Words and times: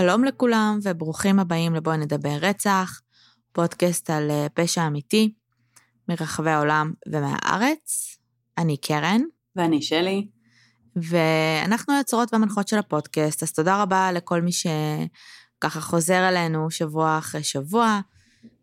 שלום 0.00 0.24
לכולם 0.24 0.78
וברוכים 0.82 1.38
הבאים 1.38 1.74
לבואי 1.74 1.98
נדבר 1.98 2.36
רצח, 2.40 3.00
פודקאסט 3.52 4.10
על 4.10 4.30
אה, 4.30 4.46
פשע 4.54 4.86
אמיתי 4.86 5.32
מרחבי 6.08 6.50
העולם 6.50 6.92
ומהארץ. 7.08 8.16
אני 8.58 8.76
קרן. 8.76 9.20
ואני 9.56 9.82
שלי. 9.82 10.28
ואנחנו 10.96 11.94
היוצרות 11.94 12.32
והמנחות 12.32 12.68
של 12.68 12.78
הפודקאסט, 12.78 13.42
אז 13.42 13.52
תודה 13.52 13.82
רבה 13.82 14.12
לכל 14.12 14.42
מי 14.42 14.50
שככה 14.52 15.80
חוזר 15.80 16.28
אלינו 16.28 16.70
שבוע 16.70 17.18
אחרי 17.18 17.42
שבוע, 17.42 18.00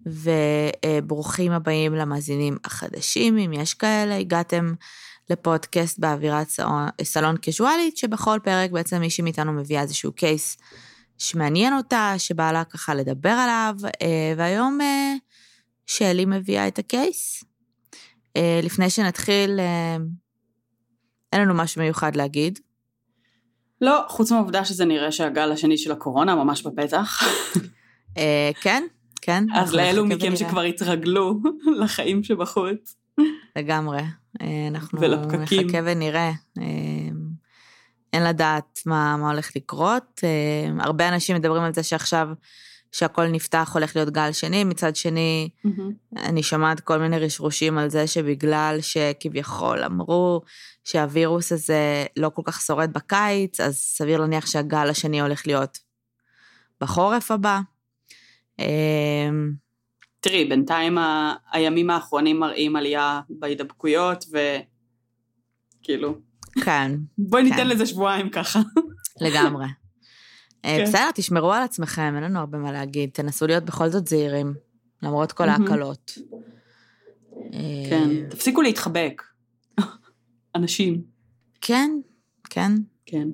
וברוכים 0.05 1.51
הבאים 1.51 1.93
למאזינים 1.93 2.57
החדשים, 2.65 3.37
אם 3.37 3.53
יש 3.53 3.73
כאלה, 3.73 4.17
הגעתם 4.17 4.73
לפודקאסט 5.29 5.99
באווירת 5.99 6.47
סלון 7.03 7.37
קזואלית, 7.37 7.97
שבכל 7.97 8.39
פרק 8.43 8.71
בעצם 8.71 8.99
מישהי 8.99 9.23
מאיתנו 9.23 9.53
מביאה 9.53 9.81
איזשהו 9.81 10.11
קייס 10.11 10.57
שמעניין 11.17 11.73
אותה, 11.77 12.13
שבא 12.17 12.51
לה 12.51 12.63
ככה 12.63 12.93
לדבר 12.93 13.29
עליו, 13.29 13.75
אה, 14.01 14.33
והיום 14.37 14.81
אה, 14.81 15.13
שלי 15.85 16.25
מביאה 16.25 16.67
את 16.67 16.79
הקייס. 16.79 17.43
אה, 18.37 18.59
לפני 18.63 18.89
שנתחיל, 18.89 19.59
אין 21.33 21.41
לנו 21.41 21.53
משהו 21.53 21.81
מיוחד 21.81 22.15
להגיד. 22.15 22.59
לא, 23.81 24.05
חוץ 24.07 24.31
מהעובדה 24.31 24.65
שזה 24.65 24.85
נראה 24.85 25.11
שהגל 25.11 25.51
השני 25.51 25.77
של 25.77 25.91
הקורונה 25.91 26.35
ממש 26.35 26.63
בפתח. 26.63 27.23
כן, 28.61 28.83
כן. 29.21 29.43
אז 29.55 29.73
לאלו 29.73 30.05
מכם 30.05 30.35
שכבר 30.35 30.61
התרגלו 30.61 31.39
לחיים 31.81 32.23
שבחוץ. 32.23 32.95
לגמרי. 33.55 34.01
אנחנו 34.71 35.01
ולפקקים. 35.01 35.67
נחכה 35.67 35.77
ונראה. 35.85 36.31
אין 38.15 38.23
לדעת 38.23 38.81
מה, 38.85 39.17
מה 39.17 39.31
הולך 39.31 39.51
לקרות. 39.55 40.21
Uh, 40.21 40.83
הרבה 40.83 41.09
אנשים 41.09 41.35
מדברים 41.35 41.63
על 41.63 41.73
זה 41.73 41.83
שעכשיו 41.83 42.27
שהכל 42.91 43.27
נפתח 43.27 43.71
הולך 43.73 43.95
להיות 43.95 44.09
גל 44.09 44.31
שני, 44.31 44.63
מצד 44.63 44.95
שני, 44.95 45.49
mm-hmm. 45.65 46.19
אני 46.19 46.43
שומעת 46.43 46.79
כל 46.79 46.97
מיני 46.97 47.19
רשרושים 47.19 47.77
על 47.77 47.89
זה 47.89 48.07
שבגלל 48.07 48.77
שכביכול 48.81 49.83
אמרו 49.83 50.41
שהווירוס 50.83 51.51
הזה 51.51 52.05
לא 52.17 52.29
כל 52.29 52.41
כך 52.45 52.61
שורד 52.61 52.93
בקיץ, 52.93 53.59
אז 53.59 53.77
סביר 53.77 54.19
להניח 54.19 54.45
שהגל 54.45 54.89
השני 54.89 55.21
הולך 55.21 55.47
להיות 55.47 55.77
בחורף 56.81 57.31
הבא. 57.31 57.59
Uh, 58.61 58.63
תראי, 60.19 60.45
בינתיים 60.45 60.97
ה... 60.97 61.35
הימים 61.51 61.89
האחרונים 61.89 62.39
מראים 62.39 62.75
עלייה 62.75 63.21
בהידבקויות, 63.29 64.25
וכאילו, 65.81 66.17
כן. 66.63 66.91
בואי 67.17 67.43
ניתן 67.43 67.55
כן. 67.55 67.67
לזה 67.67 67.85
שבועיים 67.85 68.29
ככה. 68.29 68.59
לגמרי. 69.21 69.65
אה, 70.65 70.77
כן. 70.77 70.83
בסדר, 70.83 71.11
תשמרו 71.15 71.53
על 71.53 71.63
עצמכם, 71.63 72.13
אין 72.15 72.23
לנו 72.23 72.39
הרבה 72.39 72.57
מה 72.57 72.71
להגיד. 72.71 73.09
תנסו 73.13 73.47
להיות 73.47 73.63
בכל 73.63 73.89
זאת 73.89 74.07
זהירים, 74.07 74.53
למרות 75.03 75.31
כל 75.31 75.49
ההקלות. 75.49 76.11
כן, 77.89 78.09
אה, 78.09 78.29
תפסיקו 78.29 78.61
להתחבק. 78.61 79.21
אנשים. 80.55 81.01
כן, 81.61 81.91
כן. 82.49 82.71
כן. 83.05 83.27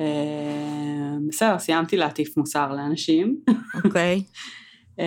אה, 0.00 1.14
בסדר, 1.28 1.58
סיימתי 1.58 1.96
להטיף 1.96 2.36
מוסר 2.36 2.72
לאנשים. 2.72 3.40
אוקיי. 3.84 4.22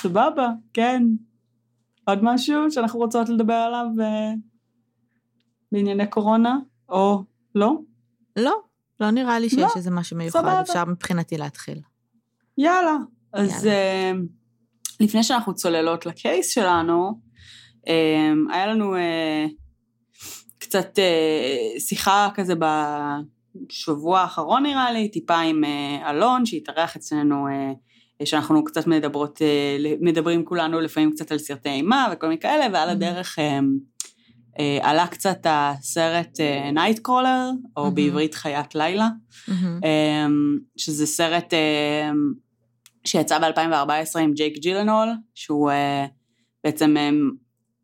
סבבה, 0.00 0.48
כן. 0.72 1.02
עוד 2.04 2.18
משהו 2.22 2.70
שאנחנו 2.70 2.98
רוצות 2.98 3.28
לדבר 3.28 3.54
עליו? 3.54 3.86
בענייני 5.72 6.06
קורונה, 6.06 6.58
או 6.88 7.22
לא? 7.54 7.78
לא, 8.36 8.60
לא 9.00 9.10
נראה 9.10 9.38
לי 9.38 9.50
שיש 9.50 9.58
לא, 9.58 9.68
איזה 9.76 9.90
משהו 9.90 10.16
מיוחד, 10.16 10.38
סבבה. 10.38 10.60
אפשר 10.60 10.84
מבחינתי 10.84 11.38
להתחיל. 11.38 11.80
יאללה. 12.58 12.96
אז 13.32 13.64
יאללה. 13.64 14.12
Uh, 14.12 14.40
לפני 15.00 15.22
שאנחנו 15.22 15.54
צוללות 15.54 16.06
לקייס 16.06 16.50
שלנו, 16.54 17.20
uh, 17.86 18.52
היה 18.52 18.66
לנו 18.66 18.96
uh, 18.96 18.98
קצת 20.58 20.98
uh, 20.98 21.80
שיחה 21.80 22.28
כזה 22.34 22.54
בשבוע 22.54 24.20
האחרון 24.20 24.62
נראה 24.62 24.92
לי, 24.92 25.08
טיפה 25.08 25.38
עם 25.38 25.64
uh, 25.64 26.10
אלון 26.10 26.46
שהתארח 26.46 26.96
אצלנו, 26.96 27.46
uh, 27.48 28.26
שאנחנו 28.26 28.64
קצת 28.64 28.86
מדברות, 28.86 29.38
uh, 29.38 29.88
מדברים 30.00 30.44
כולנו 30.44 30.80
לפעמים 30.80 31.10
קצת 31.10 31.32
על 31.32 31.38
סרטי 31.38 31.68
אימה 31.68 32.08
וכל 32.12 32.28
מיני 32.28 32.40
כאלה, 32.40 32.66
ועל 32.72 32.88
הדרך 32.90 33.38
uh, 33.38 33.40
אה, 33.40 33.58
עלה 34.82 35.06
קצת 35.06 35.38
הסרט 35.44 36.40
נייטקרולר, 36.72 37.28
אה, 37.28 37.50
או 37.76 37.86
mm-hmm. 37.86 37.90
בעברית 37.90 38.34
חיית 38.34 38.74
לילה, 38.74 39.08
mm-hmm. 39.08 39.52
אה, 39.84 40.26
שזה 40.76 41.06
סרט 41.06 41.54
אה, 41.54 42.10
שיצא 43.04 43.38
ב-2014 43.38 44.18
עם 44.18 44.32
ג'ייק 44.34 44.58
ג'ילנהול, 44.58 45.08
שהוא 45.34 45.70
אה, 45.70 46.06
בעצם 46.64 46.96
אה, 46.96 47.10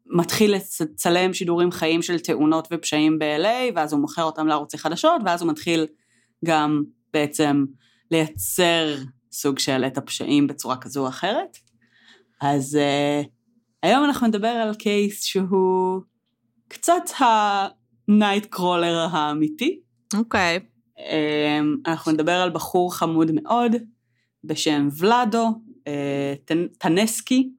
מתחיל 0.07 0.55
לצלם 0.55 1.35
שידורים 1.35 1.71
חיים 1.71 2.03
של 2.03 2.19
תאונות 2.19 2.69
ופשעים 2.71 3.19
ב-LA, 3.19 3.73
ואז 3.75 3.93
הוא 3.93 4.01
מוכר 4.01 4.23
אותם 4.23 4.47
לערוצי 4.47 4.79
חדשות, 4.79 5.23
ואז 5.25 5.43
הוא 5.43 5.51
מתחיל 5.51 5.87
גם 6.45 6.83
בעצם 7.13 7.65
לייצר 8.11 8.97
סוג 9.33 9.59
של 9.59 9.85
את 9.87 9.99
הפשעים 9.99 10.47
בצורה 10.47 10.77
כזו 10.77 11.03
או 11.03 11.09
אחרת. 11.09 11.59
אז 12.41 12.79
uh, 12.79 13.27
היום 13.83 14.05
אנחנו 14.05 14.27
נדבר 14.27 14.49
על 14.49 14.75
קייס 14.75 15.25
שהוא 15.25 16.01
קצת 16.69 17.03
הנייט 17.19 18.47
קרולר 18.47 19.07
האמיתי. 19.11 19.81
אוקיי. 20.15 20.57
Okay. 20.57 20.77
אמ, 20.99 21.77
אנחנו 21.87 22.13
נדבר 22.13 22.33
על 22.33 22.51
בחור 22.51 22.95
חמוד 22.95 23.31
מאוד 23.35 23.73
בשם 24.45 24.89
ולאדו 24.99 25.49
אה, 25.87 26.35
טנסקי. 26.79 27.51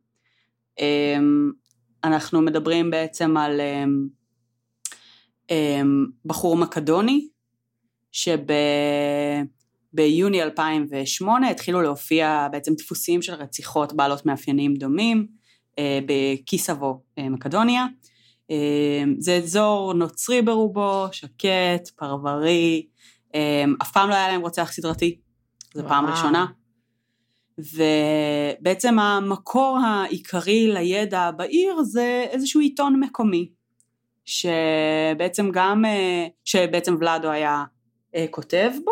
אמ, 0.80 1.52
אנחנו 2.04 2.42
מדברים 2.42 2.92
בעצם 2.92 3.38
על 3.38 3.62
אמ, 5.52 6.06
בחור 6.26 6.58
מקדוני 6.58 7.28
שביוני 9.94 10.44
2008 10.44 11.50
התחילו 11.50 11.82
להופיע 11.82 12.48
בעצם 12.52 12.74
דפוסים 12.74 13.22
של 13.22 13.34
רציחות 13.34 13.94
בעלות 13.94 14.26
מאפיינים 14.26 14.74
דומים 14.74 15.28
אה, 15.80 16.00
בקיסבו 16.06 17.02
אה, 17.18 17.30
מקדוניה. 17.30 17.86
אמ, 18.50 19.16
זה 19.20 19.36
אזור 19.36 19.94
נוצרי 19.94 20.42
ברובו, 20.42 21.08
שקט, 21.12 21.90
פרברי, 21.96 22.88
אמ, 23.34 23.76
אף 23.82 23.92
פעם 23.92 24.10
לא 24.10 24.16
היה 24.16 24.28
להם 24.28 24.42
רוצח 24.42 24.72
סדרתי, 24.72 25.20
זו 25.74 25.84
פעם 25.88 26.06
ראשונה. 26.06 26.46
ובעצם 27.58 29.00
המקור 29.00 29.80
העיקרי 29.86 30.68
לידע 30.68 31.32
בעיר 31.32 31.84
זה 31.84 32.26
איזשהו 32.30 32.62
עיתון 32.62 33.00
מקומי, 33.00 33.50
שבעצם 34.26 35.50
גם, 35.54 35.86
אה, 35.86 36.28
שבעצם 36.46 36.96
ולאדו 37.00 37.30
היה 37.30 37.64
אה, 38.16 38.26
כותב 38.32 38.72
בו, 38.86 38.92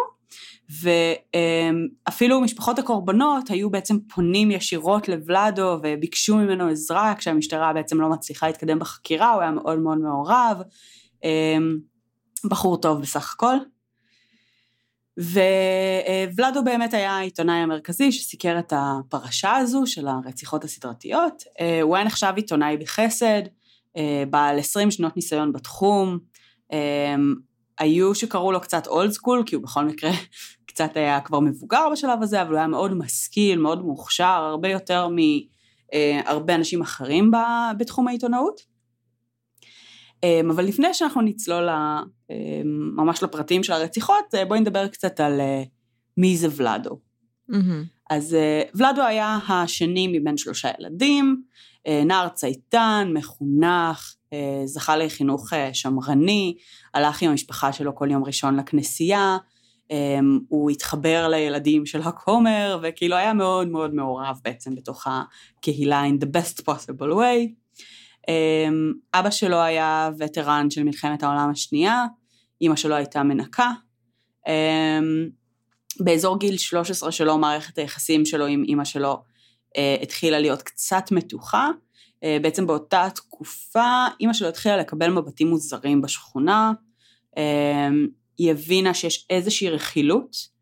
ואפילו 0.69 2.41
משפחות 2.41 2.79
הקורבנות 2.79 3.49
היו 3.49 3.69
בעצם 3.69 3.97
פונים 3.99 4.51
ישירות 4.51 5.07
לוולאדו 5.07 5.79
וביקשו 5.83 6.37
ממנו 6.37 6.67
עזרה 6.67 7.13
כשהמשטרה 7.17 7.73
בעצם 7.73 8.01
לא 8.01 8.09
מצליחה 8.09 8.47
להתקדם 8.47 8.79
בחקירה, 8.79 9.33
הוא 9.33 9.41
היה 9.41 9.51
מאוד 9.51 9.79
מאוד 9.79 9.97
מעורב, 9.97 10.61
אמ, 11.23 11.77
בחור 12.49 12.77
טוב 12.77 13.01
בסך 13.01 13.33
הכל. 13.33 13.55
וולאדו 16.33 16.63
באמת 16.63 16.93
היה 16.93 17.11
העיתונאי 17.11 17.55
המרכזי 17.55 18.11
שסיקר 18.11 18.59
את 18.59 18.73
הפרשה 18.75 19.55
הזו 19.55 19.83
של 19.85 20.07
הרציחות 20.07 20.63
הסדרתיות. 20.63 21.43
אה, 21.59 21.81
הוא 21.81 21.95
היה 21.95 22.05
נחשב 22.05 22.33
עיתונאי 22.35 22.77
בחסד, 22.77 23.41
אה, 23.97 24.23
בעל 24.29 24.59
20 24.59 24.91
שנות 24.91 25.15
ניסיון 25.15 25.53
בתחום, 25.53 26.19
אמ, 26.71 27.35
היו 27.79 28.15
שקראו 28.15 28.51
לו 28.51 28.61
קצת 28.61 28.87
אולד 28.87 29.11
סקול, 29.11 29.43
כי 29.45 29.55
הוא 29.55 29.63
בכל 29.63 29.85
מקרה 29.85 30.11
קצת 30.75 30.97
היה 30.97 31.21
כבר 31.21 31.39
מבוגר 31.39 31.87
בשלב 31.91 32.21
הזה, 32.21 32.41
אבל 32.41 32.51
הוא 32.51 32.57
היה 32.57 32.67
מאוד 32.67 32.93
משכיל, 32.93 33.59
מאוד 33.59 33.85
מוכשר, 33.85 34.25
הרבה 34.25 34.69
יותר 34.69 35.07
מהרבה 35.07 36.53
אה, 36.53 36.57
אנשים 36.57 36.81
אחרים 36.81 37.31
בתחום 37.77 38.07
העיתונאות. 38.07 38.61
אמ, 40.23 40.51
אבל 40.51 40.65
לפני 40.65 40.93
שאנחנו 40.93 41.21
נצלול 41.21 41.69
אמ, 41.69 42.35
ממש 42.95 43.23
לפרטים 43.23 43.63
של 43.63 43.73
הרציחות, 43.73 44.35
אה, 44.35 44.45
בואי 44.45 44.59
נדבר 44.59 44.87
קצת 44.87 45.19
על 45.19 45.41
אה, 45.41 45.63
מי 46.17 46.37
זה 46.37 46.47
ולאדו. 46.55 46.99
Mm-hmm. 47.51 47.55
אז 48.09 48.37
ולאדו 48.75 49.01
היה 49.01 49.39
השני 49.47 50.07
מבין 50.07 50.37
שלושה 50.37 50.69
ילדים, 50.79 51.43
נער 52.05 52.29
צייתן, 52.29 53.11
מחונך, 53.13 54.15
זכה 54.65 54.97
לחינוך 54.97 55.53
שמרני, 55.73 56.57
הלך 56.93 57.21
עם 57.21 57.31
המשפחה 57.31 57.73
שלו 57.73 57.95
כל 57.95 58.11
יום 58.11 58.23
ראשון 58.23 58.59
לכנסייה, 58.59 59.37
הוא 60.49 60.69
התחבר 60.69 61.27
לילדים 61.27 61.85
של 61.85 62.01
הכומר, 62.01 62.79
וכאילו 62.83 63.15
היה 63.15 63.33
מאוד 63.33 63.67
מאוד 63.67 63.93
מעורב 63.93 64.39
בעצם 64.43 64.75
בתוך 64.75 65.07
הקהילה 65.07 66.03
in 66.05 66.23
the 66.23 66.27
best 66.27 66.61
possible 66.61 67.13
way. 67.13 67.49
Um, 68.29 68.97
אבא 69.13 69.29
שלו 69.29 69.61
היה 69.61 70.09
וטרן 70.19 70.69
של 70.69 70.83
מלחמת 70.83 71.23
העולם 71.23 71.49
השנייה, 71.49 72.05
אימא 72.61 72.75
שלו 72.75 72.95
הייתה 72.95 73.23
מנקה, 73.23 73.71
באזור 75.99 76.39
גיל 76.39 76.57
13 76.57 77.11
שלו, 77.11 77.37
מערכת 77.37 77.77
היחסים 77.77 78.25
שלו 78.25 78.45
עם 78.45 78.63
אימא 78.67 78.85
שלו 78.85 79.23
התחילה 80.01 80.39
להיות 80.39 80.61
קצת 80.61 81.11
מתוחה. 81.11 81.69
בעצם 82.41 82.67
באותה 82.67 83.07
תקופה, 83.15 84.05
אימא 84.19 84.33
שלו 84.33 84.47
התחילה 84.47 84.77
לקבל 84.77 85.09
מבטים 85.09 85.47
מוזרים 85.47 86.01
בשכונה. 86.01 86.71
היא 88.37 88.51
הבינה 88.51 88.93
שיש 88.93 89.25
איזושהי 89.29 89.69
רכילות 89.69 90.55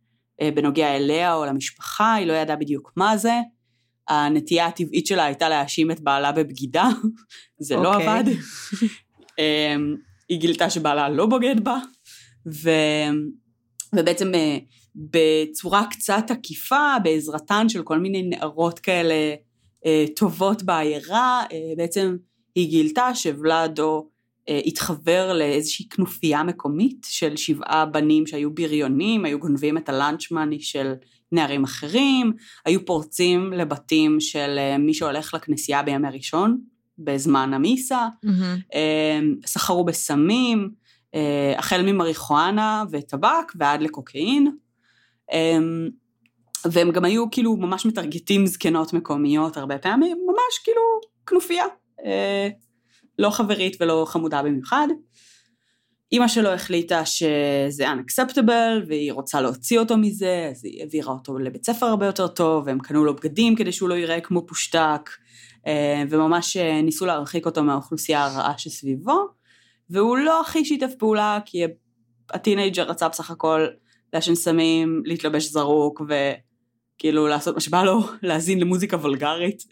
בנוגע 0.56 0.96
אליה 0.96 1.34
או 1.34 1.46
למשפחה, 1.46 2.14
היא 2.14 2.28
לא 2.28 2.34
ידעה 2.34 2.56
בדיוק 2.56 2.92
מה 2.96 3.18
זה. 3.18 3.34
הנטייה 4.08 4.66
הטבעית 4.66 5.08
שלה 5.08 5.26
הייתה 5.26 5.50
להאשים 5.50 5.92
את 5.92 6.00
בעלה 6.00 6.32
בבגידה, 6.32 6.90
זה. 7.68 7.76
לא 7.76 7.94
אוקיי. 7.94 8.08
עבד. 8.08 8.24
אמ, 9.40 9.96
היא 10.30 10.40
גילתה 10.40 10.70
שבעלה 10.70 11.10
לא 11.10 11.26
בוגד 11.26 11.64
בה, 11.64 11.78
ו... 12.48 12.70
ובעצם 13.96 14.36
אה, 14.36 14.58
בצורה 14.96 15.86
קצת 15.92 16.24
עקיפה, 16.30 16.96
בעזרתן 17.04 17.70
של 17.70 17.84
כל 17.84 18.00
מיני 18.00 18.24
נערות 18.24 18.80
כאלה 18.80 19.36
אה, 19.86 20.06
טובות 20.16 20.64
בעיירה, 20.64 21.44
אה, 21.52 21.74
בעצם 21.78 22.18
היא 22.56 22.70
גילתה 22.70 23.16
שוולאדו 23.16 24.10
התחבר 24.48 25.34
לאיזושהי 25.34 25.90
כנופיה 25.90 26.44
מקומית 26.44 27.08
של 27.10 27.36
שבעה 27.36 27.86
בנים 27.86 28.28
שהיו 28.28 28.54
בריונים, 28.54 29.26
היו 29.26 29.40
גונבים 29.40 29.78
את 29.78 29.90
הלאנץ' 29.90 30.32
מאני 30.32 30.60
של 30.60 30.94
נערים 31.32 31.64
אחרים, 31.64 32.34
היו 32.66 32.86
פורצים 32.86 33.54
לבתים 33.54 34.20
של 34.20 34.56
אה, 34.58 34.78
מי 34.78 34.94
שהולך 34.94 35.34
לכנסייה 35.34 35.84
בימי 35.84 36.08
ראשון, 36.10 36.58
בזמן 36.98 37.54
המיסה, 37.54 38.08
mm-hmm. 38.26 38.78
סחרו 39.46 39.86
בסמים, 39.86 40.70
אה, 41.16 41.54
החל 41.58 41.82
ממריחואנה 41.82 42.84
וטבק 42.92 43.52
ועד 43.56 43.82
לקוקאין. 43.82 44.52
והם 46.66 46.92
גם 46.92 47.06
היו 47.06 47.32
כאילו 47.32 47.56
ממש 47.58 47.86
מטרגטים 47.86 48.46
זקנות 48.46 48.94
מקומיות 48.94 49.58
הרבה 49.58 49.78
פעמים, 49.78 50.18
ממש 50.28 50.60
כאילו 50.64 50.82
כנופיה, 51.28 51.66
לא 53.20 53.30
חברית 53.30 53.78
ולא 53.80 54.06
חמודה 54.08 54.44
במיוחד. 54.44 54.88
אימא 56.14 56.28
שלו 56.28 56.50
החליטה 56.50 57.06
שזה 57.06 57.86
unacceptable 57.92 58.88
והיא 58.88 59.12
רוצה 59.12 59.42
להוציא 59.42 59.80
אותו 59.80 59.98
מזה, 59.98 60.48
אז 60.52 60.66
היא 60.66 60.82
העבירה 60.82 61.14
אותו 61.14 61.40
לבית 61.40 61.66
ספר 61.66 61.86
הרבה 61.86 62.06
יותר 62.06 62.28
טוב, 62.28 62.68
והם 62.68 62.80
קנו 62.80 63.06
לו 63.06 63.16
בגדים 63.16 63.56
כדי 63.56 63.72
שהוא 63.72 63.90
לא 63.90 63.94
ייראה 63.94 64.22
כמו 64.22 64.48
פושטק, 64.48 65.10
אה, 65.68 66.04
וממש 66.10 66.58
אה, 66.58 66.82
ניסו 66.82 67.06
להרחיק 67.06 67.46
אותו 67.46 67.64
מהאוכלוסייה 67.64 68.26
הרעה 68.26 68.58
שסביבו, 68.58 69.28
והוא 69.90 70.18
לא 70.18 70.42
הכי 70.42 70.66
שיתף 70.66 70.92
פעולה, 71.00 71.40
כי 71.46 71.64
הטינאייג'ר 72.30 72.84
רצה 72.84 73.10
בסך 73.10 73.32
הכל 73.32 73.68
לעשן 74.14 74.36
סמים, 74.36 75.02
להתלבש 75.06 75.44
זרוק, 75.44 76.02
וכאילו 76.02 77.28
לעשות 77.28 77.56
מה 77.56 77.62
שבא 77.62 77.84
לו, 77.84 78.04
להאזין 78.24 78.60
למוזיקה 78.60 78.98
וולגרית, 78.98 79.64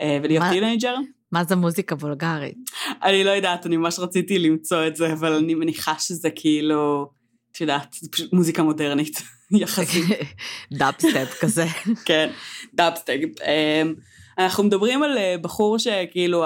אה, 0.00 0.18
ולהיות 0.22 0.44
טינאייג'ר. 0.50 0.94
מה 1.34 1.44
זה 1.44 1.56
מוזיקה 1.56 1.94
וולגרית? 1.94 2.56
אני 3.02 3.24
לא 3.24 3.30
יודעת, 3.30 3.66
אני 3.66 3.76
ממש 3.76 3.98
רציתי 3.98 4.38
למצוא 4.38 4.86
את 4.86 4.96
זה, 4.96 5.12
אבל 5.12 5.32
אני 5.32 5.54
מניחה 5.54 5.94
שזה 5.98 6.30
כאילו, 6.30 7.10
את 7.52 7.60
יודעת, 7.60 7.96
זה 8.00 8.08
פשוט 8.10 8.32
מוזיקה 8.32 8.62
מודרנית, 8.62 9.22
יחסית. 9.60 10.04
דאפסטפ 10.78 11.38
כזה. 11.40 11.64
כן, 12.08 12.30
דאפסטפ. 12.74 13.42
אמ, 13.46 13.94
אנחנו 14.38 14.64
מדברים 14.64 15.02
על 15.02 15.18
אה, 15.18 15.36
בחור 15.40 15.78
שכאילו, 15.78 16.44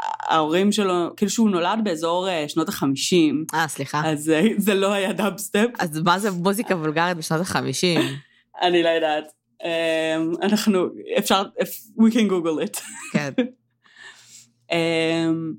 ההורים 0.00 0.72
שלו, 0.72 1.16
כאילו 1.16 1.30
שהוא 1.30 1.50
נולד 1.50 1.78
באזור 1.84 2.28
אה, 2.28 2.48
שנות 2.48 2.68
החמישים. 2.68 3.44
אה, 3.54 3.68
סליחה. 3.68 4.02
אז 4.04 4.30
אה, 4.30 4.42
זה 4.56 4.74
לא 4.74 4.92
היה 4.92 5.12
דאפסטפ. 5.12 5.68
אז 5.78 6.00
מה 6.00 6.18
זה 6.18 6.30
מוזיקה 6.30 6.74
וולגרית 6.74 7.16
בשנות 7.16 7.40
החמישים? 7.40 8.00
אני 8.62 8.82
לא 8.82 8.88
יודעת. 8.88 9.24
אמ, 9.64 10.32
אנחנו, 10.42 10.86
אפשר, 11.18 11.42
we 11.98 12.12
can 12.12 12.30
google 12.30 12.68
it. 12.68 12.80
כן. 13.12 13.32
אמ, 14.72 15.52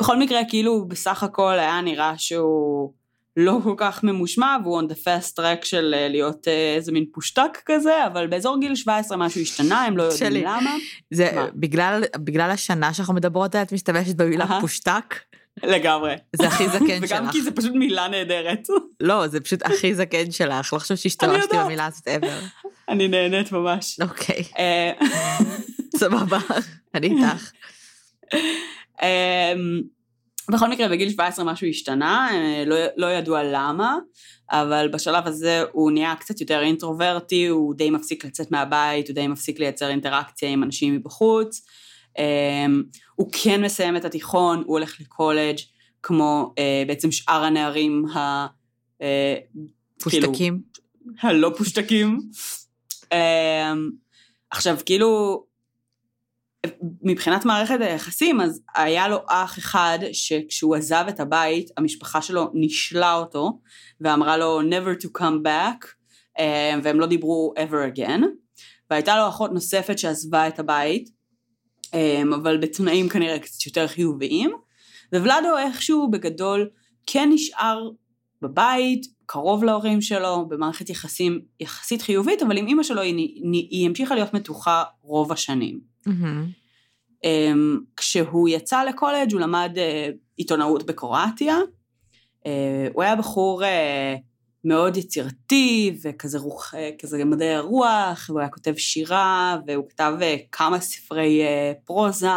בכל 0.00 0.18
מקרה, 0.18 0.40
כאילו 0.48 0.88
בסך 0.88 1.22
הכל 1.22 1.58
היה 1.58 1.80
נראה 1.80 2.14
שהוא 2.18 2.92
לא 3.36 3.58
כל 3.62 3.74
כך 3.76 4.04
ממושמע, 4.04 4.56
והוא 4.64 4.80
on 4.80 4.84
the 4.84 4.96
fast 4.96 5.38
track 5.38 5.64
של 5.64 5.94
אה, 5.98 6.08
להיות 6.08 6.48
אה, 6.48 6.74
איזה 6.76 6.92
מין 6.92 7.04
פושטק 7.12 7.58
כזה, 7.66 8.06
אבל 8.06 8.26
באזור 8.26 8.60
גיל 8.60 8.74
17 8.74 9.16
משהו 9.18 9.40
השתנה, 9.40 9.84
הם 9.84 9.96
לא 9.96 10.02
יודעים 10.02 10.30
שלי. 10.30 10.42
למה. 10.42 10.74
זה 11.10 11.30
בגלל, 11.54 12.04
בגלל 12.16 12.50
השנה 12.50 12.94
שאנחנו 12.94 13.14
מדברות 13.14 13.54
עליה, 13.54 13.62
את 13.62 13.72
משתמשת 13.72 14.16
במילה 14.16 14.46
פושטק? 14.60 15.14
לגמרי. 15.62 16.14
זה 16.36 16.46
הכי 16.46 16.68
זקן 16.68 17.00
שלך. 17.06 17.10
וגם 17.10 17.30
כי 17.32 17.42
זה 17.42 17.50
פשוט 17.50 17.72
מילה 17.74 18.08
נהדרת. 18.08 18.66
לא, 19.00 19.28
זה 19.28 19.40
פשוט 19.40 19.62
הכי 19.66 19.94
זקן 19.94 20.30
שלך, 20.30 20.72
לא 20.72 20.78
חושבת 20.78 20.98
שהשתמשתי 20.98 21.56
במילה 21.56 21.86
הזאת 21.86 22.08
ever. 22.08 22.66
אני 22.88 23.08
נהנית 23.08 23.52
ממש. 23.52 24.00
אוקיי. 24.00 24.44
אה, 24.58 24.92
סבבה, 26.00 26.38
אני 26.94 27.06
איתך. 27.06 27.50
אמ, 29.02 29.82
בכל 30.50 30.68
מקרה, 30.68 30.88
בגיל 30.88 31.10
17 31.10 31.44
משהו 31.44 31.66
השתנה, 31.66 32.28
אה, 32.32 32.64
לא, 32.66 32.76
לא 32.96 33.06
ידוע 33.06 33.42
למה, 33.44 33.96
אבל 34.50 34.88
בשלב 34.92 35.26
הזה 35.26 35.62
הוא 35.72 35.90
נהיה 35.90 36.14
קצת 36.20 36.40
יותר 36.40 36.60
אינטרוברטי, 36.60 37.46
הוא 37.46 37.74
די 37.74 37.90
מפסיק 37.90 38.24
לצאת 38.24 38.50
מהבית, 38.50 39.08
הוא 39.08 39.14
די 39.14 39.26
מפסיק 39.26 39.58
לייצר 39.58 39.88
אינטראקציה 39.88 40.48
עם 40.48 40.62
אנשים 40.62 40.94
מבחוץ. 40.94 41.66
אמ, 42.18 42.82
הוא 43.14 43.28
כן 43.32 43.64
מסיים 43.64 43.96
את 43.96 44.04
התיכון, 44.04 44.58
הוא 44.58 44.78
הולך 44.78 45.00
לקולג' 45.00 45.56
כמו 46.02 46.54
אה, 46.58 46.82
בעצם 46.86 47.12
שאר 47.12 47.44
הנערים 47.44 48.06
ה... 48.06 48.46
אה, 49.02 49.36
פושטקים. 50.02 50.32
כאילו, 50.32 50.56
הלא 51.20 51.52
פושטקים. 51.58 52.20
אמ, 53.12 53.90
עכשיו, 54.50 54.76
כאילו, 54.86 55.42
מבחינת 57.02 57.44
מערכת 57.44 57.80
היחסים, 57.80 58.40
אז 58.40 58.62
היה 58.74 59.08
לו 59.08 59.18
אח 59.28 59.58
אחד 59.58 59.98
שכשהוא 60.12 60.76
עזב 60.76 61.04
את 61.08 61.20
הבית, 61.20 61.70
המשפחה 61.76 62.22
שלו 62.22 62.50
נישלה 62.54 63.14
אותו, 63.14 63.60
ואמרה 64.00 64.36
לו 64.36 64.60
never 64.60 65.02
to 65.02 65.20
come 65.20 65.44
back, 65.44 65.86
אה, 66.38 66.74
והם 66.82 67.00
לא 67.00 67.06
דיברו 67.06 67.54
ever 67.56 67.96
again, 67.96 68.22
והייתה 68.90 69.16
לו 69.16 69.28
אחות 69.28 69.52
נוספת 69.52 69.98
שעזבה 69.98 70.48
את 70.48 70.58
הבית, 70.58 71.08
אה, 71.94 72.22
אבל 72.42 72.56
בתנאים 72.56 73.08
כנראה 73.08 73.38
קצת 73.38 73.66
יותר 73.66 73.86
חיוביים, 73.86 74.50
וולדו 75.12 75.58
איכשהו 75.58 76.10
בגדול 76.10 76.68
כן 77.06 77.28
נשאר 77.32 77.88
בבית, 78.42 79.06
קרוב 79.26 79.64
להורים 79.64 80.00
שלו, 80.00 80.48
במערכת 80.48 80.90
יחסים 80.90 81.40
יחסית 81.60 82.02
חיובית, 82.02 82.42
אבל 82.42 82.56
עם 82.56 82.66
אימא 82.66 82.82
שלו 82.82 83.00
היא, 83.00 83.34
היא 83.52 83.88
המשיכה 83.88 84.14
להיות 84.14 84.34
מתוחה 84.34 84.82
רוב 85.02 85.32
השנים. 85.32 85.80
Mm-hmm. 86.08 86.57
כשהוא 87.96 88.48
יצא 88.48 88.84
לקולג' 88.84 89.32
הוא 89.32 89.40
למד 89.40 89.70
uh, 89.76 90.16
עיתונאות 90.36 90.86
בקרואטיה. 90.86 91.56
Uh, 92.44 92.48
הוא 92.92 93.02
היה 93.02 93.16
בחור 93.16 93.62
uh, 93.62 93.66
מאוד 94.64 94.96
יצירתי 94.96 95.98
וכזה 96.02 96.38
רוח, 96.38 96.74
כזה 96.98 97.24
מדעי 97.24 97.54
הרוח, 97.54 98.26
והוא 98.28 98.40
היה 98.40 98.48
כותב 98.48 98.74
שירה, 98.76 99.58
והוא 99.66 99.88
כתב 99.88 100.14
כמה 100.52 100.80
ספרי 100.80 101.42
פרוזה, 101.84 102.28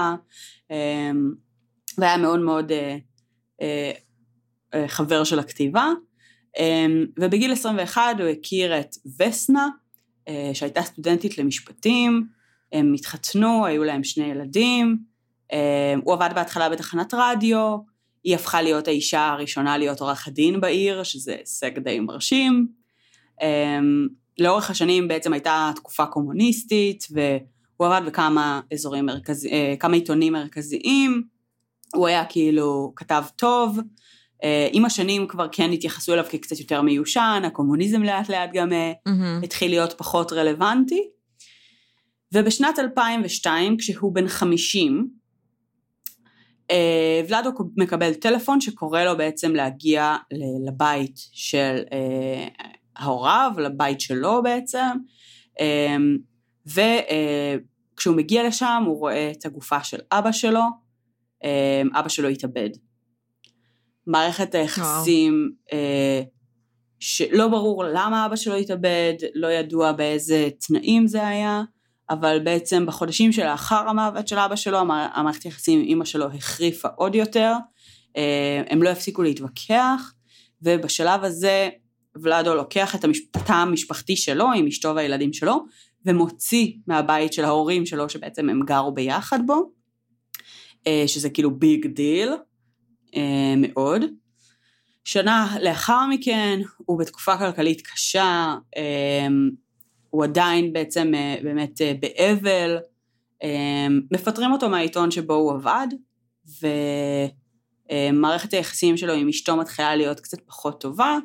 um, 0.72 0.76
והיה 1.98 2.18
מאוד 2.18 2.40
מאוד 2.40 2.72
חבר 4.88 5.24
של 5.24 5.40
הכתיבה. 5.40 5.90
Um, 6.58 6.62
ובגיל 7.20 7.52
21 7.52 8.02
הוא 8.20 8.28
הכיר 8.28 8.80
את 8.80 8.96
וסנה, 9.20 9.70
שהייתה 10.54 10.82
סטודנטית 10.82 11.38
למשפטים, 11.38 12.28
הם 12.74 12.94
התחתנו, 12.94 13.66
היו 13.66 13.84
להם 13.84 14.04
שני 14.04 14.26
ילדים, 14.26 14.98
אה, 15.54 15.94
הוא 16.04 16.14
עבד 16.14 16.30
בהתחלה 16.36 16.70
בתחנת 16.70 17.14
רדיו, 17.14 17.78
היא 18.24 18.36
הפכה 18.36 18.62
להיות 18.62 18.88
האישה 18.88 19.30
הראשונה 19.30 19.78
להיות 19.78 20.02
עורכת 20.02 20.32
דין 20.32 20.62
בעיר, 20.62 21.04
שזה 21.04 21.36
הישג 21.40 21.80
די 21.80 22.00
מרשים. 22.00 22.68
אה, 23.42 23.80
לאורך 24.40 24.70
השנים 24.70 25.08
בעצם 25.08 25.34
הייתה 25.34 25.72
תקופה 25.76 26.06
קומוניסטית, 26.06 27.08
והוא 27.12 27.88
עבד 27.88 28.02
בכמה 28.08 28.62
אזורים 28.74 29.06
מרכזיים, 29.06 29.54
אה, 29.54 29.76
כמה 29.80 29.96
עיתונים 29.96 30.34
מרכזיים, 30.34 31.24
הוא 31.96 32.08
היה 32.08 32.26
כאילו 32.26 32.94
כתב 32.96 33.24
טוב, 33.36 33.80
עם 34.72 34.86
השנים 34.86 35.28
כבר 35.28 35.48
כן 35.52 35.72
התייחסו 35.72 36.14
אליו 36.14 36.26
כקצת 36.30 36.60
יותר 36.60 36.82
מיושן, 36.82 37.42
הקומוניזם 37.46 38.04
לאט 38.04 38.30
לאט 38.30 38.50
גם 38.54 38.70
mm-hmm. 38.70 39.44
התחיל 39.44 39.72
להיות 39.72 39.94
פחות 39.98 40.34
רלוונטי. 40.34 41.10
ובשנת 42.34 42.80
2002, 42.80 43.78
כשהוא 43.78 44.16
בן 44.16 44.28
50, 44.28 45.22
אה, 46.72 47.22
ולאדו 47.28 47.50
מקבל 47.78 48.14
טלפון 48.14 48.62
שקורא 48.62 49.04
לו 49.04 49.18
בעצם 49.18 49.56
להגיע 49.56 50.16
לבית 50.68 51.16
של 51.32 51.84
אה, 51.94 52.48
ההוריו, 52.96 53.52
לבית 53.58 54.02
שלו 54.02 54.44
בעצם, 54.44 54.98
אה, 55.60 55.98
וכשהוא 56.66 58.16
מגיע 58.16 58.48
לשם 58.48 58.84
הוא 58.86 59.00
רואה 59.00 59.32
את 59.32 59.46
הגופה 59.46 59.84
של 59.84 59.98
אבא 60.12 60.32
שלו, 60.32 60.64
אבא 61.94 62.10
שלו 62.10 62.28
התאבד. 62.28 62.70
מערכת 64.08 64.56
היחסים 64.56 65.52
שלא 67.00 67.48
ברור 67.48 67.84
למה 67.84 68.26
אבא 68.26 68.36
שלו 68.36 68.56
התאבד, 68.56 69.14
לא 69.36 69.48
ידוע 69.48 69.92
באיזה 69.92 70.50
תנאים 70.68 71.08
זה 71.08 71.28
היה, 71.28 71.62
אבל 72.12 72.40
בעצם 72.44 72.86
בחודשים 72.86 73.32
שלאחר 73.32 73.90
המוות 73.90 74.28
של 74.28 74.40
אבא 74.40 74.56
שלו, 74.56 74.78
המערכת 74.80 75.46
יחסים 75.46 75.80
עם 75.80 75.86
אמא 75.88 76.06
שלו 76.06 76.26
החריפה 76.32 76.88
עוד 76.96 77.16
יותר, 77.16 77.54
אה, 78.18 78.64
הם 78.70 78.84
לא 78.84 78.90
הפסיקו 78.90 79.22
להתווכח, 79.24 80.14
ובשלב 80.62 81.24
הזה 81.24 81.70
ולאדו 82.16 82.56
לוקח 82.56 82.96
את 82.96 83.06
התא 83.36 83.52
המשפחתי 83.52 84.16
שלו 84.16 84.52
עם 84.52 84.68
אשתו 84.68 84.96
והילדים 84.96 85.34
שלו, 85.34 85.66
ומוציא 86.06 86.74
מהבית 86.88 87.34
של 87.34 87.46
ההורים 87.46 87.86
שלו 87.86 88.10
שבעצם 88.10 88.50
הם 88.50 88.62
גרו 88.66 88.92
ביחד 88.92 89.40
בו, 89.46 89.72
אה, 90.88 91.04
שזה 91.08 91.30
כאילו 91.30 91.60
big 91.60 91.88
deal 91.88 92.30
אה, 93.16 93.54
מאוד. 93.58 94.02
שנה 95.04 95.58
לאחר 95.62 96.08
מכן 96.10 96.60
הוא 96.78 97.00
בתקופה 97.00 97.38
כלכלית 97.38 97.82
קשה, 97.82 98.56
הוא 100.12 100.24
עדיין 100.24 100.74
בעצם 100.74 101.12
באמת 101.44 101.82
באבל, 102.00 102.78
מפטרים 104.12 104.52
אותו 104.52 104.70
מהעיתון 104.70 105.12
שבו 105.12 105.34
הוא 105.34 105.54
עבד, 105.54 105.88
ומערכת 107.92 108.54
היחסים 108.54 108.98
שלו 108.98 109.14
עם 109.14 109.30
אשתו 109.30 109.56
מתחילה 109.56 109.96
להיות 109.96 110.20
קצת 110.20 110.42
פחות 110.46 110.82
טובה. 110.82 111.18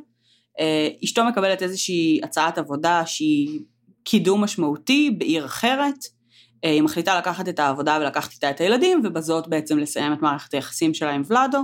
אשתו 1.04 1.24
מקבלת 1.24 1.62
איזושהי 1.62 2.20
הצעת 2.22 2.58
עבודה 2.58 3.02
שהיא 3.06 3.60
קידום 4.04 4.44
משמעותי 4.44 5.10
בעיר 5.10 5.44
אחרת, 5.44 6.04
אה, 6.64 6.70
היא 6.70 6.82
מחליטה 6.82 7.18
לקחת 7.18 7.48
את 7.48 7.58
העבודה 7.58 7.98
ולקחת 8.00 8.32
איתה 8.32 8.50
את 8.50 8.60
הילדים, 8.60 9.02
ובזאת 9.04 9.48
בעצם 9.48 9.78
לסיים 9.78 10.12
את 10.12 10.22
מערכת 10.22 10.54
היחסים 10.54 10.94
שלה 10.94 11.10
עם 11.10 11.22
ולאדו. 11.26 11.58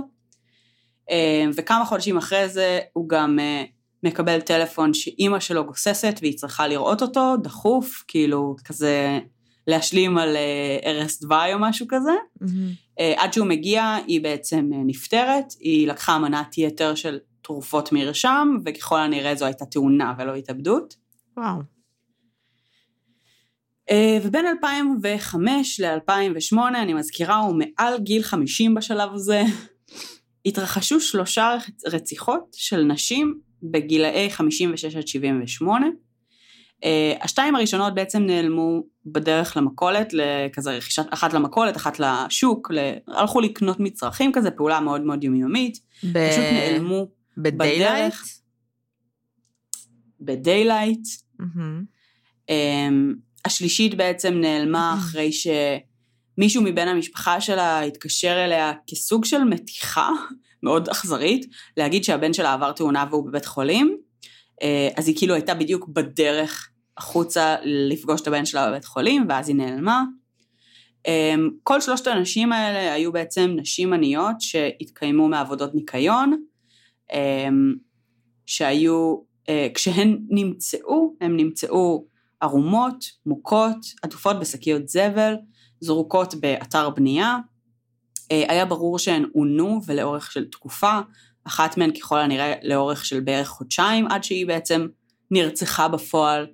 אה, 1.09 1.45
וכמה 1.55 1.85
חודשים 1.85 2.17
אחרי 2.17 2.49
זה 2.49 2.79
הוא 2.93 3.09
גם 3.09 3.39
אה, 3.39 3.63
מקבל 4.03 4.41
טלפון 4.41 4.93
שאימא 4.93 5.39
שלו 5.39 5.65
גוססת 5.65 6.19
והיא 6.21 6.37
צריכה 6.37 6.67
לראות 6.67 7.01
אותו, 7.01 7.35
דחוף, 7.43 8.03
כאילו 8.07 8.55
כזה 8.65 9.19
להשלים 9.67 10.17
על 10.17 10.35
ערש 10.81 11.19
דווי 11.19 11.53
או 11.53 11.59
משהו 11.59 11.85
כזה. 11.89 12.11
Mm-hmm. 12.43 13.01
עד 13.17 13.33
שהוא 13.33 13.47
מגיע 13.47 13.97
היא 14.07 14.21
בעצם 14.21 14.69
נפטרת, 14.85 15.45
היא 15.59 15.87
לקחה 15.87 16.19
מנת 16.19 16.57
יתר 16.57 16.95
של 16.95 17.19
תרופות 17.41 17.91
מרשם, 17.91 18.57
וככל 18.65 18.99
הנראה 18.99 19.35
זו 19.35 19.45
הייתה 19.45 19.65
תאונה 19.65 20.13
ולא 20.17 20.35
התאבדות. 20.35 20.95
וואו. 21.37 21.59
אה, 23.89 24.17
ובין 24.23 24.45
2005 24.47 25.79
ל-2008, 25.79 26.57
אני 26.81 26.93
מזכירה, 26.93 27.35
הוא 27.35 27.55
מעל 27.59 27.99
גיל 27.99 28.23
50 28.23 28.75
בשלב 28.75 29.13
הזה, 29.13 29.43
התרחשו 30.45 30.99
שלושה 30.99 31.55
רציחות 31.85 32.43
של 32.51 32.83
נשים 32.83 33.39
בגילאי 33.63 34.29
56 34.29 34.95
עד 34.95 35.07
78. 35.07 35.87
אה, 36.83 37.13
השתיים 37.21 37.55
הראשונות 37.55 37.95
בעצם 37.95 38.23
נעלמו 38.23 38.83
בדרך 39.05 39.57
למכולת, 39.57 40.13
כזה 40.53 40.71
רכישת, 40.71 41.05
אחת 41.09 41.33
למכולת, 41.33 41.77
אחת 41.77 41.99
לשוק, 41.99 42.71
הלכו 43.07 43.41
לקנות 43.41 43.79
מצרכים 43.79 44.31
כזה, 44.33 44.51
פעולה 44.51 44.79
מאוד 44.79 45.01
מאוד 45.01 45.23
יומיומית, 45.23 45.79
ב... 46.03 46.29
פשוט 46.29 46.43
נעלמו 46.53 47.07
ב 47.37 47.45
daylight? 47.45 48.13
בדרך. 48.13 48.27
ב 50.21 50.30
daylight. 50.30 51.07
Mm-hmm. 51.41 52.53
השלישית 53.45 53.95
בעצם 53.95 54.33
נעלמה 54.33 54.95
אחרי 54.99 55.31
שמישהו 55.31 56.63
מבין 56.63 56.87
המשפחה 56.87 57.41
שלה 57.41 57.81
התקשר 57.81 58.45
אליה 58.45 58.71
כסוג 58.87 59.25
של 59.25 59.43
מתיחה 59.43 60.09
מאוד 60.63 60.89
אכזרית, 60.89 61.45
להגיד 61.77 62.03
שהבן 62.03 62.33
שלה 62.33 62.53
עבר 62.53 62.71
תאונה 62.71 63.05
והוא 63.09 63.25
בבית 63.25 63.45
חולים, 63.45 63.97
אה, 64.61 64.89
אז 64.97 65.07
היא 65.07 65.17
כאילו 65.17 65.33
הייתה 65.33 65.53
בדיוק 65.53 65.87
בדרך 65.87 66.69
החוצה 66.97 67.55
לפגוש 67.63 68.21
את 68.21 68.27
הבן 68.27 68.45
שלה 68.45 68.69
בבית 68.69 68.85
חולים, 68.85 69.25
ואז 69.29 69.49
היא 69.49 69.55
נעלמה. 69.55 70.03
אה, 71.07 71.35
כל 71.63 71.81
שלושת 71.81 72.07
הנשים 72.07 72.51
האלה 72.51 72.93
היו 72.93 73.11
בעצם 73.11 73.53
נשים 73.55 73.93
עניות 73.93 74.35
שהתקיימו 74.41 75.27
מעבודות 75.27 75.75
ניקיון, 75.75 76.43
אה, 77.13 77.47
שהיו, 78.45 79.33
כשהן 79.73 80.19
נמצאו, 80.29 81.15
הם 81.21 81.37
נמצאו 81.37 82.05
ערומות, 82.41 83.05
מוכות, 83.25 83.77
עטופות 84.01 84.39
בשקיות 84.39 84.87
זבל, 84.87 85.35
זרוקות 85.79 86.35
באתר 86.35 86.89
בנייה. 86.89 87.37
אה, 88.31 88.43
היה 88.47 88.65
ברור 88.65 88.99
שהן 88.99 89.25
עונו 89.33 89.81
ולאורך 89.85 90.31
של 90.31 90.45
תקופה, 90.45 90.99
אחת 91.43 91.77
מהן 91.77 91.91
ככל 91.91 92.19
הנראה 92.19 92.53
לאורך 92.63 93.05
של 93.05 93.19
בערך 93.19 93.47
חודשיים, 93.47 94.07
עד 94.07 94.23
שהיא 94.23 94.47
בעצם 94.47 94.87
נרצחה 95.31 95.87
בפועל 95.87 96.47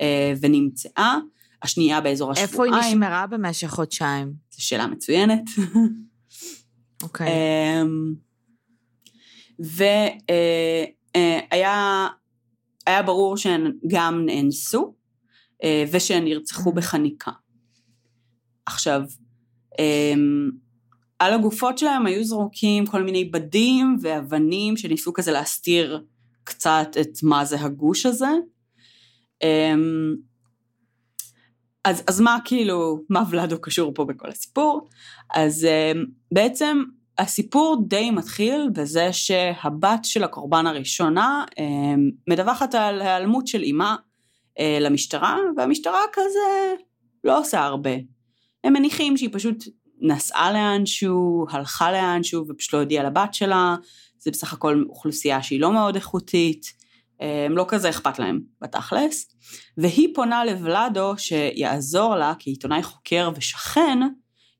אה, 0.00 0.32
ונמצאה. 0.40 1.16
השנייה 1.62 2.00
באזור 2.00 2.32
השבועיים. 2.32 2.74
איפה 2.74 2.86
היא 2.86 2.94
נשמרה 2.94 3.26
במשך 3.26 3.68
חודשיים? 3.68 4.32
זו 4.50 4.66
שאלה 4.66 4.86
מצוינת. 4.86 5.42
אוקיי. 7.02 7.26
Okay. 7.26 7.30
אמ, 7.82 8.14
והיה 9.58 10.08
אה, 12.88 13.02
ברור 13.02 13.36
שהן 13.36 13.72
גם 13.86 14.22
נאנסו, 14.26 14.94
ושהן 15.92 16.24
נרצחו 16.24 16.72
בחניקה. 16.72 17.30
עכשיו, 18.66 19.02
אמ, 19.78 20.50
על 21.22 21.32
הגופות 21.32 21.78
שלהם 21.78 22.06
היו 22.06 22.24
זרוקים 22.24 22.86
כל 22.86 23.02
מיני 23.02 23.24
בדים 23.24 23.96
ואבנים 24.00 24.76
שניסו 24.76 25.12
כזה 25.12 25.32
להסתיר 25.32 26.04
קצת 26.44 26.88
את 27.00 27.22
מה 27.22 27.44
זה 27.44 27.60
הגוש 27.60 28.06
הזה. 28.06 28.30
אמ, 29.42 30.14
אז, 31.84 32.02
אז 32.06 32.20
מה 32.20 32.38
כאילו, 32.44 32.98
מה 33.10 33.22
ולאדו 33.30 33.60
קשור 33.60 33.94
פה 33.94 34.04
בכל 34.04 34.28
הסיפור? 34.28 34.88
אז 35.34 35.64
אמ, 35.64 36.04
בעצם 36.32 36.82
הסיפור 37.18 37.84
די 37.88 38.10
מתחיל 38.10 38.68
בזה 38.72 39.12
שהבת 39.12 40.04
של 40.04 40.24
הקורבן 40.24 40.66
הראשונה 40.66 41.44
מדווחת 42.28 42.74
על 42.74 43.02
היעלמות 43.02 43.46
של 43.46 43.62
אימה 43.62 43.96
אה, 44.58 44.78
למשטרה, 44.80 45.36
והמשטרה 45.56 46.00
כזה 46.12 46.74
לא 47.24 47.38
עושה 47.38 47.64
הרבה. 47.64 47.94
הם 48.64 48.72
מניחים 48.72 49.16
שהיא 49.16 49.30
פשוט 49.32 49.64
נסעה 50.02 50.52
לאנשהו, 50.52 51.46
הלכה 51.50 51.92
לאנשהו 51.92 52.44
ופשוט 52.48 52.72
לא 52.72 52.78
הודיעה 52.78 53.04
לבת 53.04 53.34
שלה, 53.34 53.76
זה 54.18 54.30
בסך 54.30 54.52
הכל 54.52 54.84
אוכלוסייה 54.88 55.42
שהיא 55.42 55.60
לא 55.60 55.72
מאוד 55.72 55.94
איכותית, 55.94 56.66
אה, 57.20 57.46
הם 57.46 57.56
לא 57.56 57.64
כזה 57.68 57.90
אכפת 57.90 58.18
להם 58.18 58.40
בתכלס, 58.60 59.28
והיא 59.78 60.08
פונה 60.14 60.44
לוולאדו 60.44 61.14
שיעזור 61.16 62.16
לה 62.16 62.32
כעיתונאי 62.38 62.82
חוקר 62.82 63.30
ושכן, 63.36 63.98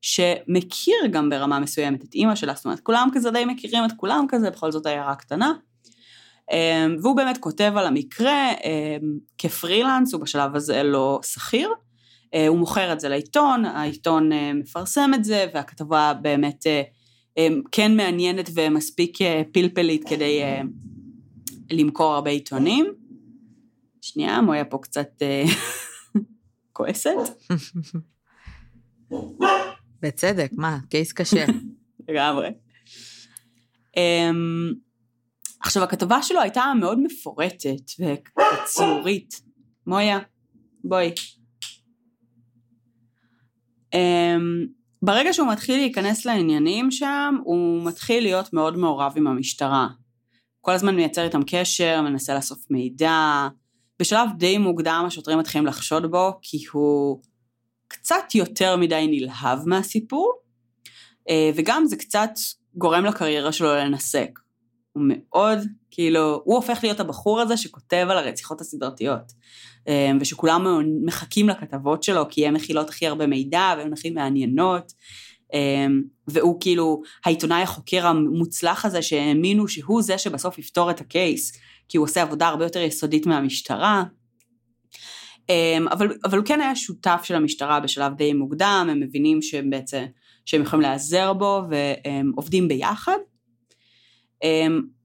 שמכיר 0.00 0.96
גם 1.10 1.30
ברמה 1.30 1.58
מסוימת 1.58 2.04
את 2.04 2.14
אימא 2.14 2.34
שלה, 2.34 2.54
זאת 2.54 2.64
אומרת 2.64 2.80
כולם 2.80 3.08
כזה 3.12 3.30
די 3.30 3.44
מכירים 3.44 3.84
את 3.84 3.90
כולם 3.96 4.26
כזה, 4.28 4.50
בכל 4.50 4.72
זאת 4.72 4.86
עיירה 4.86 5.14
קטנה. 5.14 5.52
אמ, 6.52 6.96
והוא 7.02 7.16
באמת 7.16 7.38
כותב 7.38 7.72
על 7.76 7.86
המקרה 7.86 8.50
אמ, 8.50 9.18
כפרילנס, 9.38 10.12
הוא 10.12 10.22
בשלב 10.22 10.56
הזה 10.56 10.82
לא 10.82 11.20
שכיר. 11.22 11.68
אה, 12.34 12.48
הוא 12.48 12.58
מוכר 12.58 12.92
את 12.92 13.00
זה 13.00 13.08
לעיתון, 13.08 13.64
העיתון 13.64 14.32
אה, 14.32 14.52
מפרסם 14.54 15.10
את 15.14 15.24
זה, 15.24 15.46
והכתבה 15.54 16.12
באמת 16.22 16.66
אה, 16.66 16.82
אמ, 17.36 17.62
כן 17.72 17.96
מעניינת 17.96 18.50
ומספיק 18.54 19.18
פלפלית 19.52 20.08
כדי 20.08 20.40
למכור 21.70 22.14
הרבה 22.14 22.30
עיתונים. 22.30 22.86
שנייה, 24.00 24.40
מויה 24.40 24.64
פה 24.64 24.78
קצת 24.82 25.08
כועסת. 26.72 27.10
בצדק, 30.02 30.50
מה, 30.52 30.78
קייס 30.90 31.12
קשה. 31.12 31.44
לגמרי. 32.08 32.48
עכשיו, 35.60 35.82
הכתבה 35.82 36.22
שלו 36.22 36.40
הייתה 36.40 36.72
מאוד 36.80 36.98
מפורטת 37.00 37.90
וציורית. 38.00 39.40
מויה, 39.86 40.18
בואי. 40.84 41.14
Um, 43.94 44.68
ברגע 45.02 45.32
שהוא 45.32 45.52
מתחיל 45.52 45.76
להיכנס 45.76 46.24
לעניינים 46.24 46.90
שם, 46.90 47.34
הוא 47.44 47.84
מתחיל 47.84 48.22
להיות 48.22 48.52
מאוד 48.52 48.76
מעורב 48.76 49.12
עם 49.16 49.26
המשטרה. 49.26 49.88
כל 50.60 50.72
הזמן 50.72 50.96
מייצר 50.96 51.24
איתם 51.24 51.40
קשר, 51.46 52.02
מנסה 52.02 52.34
לאסוף 52.34 52.70
מידע. 52.70 53.48
בשלב 54.00 54.28
די 54.38 54.58
מוקדם 54.58 55.04
השוטרים 55.06 55.38
מתחילים 55.38 55.66
לחשוד 55.66 56.10
בו, 56.10 56.32
כי 56.42 56.64
הוא 56.72 57.22
קצת 57.88 58.34
יותר 58.34 58.76
מדי 58.76 59.06
נלהב 59.10 59.68
מהסיפור, 59.68 60.32
אה, 61.28 61.50
וגם 61.54 61.86
זה 61.86 61.96
קצת 61.96 62.30
גורם 62.74 63.04
לקריירה 63.04 63.52
שלו 63.52 63.74
לנסק. 63.74 64.38
הוא 64.92 65.04
מאוד, 65.06 65.58
כאילו, 65.90 66.42
הוא 66.44 66.54
הופך 66.54 66.78
להיות 66.82 67.00
הבחור 67.00 67.40
הזה 67.40 67.56
שכותב 67.56 68.06
על 68.10 68.18
הרציחות 68.18 68.60
הסדרתיות. 68.60 69.32
אמ, 69.88 70.18
ושכולם 70.20 70.66
מחכים 71.04 71.48
לכתבות 71.48 72.02
שלו, 72.02 72.24
כי 72.30 72.46
הן 72.46 72.54
מכילות 72.54 72.88
הכי 72.88 73.06
הרבה 73.06 73.26
מידע 73.26 73.74
והן 73.78 73.92
הכי 73.92 74.10
מעניינות. 74.10 74.92
והוא 76.28 76.60
כאילו 76.60 77.02
העיתונאי 77.24 77.62
החוקר 77.62 78.06
המוצלח 78.06 78.84
הזה 78.84 79.02
שהאמינו 79.02 79.68
שהוא 79.68 80.02
זה 80.02 80.18
שבסוף 80.18 80.58
יפתור 80.58 80.90
את 80.90 81.00
הקייס, 81.00 81.52
כי 81.88 81.98
הוא 81.98 82.04
עושה 82.04 82.22
עבודה 82.22 82.48
הרבה 82.48 82.64
יותר 82.64 82.80
יסודית 82.80 83.26
מהמשטרה. 83.26 84.04
אבל, 85.92 86.16
אבל 86.24 86.38
הוא 86.38 86.46
כן 86.46 86.60
היה 86.60 86.76
שותף 86.76 87.20
של 87.24 87.34
המשטרה 87.34 87.80
בשלב 87.80 88.14
די 88.14 88.32
מוקדם, 88.32 88.88
הם 88.90 89.00
מבינים 89.00 89.42
שהם 89.42 89.70
בעצם, 89.70 90.04
שהם 90.44 90.62
יכולים 90.62 90.82
להיעזר 90.82 91.32
בו 91.32 91.62
והם 91.70 92.32
עובדים 92.36 92.68
ביחד. 92.68 93.16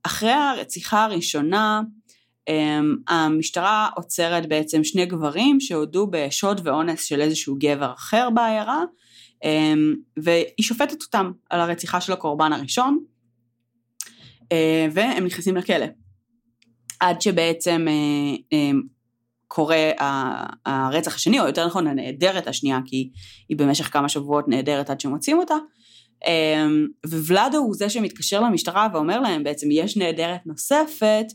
אחרי 0.04 0.32
הרציחה 0.32 1.04
הראשונה, 1.06 1.82
המשטרה 3.08 3.90
עוצרת 3.96 4.50
בעצם 4.50 4.84
שני 4.84 5.06
גברים 5.06 5.60
שהודו 5.60 6.08
בשוד 6.12 6.62
ואונס 6.64 7.04
של 7.04 7.22
איזשהו 7.22 7.56
גבר 7.60 7.94
אחר 7.94 8.30
בעיירה, 8.30 8.84
והיא 10.18 10.62
שופטת 10.62 11.02
אותם 11.04 11.32
על 11.50 11.60
הרציחה 11.60 12.02
של 12.02 12.14
הקורבן 12.14 12.54
הראשון, 12.54 13.00
והם 14.92 15.26
נכנסים 15.26 15.58
לכלא. 15.58 15.86
עד 17.00 17.22
שבעצם 17.22 17.86
קורה 19.48 19.92
הרצח 20.66 21.16
השני, 21.16 21.40
או 21.40 21.48
יותר 21.48 21.68
נכון 21.68 21.88
הנעדרת 21.88 22.48
השנייה, 22.48 22.80
כי 22.86 23.10
היא 23.50 23.58
במשך 23.58 23.94
כמה 23.94 24.10
שבועות 24.10 24.48
נעדרת 24.48 24.90
עד 24.90 25.02
שמוצאים 25.02 25.40
אותה, 25.40 25.56
אמ, 26.26 26.88
וולדו 27.06 27.58
הוא 27.58 27.76
זה 27.76 27.90
שמתקשר 27.90 28.42
למשטרה 28.42 28.88
ואומר 28.94 29.20
להם 29.20 29.44
בעצם 29.44 29.68
יש 29.72 29.98
נעדרת 29.98 30.46
נוספת, 30.46 31.26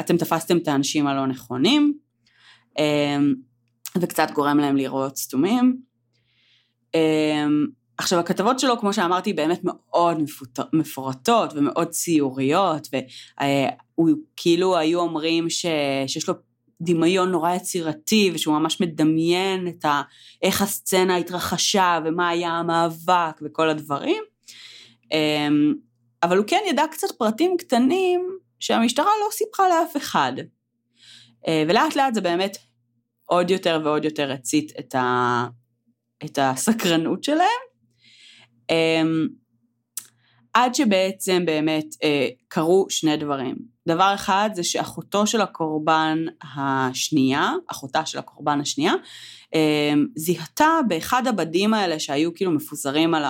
אתם 0.00 0.16
תפסתם 0.16 0.56
את 0.56 0.68
האנשים 0.68 1.06
הלא 1.06 1.26
נכונים, 1.26 1.94
אמ, 2.78 3.34
וקצת 4.00 4.30
גורם 4.30 4.58
להם 4.58 4.76
לראות 4.76 5.16
סתומים. 5.16 5.76
אמ, 6.94 7.66
עכשיו 7.98 8.18
הכתבות 8.18 8.58
שלו 8.58 8.78
כמו 8.78 8.92
שאמרתי 8.92 9.32
באמת 9.32 9.60
מאוד 9.64 10.22
מפורטות 10.72 11.52
ומאוד 11.54 11.88
ציוריות 11.88 12.88
והוא 12.92 14.10
כאילו 14.36 14.76
היו 14.76 15.00
אומרים 15.00 15.50
ש, 15.50 15.66
שיש 16.06 16.28
לו 16.28 16.34
דמיון 16.80 17.30
נורא 17.30 17.54
יצירתי 17.54 18.30
ושהוא 18.34 18.58
ממש 18.58 18.80
מדמיין 18.80 19.68
את 19.68 19.84
ה... 19.84 20.02
איך 20.42 20.62
הסצנה 20.62 21.16
התרחשה 21.16 21.98
ומה 22.04 22.28
היה 22.28 22.50
המאבק 22.50 23.40
וכל 23.42 23.68
הדברים. 23.68 24.22
אמ, 25.12 25.74
אבל 26.22 26.36
הוא 26.36 26.46
כן 26.46 26.60
ידע 26.68 26.84
קצת 26.90 27.08
פרטים 27.18 27.56
קטנים 27.58 28.38
שהמשטרה 28.60 29.10
לא 29.20 29.30
סיפרה 29.32 29.68
לאף 29.68 29.96
אחד. 29.96 30.32
אה, 31.48 31.64
ולאט 31.68 31.96
לאט 31.96 32.14
זה 32.14 32.20
באמת 32.20 32.56
עוד 33.24 33.50
יותר 33.50 33.80
ועוד 33.84 34.04
יותר 34.04 34.32
הצית 34.32 34.72
את, 34.78 34.94
ה... 34.94 35.46
את 36.24 36.38
הסקרנות 36.42 37.24
שלהם. 37.24 37.68
אמ, 38.70 39.28
עד 40.54 40.74
שבעצם 40.74 41.46
באמת 41.46 41.86
אה, 42.02 42.28
קרו 42.48 42.86
שני 42.90 43.16
דברים. 43.16 43.56
דבר 43.88 44.14
אחד 44.14 44.50
זה 44.54 44.64
שאחותו 44.64 45.26
של 45.26 45.40
הקורבן 45.40 46.18
השנייה, 46.54 47.52
אחותה 47.66 48.06
של 48.06 48.18
הקורבן 48.18 48.60
השנייה, 48.60 48.92
אה, 49.54 49.92
זיהתה 50.16 50.80
באחד 50.88 51.26
הבדים 51.26 51.74
האלה 51.74 51.98
שהיו 51.98 52.34
כאילו 52.34 52.50
מפוזרים 52.50 53.14
על 53.14 53.24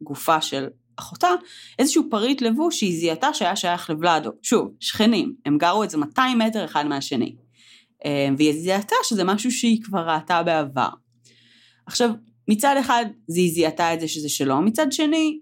הגופה 0.00 0.40
של 0.40 0.66
אחותה, 0.96 1.28
איזשהו 1.78 2.04
פריט 2.10 2.42
לבוש 2.42 2.78
שהיא 2.78 3.00
זיהתה 3.00 3.34
שהיה 3.34 3.56
שייך 3.56 3.90
לוולדו. 3.90 4.30
שוב, 4.42 4.68
שכנים, 4.80 5.34
הם 5.46 5.58
גרו 5.58 5.82
איזה 5.82 5.98
200 5.98 6.38
מטר 6.38 6.64
אחד 6.64 6.86
מהשני. 6.86 7.36
אה, 8.04 8.28
והיא 8.38 8.52
זיהתה 8.52 8.96
שזה 9.04 9.24
משהו 9.24 9.50
שהיא 9.50 9.82
כבר 9.82 10.08
ראתה 10.08 10.42
בעבר. 10.42 10.88
עכשיו, 11.86 12.10
מצד 12.48 12.74
אחד 12.80 13.04
היא 13.34 13.52
זיהתה 13.52 13.94
את 13.94 14.00
זה 14.00 14.08
שזה 14.08 14.28
שלו, 14.28 14.60
מצד 14.60 14.92
שני, 14.92 15.38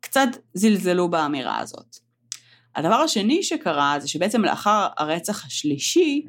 קצת 0.00 0.28
זלזלו 0.54 1.10
באמירה 1.10 1.58
הזאת. 1.58 2.05
הדבר 2.76 2.94
השני 2.94 3.42
שקרה 3.42 3.96
זה 4.00 4.08
שבעצם 4.08 4.44
לאחר 4.44 4.86
הרצח 4.96 5.46
השלישי, 5.46 6.26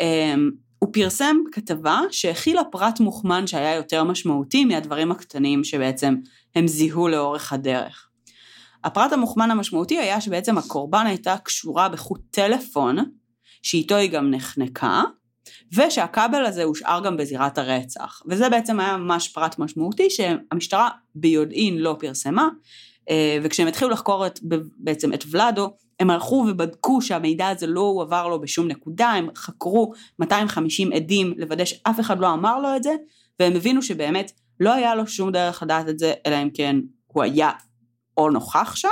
אמ, 0.00 0.50
הוא 0.78 0.90
פרסם 0.92 1.36
כתבה 1.52 2.00
שהכילה 2.10 2.64
פרט 2.64 3.00
מוכמן 3.00 3.46
שהיה 3.46 3.74
יותר 3.74 4.04
משמעותי 4.04 4.64
מהדברים 4.64 5.12
הקטנים 5.12 5.64
שבעצם 5.64 6.14
הם 6.54 6.66
זיהו 6.66 7.08
לאורך 7.08 7.52
הדרך. 7.52 8.08
הפרט 8.84 9.12
המוכמן 9.12 9.50
המשמעותי 9.50 9.98
היה 9.98 10.20
שבעצם 10.20 10.58
הקורבן 10.58 11.06
הייתה 11.06 11.36
קשורה 11.44 11.88
בחוט 11.88 12.20
טלפון, 12.30 12.96
שאיתו 13.62 13.96
היא 13.96 14.10
גם 14.10 14.30
נחנקה, 14.30 15.02
ושהכבל 15.72 16.44
הזה 16.44 16.64
הושאר 16.64 17.00
גם 17.04 17.16
בזירת 17.16 17.58
הרצח. 17.58 18.22
וזה 18.26 18.48
בעצם 18.48 18.80
היה 18.80 18.96
ממש 18.96 19.28
פרט 19.28 19.58
משמעותי 19.58 20.10
שהמשטרה 20.10 20.88
ביודעין 21.14 21.78
לא 21.78 21.96
פרסמה, 21.98 22.48
וכשהם 23.42 23.68
התחילו 23.68 23.90
לחקור 23.90 24.26
את, 24.26 24.40
בעצם 24.76 25.14
את 25.14 25.24
ולאדו, 25.30 25.70
הם 26.00 26.10
הלכו 26.10 26.44
ובדקו 26.48 27.02
שהמידע 27.02 27.48
הזה 27.48 27.66
לא 27.66 27.80
הועבר 27.80 28.28
לו 28.28 28.40
בשום 28.40 28.68
נקודה, 28.68 29.08
הם 29.08 29.28
חקרו 29.36 29.92
250 30.18 30.92
עדים 30.92 31.34
לוודא 31.36 31.64
שאף 31.64 32.00
אחד 32.00 32.20
לא 32.20 32.32
אמר 32.32 32.60
לו 32.60 32.76
את 32.76 32.82
זה, 32.82 32.94
והם 33.40 33.52
הבינו 33.52 33.82
שבאמת 33.82 34.32
לא 34.60 34.72
היה 34.72 34.94
לו 34.94 35.06
שום 35.06 35.32
דרך 35.32 35.62
לדעת 35.62 35.88
את 35.88 35.98
זה, 35.98 36.14
אלא 36.26 36.42
אם 36.42 36.50
כן 36.54 36.76
הוא 37.06 37.22
היה 37.22 37.50
או 38.16 38.30
נוכח 38.30 38.76
שם, 38.76 38.88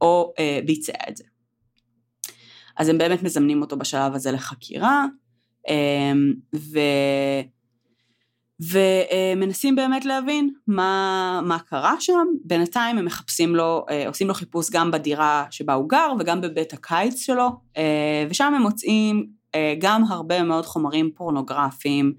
או 0.00 0.32
אה, 0.38 0.60
ביצע 0.66 0.92
את 1.08 1.16
זה. 1.16 1.24
אז 2.76 2.88
הם 2.88 2.98
באמת 2.98 3.22
מזמנים 3.22 3.62
אותו 3.62 3.76
בשלב 3.76 4.14
הזה 4.14 4.32
לחקירה, 4.32 5.06
אה, 5.68 6.12
ו... 6.54 6.78
ומנסים 8.60 9.76
באמת 9.76 10.04
להבין 10.04 10.50
מה, 10.66 11.40
מה 11.44 11.58
קרה 11.58 11.94
שם, 12.00 12.26
בינתיים 12.44 12.98
הם 12.98 13.04
מחפשים 13.04 13.56
לו, 13.56 13.84
אה, 13.90 14.08
עושים 14.08 14.28
לו 14.28 14.34
חיפוש 14.34 14.70
גם 14.70 14.90
בדירה 14.90 15.44
שבה 15.50 15.74
הוא 15.74 15.88
גר 15.88 16.12
וגם 16.18 16.40
בבית 16.40 16.72
הקיץ 16.72 17.20
שלו, 17.20 17.48
אה, 17.76 18.26
ושם 18.30 18.54
הם 18.56 18.62
מוצאים 18.62 19.26
אה, 19.54 19.74
גם 19.78 20.04
הרבה 20.08 20.42
מאוד 20.42 20.66
חומרים 20.66 21.10
פורנוגרפיים 21.14 22.12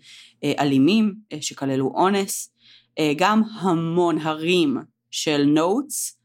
אלימים 0.60 1.14
שכללו 1.42 1.92
אונס, 1.96 2.54
גם 3.16 3.42
המון 3.60 4.18
הרים 4.18 4.78
של 5.12 5.44
נוטס, 5.44 6.18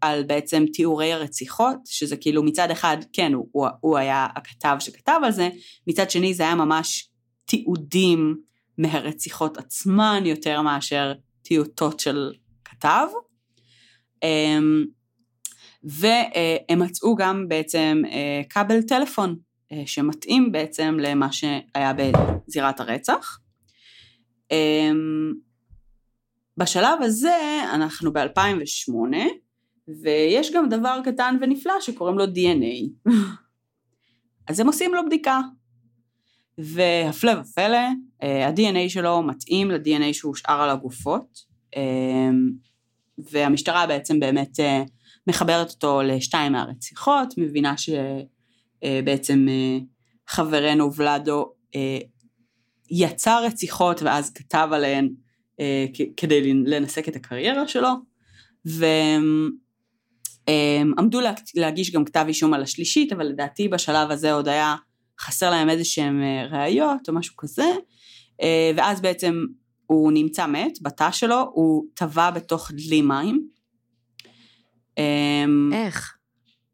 על 0.00 0.22
בעצם 0.22 0.64
תיאורי 0.72 1.12
הרציחות, 1.12 1.76
שזה 1.84 2.16
כאילו 2.16 2.42
מצד 2.42 2.70
אחד, 2.70 2.96
כן, 3.12 3.32
הוא, 3.34 3.66
הוא 3.80 3.98
היה 3.98 4.26
הכתב 4.36 4.76
שכתב 4.80 5.20
על 5.24 5.32
זה, 5.32 5.48
מצד 5.86 6.10
שני 6.10 6.34
זה 6.34 6.42
היה 6.42 6.54
ממש 6.54 7.08
תיעודים 7.44 8.36
מהרציחות 8.78 9.58
עצמן 9.58 10.22
יותר 10.26 10.62
מאשר 10.62 11.12
טיוטות 11.42 12.00
של 12.00 12.32
כתב. 12.64 13.06
אמ, 14.22 14.84
והם 15.84 16.82
מצאו 16.82 17.14
גם 17.16 17.48
בעצם 17.48 18.02
אה, 18.06 18.42
כבל 18.50 18.82
טלפון 18.82 19.36
אה, 19.72 19.82
שמתאים 19.86 20.52
בעצם 20.52 20.96
למה 21.00 21.32
שהיה 21.32 21.92
בזירת 21.96 22.80
הרצח. 22.80 23.38
אמ, 24.50 25.32
בשלב 26.56 27.02
הזה 27.02 27.62
אנחנו 27.74 28.12
ב-2008 28.12 29.16
ויש 30.02 30.52
גם 30.52 30.68
דבר 30.68 31.00
קטן 31.04 31.36
ונפלא 31.40 31.80
שקוראים 31.80 32.18
לו 32.18 32.24
DNA. 32.24 33.10
אז 34.48 34.60
הם 34.60 34.66
עושים 34.66 34.94
לו 34.94 35.06
בדיקה 35.06 35.40
והפלא 36.58 37.32
ופלא, 37.40 37.78
אה, 38.22 38.48
ה-DNA 38.48 38.88
שלו 38.88 39.22
מתאים 39.22 39.70
ל-DNA 39.70 40.12
שהושאר 40.12 40.62
על 40.62 40.70
הגופות, 40.70 41.38
אה, 41.76 42.30
והמשטרה 43.18 43.86
בעצם 43.86 44.20
באמת 44.20 44.60
אה, 44.60 44.82
מחברת 45.26 45.70
אותו 45.70 46.02
לשתיים 46.02 46.52
מהרציחות, 46.52 47.34
מבינה 47.38 47.74
שבעצם 47.76 49.46
חברנו 50.26 50.94
ולאדו 50.94 51.52
יצר 52.90 53.44
רציחות 53.44 54.02
ואז 54.02 54.32
כתב 54.32 54.68
עליהן 54.72 55.08
כדי 56.16 56.54
לנסק 56.54 57.08
את 57.08 57.16
הקריירה 57.16 57.68
שלו, 57.68 57.88
ועמדו 60.48 61.20
להגיש 61.54 61.90
גם 61.90 62.04
כתב 62.04 62.24
אישום 62.28 62.54
על 62.54 62.62
השלישית, 62.62 63.12
אבל 63.12 63.26
לדעתי 63.26 63.68
בשלב 63.68 64.10
הזה 64.10 64.32
עוד 64.32 64.48
היה 64.48 64.76
חסר 65.20 65.50
להם 65.50 65.70
איזה 65.70 65.84
שהם 65.84 66.22
אה, 66.22 66.46
ראיות 66.50 67.08
או 67.08 67.14
משהו 67.14 67.36
כזה, 67.36 67.72
אה, 68.42 68.70
ואז 68.76 69.00
בעצם 69.00 69.44
הוא 69.86 70.12
נמצא 70.12 70.46
מת, 70.46 70.78
בתא 70.82 71.10
שלו, 71.10 71.50
הוא 71.52 71.84
טבע 71.94 72.30
בתוך 72.30 72.70
דלי 72.70 73.02
מים. 73.02 73.48
אמ, 74.98 75.70
איך? 75.72 76.16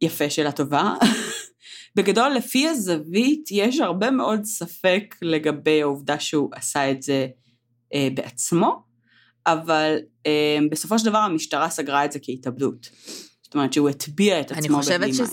יפה, 0.01 0.31
שאלה 0.31 0.53
טובה. 0.53 0.95
בגדול, 1.97 2.33
לפי 2.33 2.69
הזווית, 2.69 3.49
יש 3.51 3.81
הרבה 3.81 4.11
מאוד 4.11 4.45
ספק 4.45 5.15
לגבי 5.23 5.83
העובדה 5.83 6.21
שהוא 6.21 6.51
עשה 6.55 6.91
את 6.91 7.03
זה 7.03 7.27
אה, 7.95 8.09
בעצמו, 8.15 8.83
אבל 9.47 9.97
אה, 10.27 10.59
בסופו 10.71 10.99
של 10.99 11.05
דבר 11.05 11.19
המשטרה 11.19 11.71
סגרה 11.71 12.05
את 12.05 12.13
זה 12.13 12.19
כהתאבדות. 12.23 12.91
זאת 13.43 13.55
אומרת 13.55 13.73
שהוא 13.73 13.89
הטביע 13.89 14.41
את 14.41 14.51
עצמו 14.51 14.79
בבלימה. 14.79 15.05
אני 15.05 15.13
חושבת 15.13 15.29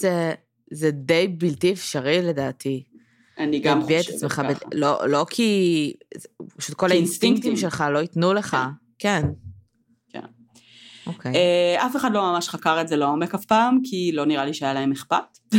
שזה 0.72 0.92
די 0.92 1.28
בלתי 1.28 1.74
אפשרי 1.74 2.22
לדעתי. 2.22 2.84
אני 3.40 3.60
גם 3.60 3.82
חושבת 3.82 4.02
ככה. 4.02 4.10
את 4.10 4.16
עצמך, 4.16 4.42
ב... 4.50 4.54
לא, 4.74 5.08
לא 5.08 5.26
כי... 5.30 5.94
פשוט 6.58 6.76
כל 6.76 6.92
האינסטינקטים 6.92 7.56
שלך 7.56 7.84
לא 7.94 8.00
ייתנו 8.00 8.34
לך. 8.34 8.58
כן. 9.00 9.22
כן. 10.10 10.20
אוקיי. 11.08 11.36
אה, 11.36 11.86
אף 11.86 11.96
אחד 11.96 12.14
לא 12.14 12.22
ממש 12.22 12.50
חקר 12.50 12.82
את 12.82 12.88
זה 12.88 12.96
לעומק 12.96 13.36
אף 13.36 13.46
פעם, 13.46 13.80
כי 13.84 14.12
לא 14.14 14.26
נראה 14.26 14.46
לי 14.46 14.54
שהיה 14.54 14.74
להם 14.74 14.92
אכפת. 14.92 15.38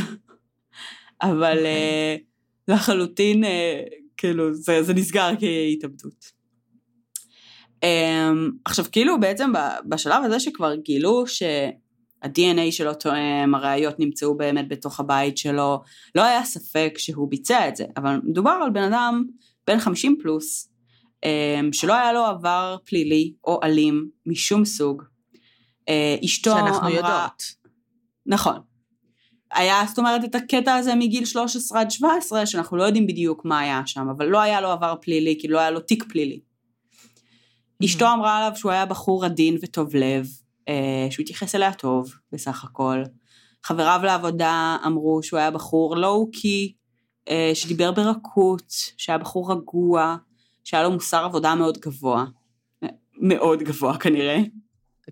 אבל 1.22 1.56
אוקיי. 1.56 1.66
אה, 1.66 2.16
לחלוטין, 2.68 3.44
אה, 3.44 3.82
כאילו, 4.16 4.54
זה, 4.54 4.82
זה 4.82 4.94
נסגר 4.94 5.30
כהתאבדות. 5.40 6.40
אמ, 7.82 8.50
עכשיו, 8.64 8.84
כאילו, 8.92 9.20
בעצם 9.20 9.52
בשלב 9.88 10.24
הזה 10.24 10.40
שכבר 10.40 10.74
גילו 10.74 11.24
שה-DNA 12.24 12.72
שלו 12.72 12.94
תואם, 12.94 13.54
הראיות 13.54 13.98
נמצאו 13.98 14.36
באמת 14.36 14.68
בתוך 14.68 15.00
הבית 15.00 15.38
שלו, 15.38 15.82
לא 16.14 16.22
היה 16.22 16.44
ספק 16.44 16.94
שהוא 16.98 17.30
ביצע 17.30 17.68
את 17.68 17.76
זה, 17.76 17.84
אבל 17.96 18.20
מדובר 18.24 18.58
על 18.64 18.70
בן 18.70 18.82
אדם 18.82 19.24
בן 19.66 19.78
50 19.78 20.16
פלוס, 20.22 20.70
אמ, 21.24 21.72
שלא 21.72 21.94
היה 21.94 22.12
לו 22.12 22.24
עבר 22.24 22.76
פלילי 22.84 23.32
או 23.44 23.60
אלים 23.62 24.08
משום 24.26 24.64
סוג. 24.64 25.02
אה, 25.88 26.16
אשתו 26.24 26.52
אמרה... 26.52 26.66
שאנחנו 26.66 26.88
יודעות. 26.88 27.42
נכון. 28.26 28.60
היה, 29.52 29.82
זאת 29.88 29.98
אומרת, 29.98 30.24
את 30.24 30.34
הקטע 30.34 30.74
הזה 30.74 30.94
מגיל 30.94 31.24
13 31.24 31.80
עד 31.80 31.90
17, 31.90 32.46
שאנחנו 32.46 32.76
לא 32.76 32.82
יודעים 32.82 33.06
בדיוק 33.06 33.44
מה 33.44 33.58
היה 33.58 33.82
שם, 33.86 34.08
אבל 34.16 34.26
לא 34.26 34.40
היה 34.40 34.60
לו 34.60 34.68
עבר 34.68 34.94
פלילי, 35.00 35.38
כי 35.40 35.48
לא 35.48 35.58
היה 35.58 35.70
לו 35.70 35.80
תיק 35.80 36.04
פלילי. 36.08 36.40
Mm-hmm. 36.40 37.84
אשתו 37.84 38.12
אמרה 38.12 38.38
עליו 38.38 38.56
שהוא 38.56 38.72
היה 38.72 38.86
בחור 38.86 39.24
עדין 39.24 39.56
וטוב 39.62 39.96
לב, 39.96 40.26
שהוא 41.10 41.22
התייחס 41.22 41.54
אליה 41.54 41.72
טוב, 41.72 42.14
בסך 42.32 42.64
הכל. 42.64 43.02
חבריו 43.64 44.00
לעבודה 44.04 44.76
אמרו 44.86 45.22
שהוא 45.22 45.38
היה 45.38 45.50
בחור 45.50 45.96
לואו-קי, 45.96 46.72
אה, 47.28 47.50
שדיבר 47.54 47.92
ברכות, 47.92 48.72
שהיה 48.96 49.18
בחור 49.18 49.52
רגוע, 49.52 50.16
שהיה 50.64 50.82
לו 50.82 50.90
מוסר 50.90 51.24
עבודה 51.24 51.54
מאוד 51.54 51.78
גבוה. 51.78 52.24
מאוד 53.18 53.62
גבוה 53.62 53.98
כנראה. 53.98 54.38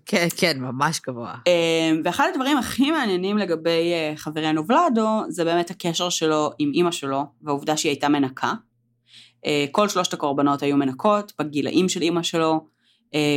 כן, 0.05 0.27
כן, 0.37 0.59
ממש 0.59 1.01
גבוה. 1.07 1.35
אה, 1.47 1.91
ואחד 2.03 2.29
הדברים 2.33 2.57
הכי 2.57 2.91
מעניינים 2.91 3.37
לגבי 3.37 3.91
אה, 3.93 4.13
חברנו 4.15 4.67
ולאדו, 4.67 5.21
זה 5.29 5.45
באמת 5.45 5.71
הקשר 5.71 6.09
שלו 6.09 6.51
עם 6.59 6.71
אימא 6.73 6.91
שלו, 6.91 7.23
והעובדה 7.41 7.77
שהיא 7.77 7.89
הייתה 7.89 8.09
מנקה. 8.09 8.53
כל 9.71 9.87
שלושת 9.87 10.13
הקורבנות 10.13 10.61
היו 10.61 10.77
מנקות, 10.77 11.33
בגילאים 11.39 11.89
של 11.89 12.01
אימא 12.01 12.23
שלו. 12.23 12.65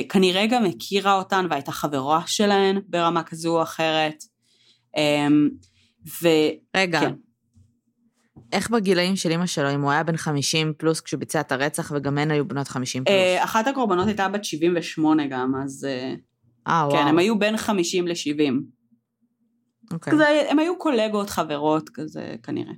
כנראה 0.08 0.46
גם 0.46 0.64
הכירה 0.64 1.14
אותן 1.14 1.46
והייתה 1.50 1.72
חברה 1.72 2.22
שלהן 2.26 2.80
ברמה 2.88 3.22
כזו 3.22 3.56
או 3.56 3.62
אחרת. 3.62 4.24
ו... 6.22 6.28
רגע, 6.76 7.00
כן. 7.00 7.14
איך 8.52 8.70
בגילאים 8.70 9.16
של 9.16 9.32
אמא 9.32 9.46
שלו, 9.46 9.74
אם 9.74 9.80
הוא 9.80 9.90
היה 9.90 10.02
בן 10.02 10.16
50 10.16 10.72
פלוס 10.78 11.00
כשהוא 11.00 11.20
ביצע 11.20 11.40
את 11.40 11.52
הרצח, 11.52 11.92
וגם 11.94 12.18
הן 12.18 12.30
היו 12.30 12.48
בנות 12.48 12.68
50 12.68 13.04
פלוס? 13.04 13.16
אה, 13.16 13.44
אחת 13.44 13.66
הקורבנות 13.66 14.06
הייתה 14.06 14.28
בת 14.28 14.44
78 14.44 15.26
גם, 15.26 15.52
אז... 15.64 15.84
אה, 15.84 16.14
אה 16.68 16.86
וואו. 16.86 16.90
כן, 16.90 17.06
הם 17.06 17.18
היו 17.18 17.38
בין 17.38 17.56
50 17.56 18.08
ל-70. 18.08 18.52
אוקיי. 19.92 20.12
כזה, 20.12 20.26
הם 20.50 20.58
היו 20.58 20.78
קולגות, 20.78 21.30
חברות, 21.30 21.88
כזה, 21.88 22.34
כנראה. 22.42 22.72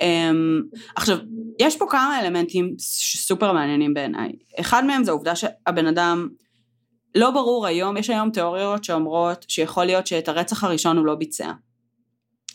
Um, 0.00 0.76
עכשיו, 0.96 1.18
יש 1.58 1.76
פה 1.76 1.86
כמה 1.90 2.20
אלמנטים 2.20 2.74
סופר 2.78 3.52
מעניינים 3.52 3.94
בעיניי. 3.94 4.32
אחד 4.60 4.84
מהם 4.84 5.04
זה 5.04 5.10
העובדה 5.10 5.36
שהבן 5.36 5.86
אדם, 5.86 6.28
לא 7.14 7.30
ברור 7.30 7.66
היום, 7.66 7.96
יש 7.96 8.10
היום 8.10 8.30
תיאוריות 8.30 8.84
שאומרות 8.84 9.44
שיכול 9.48 9.84
להיות 9.84 10.06
שאת 10.06 10.28
הרצח 10.28 10.64
הראשון 10.64 10.96
הוא 10.96 11.06
לא 11.06 11.14
ביצע. 11.14 11.52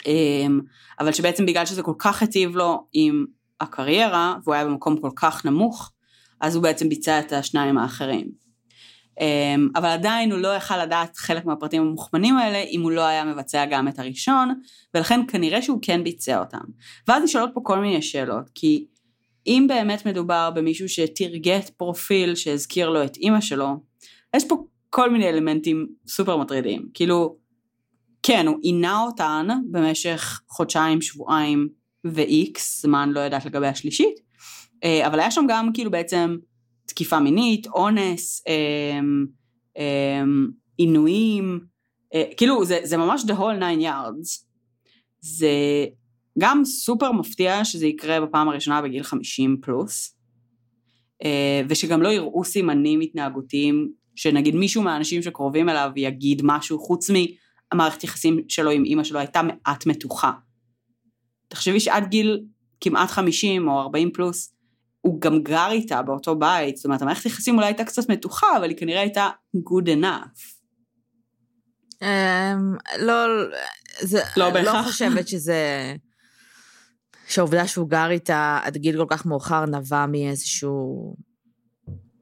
אמ, 0.05 0.59
אבל 0.99 1.11
שבעצם 1.11 1.45
בגלל 1.45 1.65
שזה 1.65 1.83
כל 1.83 1.93
כך 1.97 2.21
היטיב 2.21 2.55
לו 2.55 2.87
עם 2.93 3.25
הקריירה, 3.61 4.35
והוא 4.43 4.55
היה 4.55 4.65
במקום 4.65 4.97
כל 4.97 5.11
כך 5.15 5.45
נמוך, 5.45 5.91
אז 6.41 6.55
הוא 6.55 6.63
בעצם 6.63 6.89
ביצע 6.89 7.19
את 7.19 7.33
השניים 7.33 7.77
האחרים. 7.77 8.42
אמ, 9.19 9.69
אבל 9.75 9.89
עדיין 9.89 10.31
הוא 10.31 10.39
לא 10.39 10.55
יכל 10.55 10.83
לדעת 10.83 11.17
חלק 11.17 11.45
מהפרטים 11.45 11.81
המוכמנים 11.81 12.37
האלה 12.37 12.57
אם 12.57 12.81
הוא 12.81 12.91
לא 12.91 13.01
היה 13.01 13.25
מבצע 13.25 13.65
גם 13.65 13.87
את 13.87 13.99
הראשון, 13.99 14.59
ולכן 14.93 15.19
כנראה 15.27 15.61
שהוא 15.61 15.79
כן 15.81 16.03
ביצע 16.03 16.39
אותם. 16.39 16.63
ואז 17.07 17.23
נשאלות 17.23 17.49
פה 17.53 17.61
כל 17.63 17.79
מיני 17.79 18.01
שאלות, 18.01 18.49
כי 18.55 18.85
אם 19.47 19.65
באמת 19.69 20.05
מדובר 20.05 20.51
במישהו 20.55 20.89
שתרגט 20.89 21.69
פרופיל 21.69 22.35
שהזכיר 22.35 22.89
לו 22.89 23.03
את 23.03 23.17
אימא 23.17 23.41
שלו, 23.41 23.79
יש 24.35 24.47
פה 24.47 24.55
כל 24.89 25.11
מיני 25.11 25.29
אלמנטים 25.29 25.87
סופר 26.07 26.37
מטרידים. 26.37 26.89
כאילו, 26.93 27.37
כן, 28.23 28.47
הוא 28.47 28.57
עינה 28.61 29.01
אותן 29.01 29.47
במשך 29.71 30.41
חודשיים, 30.49 31.01
שבועיים 31.01 31.69
ו-X, 32.05 32.59
זמן 32.59 33.09
לא 33.09 33.19
יודעת 33.19 33.45
לגבי 33.45 33.67
השלישית, 33.67 34.19
אה, 34.83 35.07
אבל 35.07 35.19
היה 35.19 35.31
שם 35.31 35.45
גם 35.49 35.69
כאילו 35.73 35.91
בעצם 35.91 36.35
תקיפה 36.93 37.19
מינית, 37.19 37.67
אונס, 37.67 38.43
אמ, 38.47 39.25
אמ, 39.77 40.47
עינויים, 40.77 41.59
אה, 42.13 42.23
כאילו 42.37 42.65
זה, 42.65 42.79
זה 42.83 42.97
ממש 42.97 43.23
the 43.23 43.33
whole 43.33 43.59
nine 43.59 43.81
yards. 43.81 44.45
זה 45.21 45.85
גם 46.39 46.65
סופר 46.65 47.11
מפתיע 47.11 47.65
שזה 47.65 47.87
יקרה 47.87 48.21
בפעם 48.21 48.49
הראשונה 48.49 48.81
בגיל 48.81 49.03
50 49.03 49.57
פלוס, 49.61 50.17
אה, 51.23 51.61
ושגם 51.69 52.01
לא 52.01 52.09
יראו 52.09 52.43
סימנים 52.43 53.01
התנהגותיים, 53.01 53.91
שנגיד 54.15 54.55
מישהו 54.55 54.83
מהאנשים 54.83 55.21
שקרובים 55.21 55.69
אליו 55.69 55.91
יגיד 55.95 56.41
משהו 56.43 56.79
חוץ 56.79 57.11
מ... 57.11 57.15
המערכת 57.71 58.03
יחסים 58.03 58.39
שלו 58.47 58.71
עם 58.71 58.85
אימא 58.85 59.03
שלו 59.03 59.19
הייתה 59.19 59.41
מעט 59.43 59.85
מתוחה. 59.85 60.31
תחשבי 61.47 61.79
שעד 61.79 62.09
גיל 62.09 62.43
כמעט 62.81 63.09
50 63.09 63.67
או 63.67 63.79
40 63.79 64.11
פלוס, 64.13 64.52
הוא 65.03 65.21
גם 65.21 65.43
גר 65.43 65.67
איתה 65.71 66.01
באותו 66.01 66.35
בית, 66.35 66.77
זאת 66.77 66.85
אומרת 66.85 67.01
המערכת 67.01 67.25
יחסים 67.25 67.55
אולי 67.55 67.65
הייתה 67.65 67.83
קצת 67.83 68.09
מתוחה, 68.09 68.57
אבל 68.57 68.69
היא 68.69 68.77
כנראה 68.77 69.01
הייתה 69.01 69.29
good 69.55 69.87
enough. 69.87 70.39
אמ, 72.01 72.75
לא, 72.99 73.13
זה, 74.01 74.21
לא 74.37 74.49
בהכרח. 74.49 74.75
לא 74.75 74.91
חושבת 74.91 75.27
שזה... 75.27 75.93
שהעובדה 77.27 77.67
שהוא 77.67 77.89
גר 77.89 78.09
איתה 78.09 78.59
עד 78.63 78.77
גיל 78.77 78.97
כל 78.97 79.05
כך 79.09 79.25
מאוחר 79.25 79.65
נבע 79.65 80.05
מאיזשהו 80.05 81.15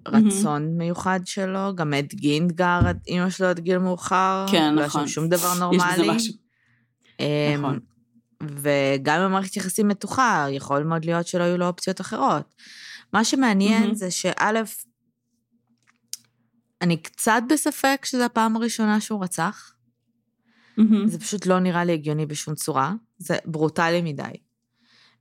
רצון 0.07 0.65
mm-hmm. 0.65 0.77
מיוחד 0.77 1.19
שלו, 1.25 1.75
גם 1.75 1.93
אד 1.93 2.13
גינד 2.13 2.51
גר 2.51 2.79
אימא 3.07 3.29
שלו 3.29 3.47
עד 3.47 3.59
גיל 3.59 3.77
מאוחר. 3.77 4.45
כן, 4.51 4.73
לא 4.75 4.85
נכון. 4.85 5.01
לא 5.01 5.07
שום 5.07 5.27
דבר 5.27 5.53
נורמלי. 5.59 5.93
יש 5.93 5.99
בזה 5.99 6.11
משהו. 6.11 6.33
אמ, 7.19 7.25
נכון. 7.57 7.79
וגם 8.47 9.19
אם 9.19 9.25
המערכת 9.25 9.57
יחסים 9.57 9.87
מתוחה, 9.87 10.45
יכול 10.49 10.83
מאוד 10.83 11.05
להיות 11.05 11.27
שלא 11.27 11.43
היו 11.43 11.57
לו 11.57 11.67
אופציות 11.67 12.01
אחרות. 12.01 12.55
מה 13.13 13.23
שמעניין 13.23 13.91
mm-hmm. 13.91 13.95
זה 13.95 14.11
שא', 14.11 14.61
אני 16.81 16.97
קצת 16.97 17.41
בספק 17.49 18.01
שזו 18.05 18.23
הפעם 18.23 18.55
הראשונה 18.55 19.01
שהוא 19.01 19.23
רצח. 19.23 19.73
Mm-hmm. 20.79 21.05
זה 21.05 21.19
פשוט 21.19 21.45
לא 21.45 21.59
נראה 21.59 21.83
לי 21.83 21.93
הגיוני 21.93 22.25
בשום 22.25 22.55
צורה, 22.55 22.93
זה 23.17 23.37
ברוטלי 23.45 24.01
מדי. 24.01 24.31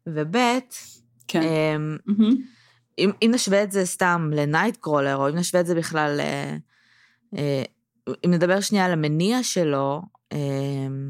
וב', 0.06 0.36
כן. 1.28 1.40
Um, 1.42 2.10
mm-hmm. 2.10 2.34
אם, 2.98 3.10
אם 3.22 3.30
נשווה 3.34 3.62
את 3.62 3.72
זה 3.72 3.86
סתם 3.86 4.30
לנייט 4.34 4.76
קרולר, 4.76 5.16
או 5.16 5.28
אם 5.28 5.34
נשווה 5.34 5.60
את 5.60 5.66
זה 5.66 5.74
בכלל, 5.74 6.20
אה, 6.20 6.56
אה, 7.36 7.62
אם 8.26 8.30
נדבר 8.30 8.60
שנייה 8.60 8.84
על 8.84 8.92
המניע 8.92 9.42
שלו, 9.42 10.02
אה, 10.32 10.38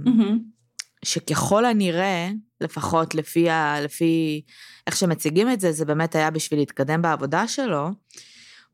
mm-hmm. 0.06 0.59
שככל 1.04 1.64
הנראה, 1.64 2.30
לפחות 2.60 3.14
לפי, 3.14 3.50
ה, 3.50 3.80
לפי 3.80 4.42
איך 4.86 4.96
שמציגים 4.96 5.50
את 5.50 5.60
זה, 5.60 5.72
זה 5.72 5.84
באמת 5.84 6.14
היה 6.14 6.30
בשביל 6.30 6.60
להתקדם 6.60 7.02
בעבודה 7.02 7.48
שלו, 7.48 7.88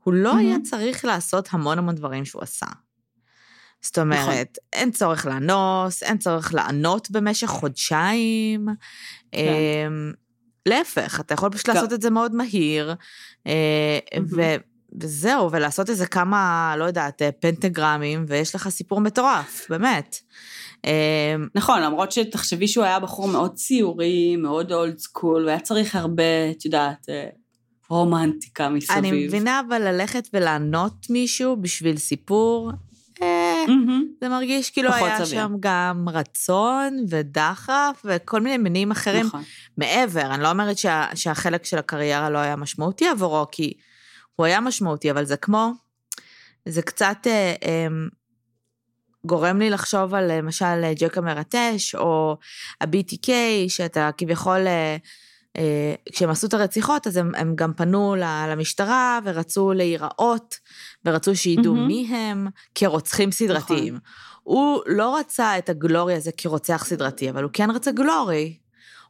הוא 0.04 0.14
לא 0.14 0.32
mm-hmm. 0.32 0.36
היה 0.36 0.56
צריך 0.64 1.04
לעשות 1.04 1.48
המון 1.50 1.78
המון 1.78 1.94
דברים 1.94 2.24
שהוא 2.24 2.42
עשה. 2.42 2.66
זאת 3.80 3.98
אומרת, 3.98 4.58
נכון. 4.58 4.72
אין 4.72 4.90
צורך 4.90 5.26
לאנוס, 5.26 6.02
אין 6.02 6.18
צורך 6.18 6.54
לענות 6.54 7.10
במשך 7.10 7.46
חודשיים. 7.46 8.66
כן. 9.32 9.38
אמ, 9.38 10.12
להפך, 10.66 11.20
אתה 11.20 11.34
יכול 11.34 11.50
פשוט 11.50 11.68
לעשות 11.68 11.92
את 11.92 12.02
זה 12.02 12.10
מאוד 12.10 12.34
מהיר, 12.34 12.94
אה, 13.46 13.98
וזהו, 15.00 15.52
ולעשות 15.52 15.90
איזה 15.90 16.06
כמה, 16.06 16.74
לא 16.78 16.84
יודעת, 16.84 17.22
אה, 17.22 17.32
פנטגרמים, 17.32 18.24
ויש 18.28 18.54
לך 18.54 18.68
סיפור 18.68 19.00
מטורף, 19.00 19.66
באמת. 19.70 20.16
אה, 20.86 21.36
נכון, 21.54 21.82
למרות 21.82 22.12
שתחשבי 22.12 22.68
שהוא 22.68 22.84
היה 22.84 23.00
בחור 23.00 23.28
מאוד 23.28 23.54
ציורי, 23.54 24.36
מאוד 24.36 24.72
אולד 24.72 24.98
סקול, 24.98 25.46
והיה 25.46 25.60
צריך 25.60 25.96
הרבה, 25.96 26.50
את 26.50 26.64
יודעת, 26.64 27.06
רומנטיקה 27.90 28.68
מסביב. 28.68 28.98
אני 28.98 29.26
מבינה, 29.26 29.60
אבל 29.68 29.82
ללכת 29.82 30.28
ולענות 30.32 31.10
מישהו 31.10 31.56
בשביל 31.56 31.96
סיפור, 31.96 32.72
זה 34.20 34.28
מרגיש 34.28 34.70
כאילו 34.70 34.92
היה 34.92 35.16
סביר. 35.16 35.26
שם 35.26 35.52
גם 35.60 36.08
רצון 36.08 37.04
ודחף 37.08 38.02
וכל 38.04 38.40
מיני 38.40 38.56
מינים 38.56 38.90
אחרים 38.90 39.26
נכון. 39.26 39.42
מעבר. 39.78 40.34
אני 40.34 40.42
לא 40.42 40.50
אומרת 40.50 40.78
שה, 40.78 41.06
שהחלק 41.14 41.64
של 41.64 41.78
הקריירה 41.78 42.30
לא 42.30 42.38
היה 42.38 42.56
משמעותי 42.56 43.08
עבורו, 43.08 43.46
כי 43.52 43.72
הוא 44.36 44.46
היה 44.46 44.60
משמעותי, 44.60 45.10
אבל 45.10 45.24
זה 45.24 45.36
כמו, 45.36 45.72
זה 46.68 46.82
קצת 46.82 47.16
אה, 47.26 47.54
אה, 47.64 47.86
גורם 49.26 49.58
לי 49.58 49.70
לחשוב 49.70 50.14
על 50.14 50.38
למשל 50.38 50.92
ג'ק 50.98 51.18
המרטש, 51.18 51.94
או 51.94 52.36
ה-BTK, 52.80 53.28
שאתה 53.68 54.10
כביכול... 54.18 54.66
אה, 54.66 54.96
אה, 55.56 55.94
כשהם 56.12 56.30
עשו 56.30 56.46
את 56.46 56.54
הרציחות, 56.54 57.06
אז 57.06 57.16
הם, 57.16 57.32
הם 57.34 57.52
גם 57.54 57.72
פנו 57.72 58.14
למשטרה 58.48 59.18
ורצו 59.24 59.72
להיראות, 59.72 60.54
ורצו 61.04 61.36
שידעו 61.36 61.74
mm-hmm. 61.74 61.78
מי 61.78 62.08
הם 62.10 62.46
כרוצחים 62.74 63.32
סדרתיים. 63.32 63.94
נכון. 63.94 64.00
הוא 64.42 64.82
לא 64.86 65.16
רצה 65.18 65.58
את 65.58 65.68
ה 65.68 65.76
glory 65.76 66.14
הזה 66.14 66.30
כרוצח 66.36 66.84
סדרתי, 66.84 67.30
אבל 67.30 67.42
הוא 67.42 67.50
כן 67.52 67.70
רצה 67.70 67.92
glory. 67.92 68.56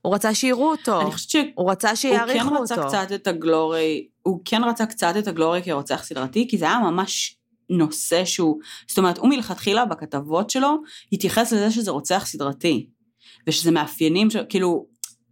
הוא 0.02 0.14
רצה 0.14 0.34
שיראו 0.34 0.70
אותו. 0.70 1.00
אני 1.00 1.12
חושבת 1.12 1.30
שהוא 1.30 1.44
הוא 1.54 1.70
רצה 1.70 1.96
שיעריכו 1.96 2.48
אותו. 2.48 2.58
הוא 2.58 2.66
כן 2.66 2.74
רצה 2.74 2.86
קצת 2.86 3.12
את 3.14 3.26
ה 3.26 3.38
glory, 3.38 4.08
הוא 4.22 4.40
כן 4.44 4.64
רצה 4.64 4.86
קצת 4.86 5.14
את 5.18 5.28
ה 5.28 5.34
glory 5.34 5.62
כרוצח 5.62 6.04
סדרתי, 6.04 6.46
כי 6.50 6.58
זה 6.58 6.64
היה 6.64 6.78
ממש 6.78 7.36
נושא 7.70 8.24
שהוא, 8.24 8.58
זאת 8.88 8.98
אומרת, 8.98 9.18
הוא 9.18 9.28
מלכתחילה 9.28 9.84
בכתבות 9.84 10.50
שלו 10.50 10.76
התייחס 11.12 11.52
לזה 11.52 11.70
שזה 11.70 11.90
רוצח 11.90 12.26
סדרתי. 12.26 12.86
ושזה 13.46 13.70
מאפיינים, 13.70 14.30
של, 14.30 14.42
כאילו, 14.48 14.86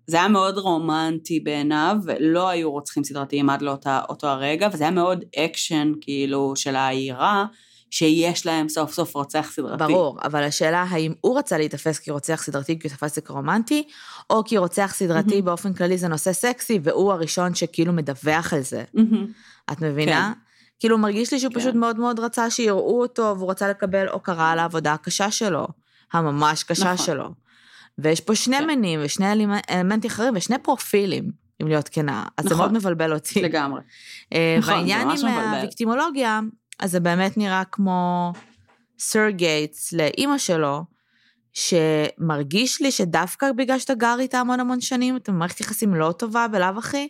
זה 0.07 0.17
היה 0.17 0.29
מאוד 0.29 0.59
רומנטי 0.59 1.41
בעיניו, 1.41 1.97
ולא 2.05 2.49
היו 2.49 2.71
רוצחים 2.71 3.05
סדרתיים 3.05 3.51
עד 3.51 3.63
לאותו 3.63 4.27
הרגע, 4.27 4.69
וזה 4.73 4.85
היה 4.85 4.91
מאוד 4.91 5.25
אקשן, 5.37 5.93
כאילו, 6.01 6.57
של 6.57 6.77
העירה, 6.77 7.47
שיש 7.91 8.47
להם 8.47 8.69
סוף 8.69 8.93
סוף 8.93 9.15
רוצח 9.15 9.51
סדרתי. 9.53 9.93
ברור, 9.93 10.19
אבל 10.25 10.43
השאלה 10.43 10.83
האם 10.83 11.13
הוא 11.21 11.39
רצה 11.39 11.59
להיתפס 11.59 11.99
כרוצח 11.99 12.43
סדרתי 12.43 12.79
כי 12.79 12.89
הוא 12.89 12.97
תפס 12.97 13.19
כרומנטי, 13.19 13.89
או 14.31 14.45
כי 14.45 14.59
רוצח 14.59 14.93
סדרתי 14.95 15.43
באופן 15.43 15.73
כללי 15.73 15.99
זה 15.99 16.09
נושא 16.09 16.33
סקסי, 16.33 16.79
והוא 16.83 17.13
הראשון 17.13 17.55
שכאילו 17.55 17.93
מדווח 17.93 18.53
על 18.53 18.61
זה. 18.61 18.85
את 19.73 19.81
מבינה? 19.81 20.33
כן. 20.35 20.44
כאילו 20.81 20.99
מרגיש 20.99 21.33
לי 21.33 21.41
שהוא 21.41 21.53
כן. 21.53 21.61
פשוט 21.61 21.75
מאוד 21.75 21.99
מאוד 21.99 22.21
רצה 22.21 22.51
שיראו 22.51 23.01
אותו, 23.01 23.35
והוא 23.39 23.51
רצה 23.51 23.69
לקבל 23.69 24.09
הוקרה 24.09 24.51
על 24.51 24.59
העבודה 24.59 24.93
הקשה 24.93 25.31
שלו, 25.31 25.67
הממש 26.13 26.63
קשה 26.63 26.93
נכון. 26.93 27.07
שלו. 27.07 27.31
ויש 27.99 28.21
פה 28.21 28.35
שני 28.35 28.59
כן. 28.59 28.67
מנים 28.67 29.01
ושני 29.03 29.27
אלמנטים 29.71 30.11
אחרים 30.11 30.33
ושני 30.37 30.59
פרופילים, 30.59 31.31
אם 31.63 31.69
להיות 31.69 31.89
כנה. 31.89 32.25
אז 32.37 32.45
נכון. 32.45 32.49
זה 32.49 32.63
מאוד 32.63 32.73
מבלבל 32.73 33.13
אותי. 33.13 33.43
לגמרי. 33.43 33.81
אה, 34.33 34.57
נכון, 34.59 34.75
והעניין 34.75 35.11
עם 35.11 35.27
הוויקטימולוגיה, 35.27 36.41
אז 36.81 36.91
זה 36.91 37.01
באמת 37.01 37.37
נראה 37.37 37.63
כמו 37.73 38.33
סר 38.99 39.31
גייטס 39.31 39.93
לאימא 39.93 40.39
שלו, 40.39 40.85
שמרגיש 41.53 42.81
לי 42.81 42.91
שדווקא 42.91 43.53
בגלל 43.53 43.79
שאתה 43.79 43.95
גר 43.95 44.17
איתה 44.19 44.41
המון 44.41 44.61
המון 44.61 44.81
שנים, 44.81 45.17
אתה 45.17 45.33
במערכת 45.33 45.61
יחסים 45.61 45.95
לא 45.95 46.15
טובה 46.19 46.49
בלאו 46.49 46.79
הכי, 46.79 47.09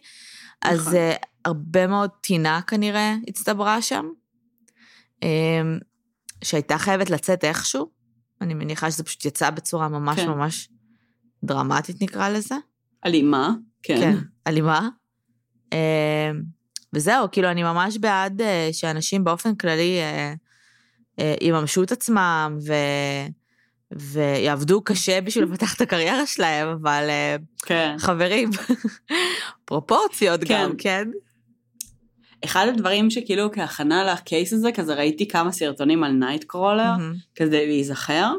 אז 0.64 0.88
נכון. 0.88 0.98
הרבה 1.44 1.86
מאוד 1.86 2.10
טינה 2.20 2.60
כנראה 2.66 3.14
הצטברה 3.28 3.82
שם, 3.82 4.06
אמ, 5.22 5.78
שהייתה 6.44 6.78
חייבת 6.78 7.10
לצאת 7.10 7.44
איכשהו. 7.44 7.90
אני 8.40 8.54
מניחה 8.54 8.90
שזה 8.90 9.04
פשוט 9.04 9.24
יצא 9.24 9.50
בצורה 9.50 9.88
ממש 9.88 10.20
כן. 10.20 10.28
ממש 10.28 10.68
דרמטית 11.44 12.02
נקרא 12.02 12.28
לזה. 12.28 12.54
אלימה, 13.06 13.50
כן. 13.82 14.00
כן, 14.00 14.16
אלימה. 14.46 14.88
אמ, 15.72 16.42
וזהו, 16.92 17.30
כאילו 17.32 17.50
אני 17.50 17.62
ממש 17.62 17.98
בעד 17.98 18.40
אה, 18.40 18.68
שאנשים 18.72 19.24
באופן 19.24 19.54
כללי 19.54 19.98
אה, 20.00 20.34
אה, 21.18 21.34
יממשו 21.40 21.82
את 21.82 21.92
עצמם 21.92 22.58
ו... 22.66 22.72
ויעבדו 23.92 24.82
קשה 24.84 25.20
בשביל 25.20 25.44
לפתח 25.44 25.74
את 25.74 25.80
הקריירה 25.80 26.26
שלהם, 26.26 26.68
אבל 26.68 27.10
כן. 27.66 27.96
חברים, 27.98 28.50
פרופורציות 29.64 30.44
כן. 30.44 30.54
גם, 30.54 30.76
כן? 30.78 31.08
אחד 32.44 32.66
הדברים 32.68 33.10
שכאילו 33.10 33.52
כהכנה 33.52 34.12
ל 34.12 34.20
case 34.20 34.52
הזה, 34.52 34.72
כזה 34.72 34.94
ראיתי 34.94 35.28
כמה 35.28 35.52
סרטונים 35.52 36.04
על 36.04 36.12
Nightcrawler, 36.12 36.92
mm-hmm. 36.98 37.34
כדי 37.34 37.66
להיזכר, 37.66 38.32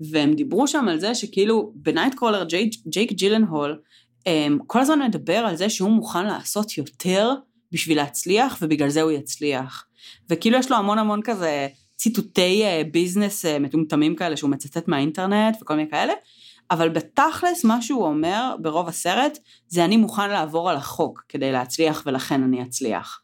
והם 0.00 0.34
דיברו 0.34 0.68
שם 0.68 0.88
על 0.88 1.00
זה 1.00 1.14
שכאילו 1.14 1.72
ב 1.74 2.14
Nightcrawler 2.14 2.44
ג'ייק, 2.44 2.72
ג'ייק 2.88 3.12
ג'ילנהול, 3.12 3.78
um, 4.20 4.28
כל 4.66 4.80
הזמן 4.80 5.02
מדבר 5.02 5.36
על 5.36 5.56
זה 5.56 5.70
שהוא 5.70 5.90
מוכן 5.90 6.26
לעשות 6.26 6.78
יותר 6.78 7.34
בשביל 7.72 7.96
להצליח, 7.96 8.58
ובגלל 8.62 8.88
זה 8.88 9.02
הוא 9.02 9.10
יצליח. 9.10 9.84
וכאילו 10.30 10.58
יש 10.58 10.70
לו 10.70 10.76
המון 10.76 10.98
המון 10.98 11.20
כזה 11.24 11.68
ציטוטי 11.96 12.64
uh, 12.64 12.88
business 12.92 13.44
uh, 13.44 13.48
מטומטמים 13.60 14.16
כאלה 14.16 14.36
שהוא 14.36 14.50
מצטט 14.50 14.88
מהאינטרנט 14.88 15.56
וכל 15.62 15.74
מיני 15.74 15.90
כאלה, 15.90 16.12
אבל 16.70 16.88
בתכלס 16.88 17.64
מה 17.64 17.82
שהוא 17.82 18.04
אומר 18.04 18.54
ברוב 18.60 18.88
הסרט 18.88 19.38
זה 19.68 19.84
אני 19.84 19.96
מוכן 19.96 20.30
לעבור 20.30 20.70
על 20.70 20.76
החוק 20.76 21.24
כדי 21.28 21.52
להצליח 21.52 22.02
ולכן 22.06 22.42
אני 22.42 22.62
אצליח. 22.62 23.20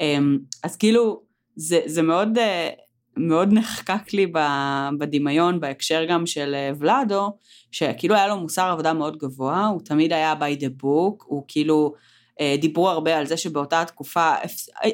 אמ, 0.00 0.38
אז 0.64 0.76
כאילו, 0.76 1.22
זה, 1.56 1.80
זה 1.86 2.02
מאוד, 2.02 2.38
אה, 2.38 2.70
מאוד 3.16 3.52
נחקק 3.52 4.12
לי 4.12 4.32
בדמיון 4.98 5.60
בהקשר 5.60 6.04
גם 6.04 6.26
של 6.26 6.54
אה, 6.54 6.70
ולאדו, 6.78 7.30
שכאילו 7.70 8.14
היה 8.14 8.28
לו 8.28 8.36
מוסר 8.36 8.70
עבודה 8.70 8.92
מאוד 8.92 9.16
גבוה, 9.16 9.66
הוא 9.66 9.80
תמיד 9.84 10.12
היה 10.12 10.34
by 10.40 10.60
the 10.60 10.82
book, 10.84 11.24
הוא 11.24 11.44
כאילו, 11.48 11.94
אה, 11.94 12.00
דיברו 12.60 12.90
הרבה 12.90 13.18
על 13.18 13.26
זה 13.26 13.36
שבאותה 13.36 13.84
תקופה, 13.84 14.34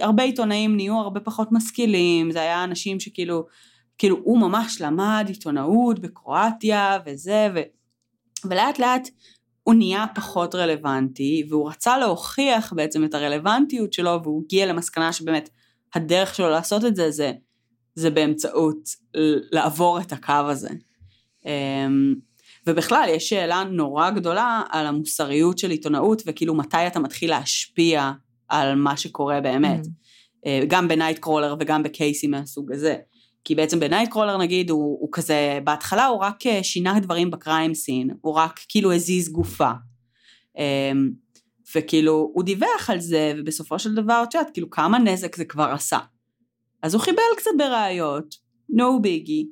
הרבה 0.00 0.22
עיתונאים 0.22 0.76
נהיו 0.76 0.94
הרבה 0.94 1.20
פחות 1.20 1.48
משכילים, 1.52 2.30
זה 2.30 2.40
היה 2.40 2.64
אנשים 2.64 3.00
שכאילו, 3.00 3.46
כאילו 3.98 4.16
הוא 4.24 4.38
ממש 4.38 4.80
למד 4.80 5.24
עיתונאות 5.28 5.98
בקרואטיה 5.98 6.98
וזה, 7.06 7.48
ו, 7.54 7.60
ולאט 8.44 8.78
לאט 8.78 9.08
הוא 9.62 9.74
נהיה 9.74 10.04
פחות 10.14 10.54
רלוונטי, 10.54 11.46
והוא 11.48 11.70
רצה 11.70 11.98
להוכיח 11.98 12.72
בעצם 12.72 13.04
את 13.04 13.14
הרלוונטיות 13.14 13.92
שלו, 13.92 14.20
והוא 14.22 14.42
הגיע 14.44 14.66
למסקנה 14.66 15.12
שבאמת 15.12 15.50
הדרך 15.94 16.34
שלו 16.34 16.50
לעשות 16.50 16.84
את 16.84 16.96
זה, 16.96 17.10
זה, 17.10 17.32
זה 17.94 18.10
באמצעות 18.10 18.88
לעבור 19.52 20.00
את 20.00 20.12
הקו 20.12 20.32
הזה. 20.32 20.68
ובכלל, 22.68 23.08
יש 23.08 23.28
שאלה 23.28 23.64
נורא 23.64 24.10
גדולה 24.10 24.62
על 24.70 24.86
המוסריות 24.86 25.58
של 25.58 25.70
עיתונאות, 25.70 26.22
וכאילו 26.26 26.54
מתי 26.54 26.86
אתה 26.86 27.00
מתחיל 27.00 27.30
להשפיע 27.30 28.12
על 28.48 28.74
מה 28.74 28.96
שקורה 28.96 29.40
באמת. 29.40 29.84
Mm-hmm. 29.84 30.66
גם 30.68 30.88
בנייט 30.88 31.18
קרולר 31.18 31.56
וגם 31.60 31.82
בקייסי 31.82 32.26
מהסוג 32.26 32.72
הזה. 32.72 32.96
כי 33.46 33.54
בעצם 33.54 33.80
בנייטקרולר 33.80 34.38
נגיד 34.38 34.70
הוא, 34.70 34.98
הוא 35.00 35.08
כזה, 35.12 35.58
בהתחלה 35.64 36.06
הוא 36.06 36.20
רק 36.20 36.46
אה, 36.46 36.62
שינה 36.62 37.00
דברים 37.00 37.30
בקריים 37.30 37.74
סין, 37.74 38.10
הוא 38.20 38.34
רק 38.34 38.60
כאילו 38.68 38.92
הזיז 38.92 39.32
גופה. 39.32 39.70
אמ, 40.58 41.10
וכאילו 41.76 42.30
הוא 42.34 42.44
דיווח 42.44 42.90
על 42.90 43.00
זה, 43.00 43.32
ובסופו 43.38 43.78
של 43.78 43.94
דבר, 43.94 44.22
את 44.28 44.34
יודעת, 44.34 44.52
כאילו 44.52 44.70
כמה 44.70 44.98
נזק 44.98 45.36
זה 45.36 45.44
כבר 45.44 45.64
עשה. 45.64 45.98
אז 46.82 46.94
הוא 46.94 47.02
חיבל 47.02 47.22
קצת 47.36 47.50
בראיות, 47.58 48.34
no 48.72 49.06
biggie. 49.06 49.46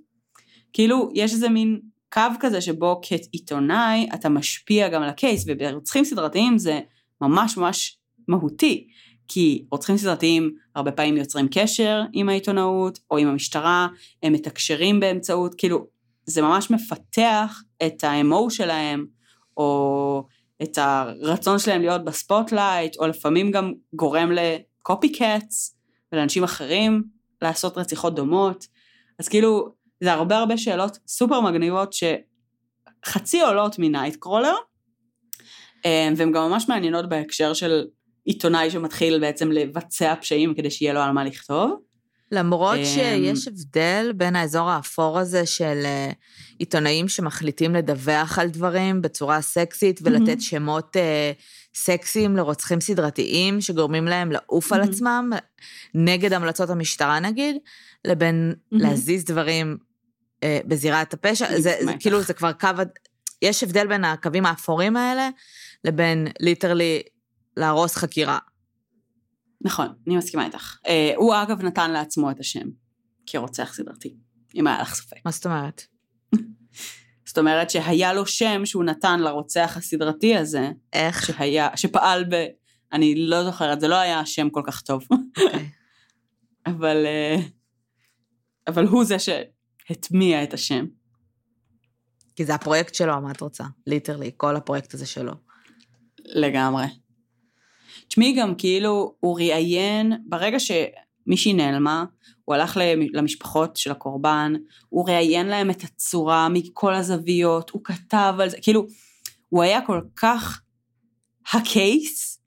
כאילו 0.72 1.09
יש 1.14 1.33
איזה 1.33 1.48
מין 1.48 1.81
קו 2.14 2.20
כזה 2.40 2.61
שבו 2.61 3.00
כעיתונאי 3.03 4.09
אתה 4.14 4.29
משפיע 4.29 4.88
גם 4.88 5.03
על 5.03 5.09
הקייס, 5.09 5.44
וברוצחים 5.46 6.05
סדרתיים 6.05 6.59
זה 6.59 6.81
ממש 7.20 7.57
ממש 7.57 7.98
מהותי. 8.29 8.87
כי 9.29 9.64
רוצחים 9.70 9.96
סדרתיים 9.96 10.55
הרבה 10.74 10.92
פעמים 10.92 11.16
יוצרים 11.16 11.48
קשר 11.50 12.03
עם 12.12 12.29
העיתונאות 12.29 12.98
או 13.11 13.18
עם 13.18 13.29
המשטרה, 13.29 13.88
הם 14.22 14.33
מתקשרים 14.33 15.00
באמצעות, 15.00 15.55
כאילו, 15.55 15.87
זה 16.27 16.42
ממש 16.42 16.70
מפתח 16.70 17.62
את 17.87 18.05
האמו 18.05 18.50
שלהם, 18.50 19.07
או 19.57 20.27
את 20.62 20.79
הרצון 20.79 21.59
שלהם 21.59 21.81
להיות 21.81 22.05
ב 22.05 22.13
spotlight, 22.13 22.97
או 22.98 23.07
לפעמים 23.07 23.50
גם 23.50 23.72
גורם 23.94 24.33
ל 24.33 25.12
copycats 25.12 25.77
ולאנשים 26.12 26.44
אחרים 26.44 27.03
לעשות 27.42 27.79
רציחות 27.79 28.14
דומות. 28.14 28.66
אז 29.18 29.29
כאילו, 29.29 29.74
זה 30.05 30.12
הרבה 30.12 30.38
הרבה 30.38 30.57
שאלות 30.57 30.99
סופר 31.07 31.40
מגניבות 31.40 31.93
שחצי 31.93 33.40
עולות 33.40 33.79
מ 33.79 34.17
Nightcrawler, 34.17 34.55
אה, 35.87 36.09
והן 36.17 36.33
גם 36.33 36.51
ממש 36.51 36.69
מעניינות 36.69 37.09
בהקשר 37.09 37.53
של 37.53 37.85
עיתונאי 38.25 38.71
שמתחיל 38.71 39.21
בעצם 39.21 39.53
לבצע 39.53 40.14
פשעים 40.21 40.55
כדי 40.55 40.71
שיהיה 40.71 40.93
לו 40.93 41.01
על 41.01 41.11
מה 41.11 41.25
לכתוב. 41.25 41.81
למרות 42.33 42.79
אמ, 42.79 42.85
שיש 42.85 43.49
הבדל 43.49 44.12
בין 44.17 44.37
האזור 44.37 44.71
האפור 44.71 45.19
הזה 45.19 45.47
של 45.47 45.83
אה, 45.85 46.11
עיתונאים 46.59 47.09
שמחליטים 47.09 47.75
לדווח 47.75 48.38
על 48.38 48.49
דברים 48.49 49.03
בצורה 49.03 49.40
סקסית 49.40 50.01
ולתת 50.03 50.40
שמות 50.40 50.97
אה, 50.97 51.33
סקסיים 51.75 52.37
לרוצחים 52.37 52.81
סדרתיים 52.81 53.61
שגורמים 53.61 54.05
להם 54.05 54.33
לעוף 54.33 54.73
על 54.73 54.83
עצמם, 54.83 55.31
נגד 55.95 56.33
המלצות 56.33 56.71
המשטרה 56.71 57.21
נגיד, 57.21 57.57
לבין 58.05 58.55
להזיז 58.73 59.25
דברים 59.25 59.77
אה, 59.81 59.94
בזירת 60.67 61.15
הפשע, 61.15 61.61
זה, 61.61 61.77
זה 61.85 61.93
כאילו 62.01 62.23
זה 62.23 62.35
כבר 62.35 62.53
קו, 62.53 62.69
יש 63.43 63.63
הבדל 63.63 63.87
בין 63.87 64.05
הקווים 64.05 64.47
האפורים 64.47 64.97
האלה 64.97 65.29
לבין 65.85 66.29
ליטרלי 66.41 67.03
להרוס 67.57 67.97
חקירה. 67.97 68.39
נכון, 69.61 69.89
אני 70.07 70.17
מסכימה 70.17 70.47
איתך. 70.47 70.77
אה, 70.87 71.13
הוא 71.17 71.35
אגב 71.35 71.63
נתן 71.63 71.91
לעצמו 71.91 72.31
את 72.31 72.41
השם 72.41 72.69
כרוצח 73.27 73.75
סדרתי, 73.75 74.17
אם 74.55 74.67
היה 74.67 74.83
לך 74.83 74.95
ספק. 74.95 75.17
מה 75.25 75.31
זאת 75.31 75.47
אומרת? 75.47 75.83
זאת 77.29 77.39
אומרת 77.39 77.71
שהיה 77.71 78.13
לו 78.13 78.27
שם 78.27 78.67
שהוא 78.67 78.85
נתן 78.85 79.21
לרוצח 79.21 79.75
הסדרתי 79.77 80.37
הזה. 80.37 80.71
איך? 80.93 81.27
שהיה, 81.27 81.69
שפעל 81.77 82.25
ב... 82.25 82.47
אני 82.93 83.15
לא 83.15 83.45
זוכרת, 83.45 83.81
זה 83.81 83.89
לא 83.89 83.95
היה 83.95 84.27
שם 84.27 84.51
כל 84.51 84.63
כך 84.67 84.81
טוב. 84.81 85.03
Okay. 85.03 85.41
אוקיי. 85.43 85.69
אבל, 86.67 87.07
אה, 87.07 87.37
אבל 88.67 88.87
הוא 88.87 89.05
זה 89.05 89.17
שהטמיע 89.85 90.42
את 90.42 90.55
השם. 90.55 90.87
כי 92.37 92.44
זה 92.44 92.55
הפרויקט 92.55 92.94
שלו, 92.94 93.20
מה 93.20 93.31
את 93.31 93.40
רוצה? 93.40 93.64
ליטרלי, 93.87 94.31
כל 94.37 94.57
הפרויקט 94.57 94.94
הזה 94.94 95.07
שלו. 95.07 95.33
לגמרי. 96.25 96.85
תשמעי, 98.09 98.33
גם 98.33 98.55
כאילו, 98.55 99.14
הוא 99.20 99.37
ראיין, 99.37 100.12
ברגע 100.27 100.57
שמישהי 100.61 101.53
נעלמה, 101.53 102.05
הוא 102.44 102.55
הלך 102.55 102.79
למשפחות 103.12 103.77
של 103.77 103.90
הקורבן, 103.90 104.53
הוא 104.88 105.09
ראיין 105.09 105.47
להם 105.47 105.70
את 105.70 105.85
הצורה 105.85 106.49
מכל 106.49 106.94
הזוויות, 106.94 107.70
הוא 107.70 107.85
כתב 107.85 108.35
על 108.40 108.49
זה, 108.49 108.57
כאילו, 108.62 108.87
הוא 109.49 109.62
היה 109.62 109.81
כל 109.87 110.01
כך 110.16 110.62
הקייס, 111.53 112.40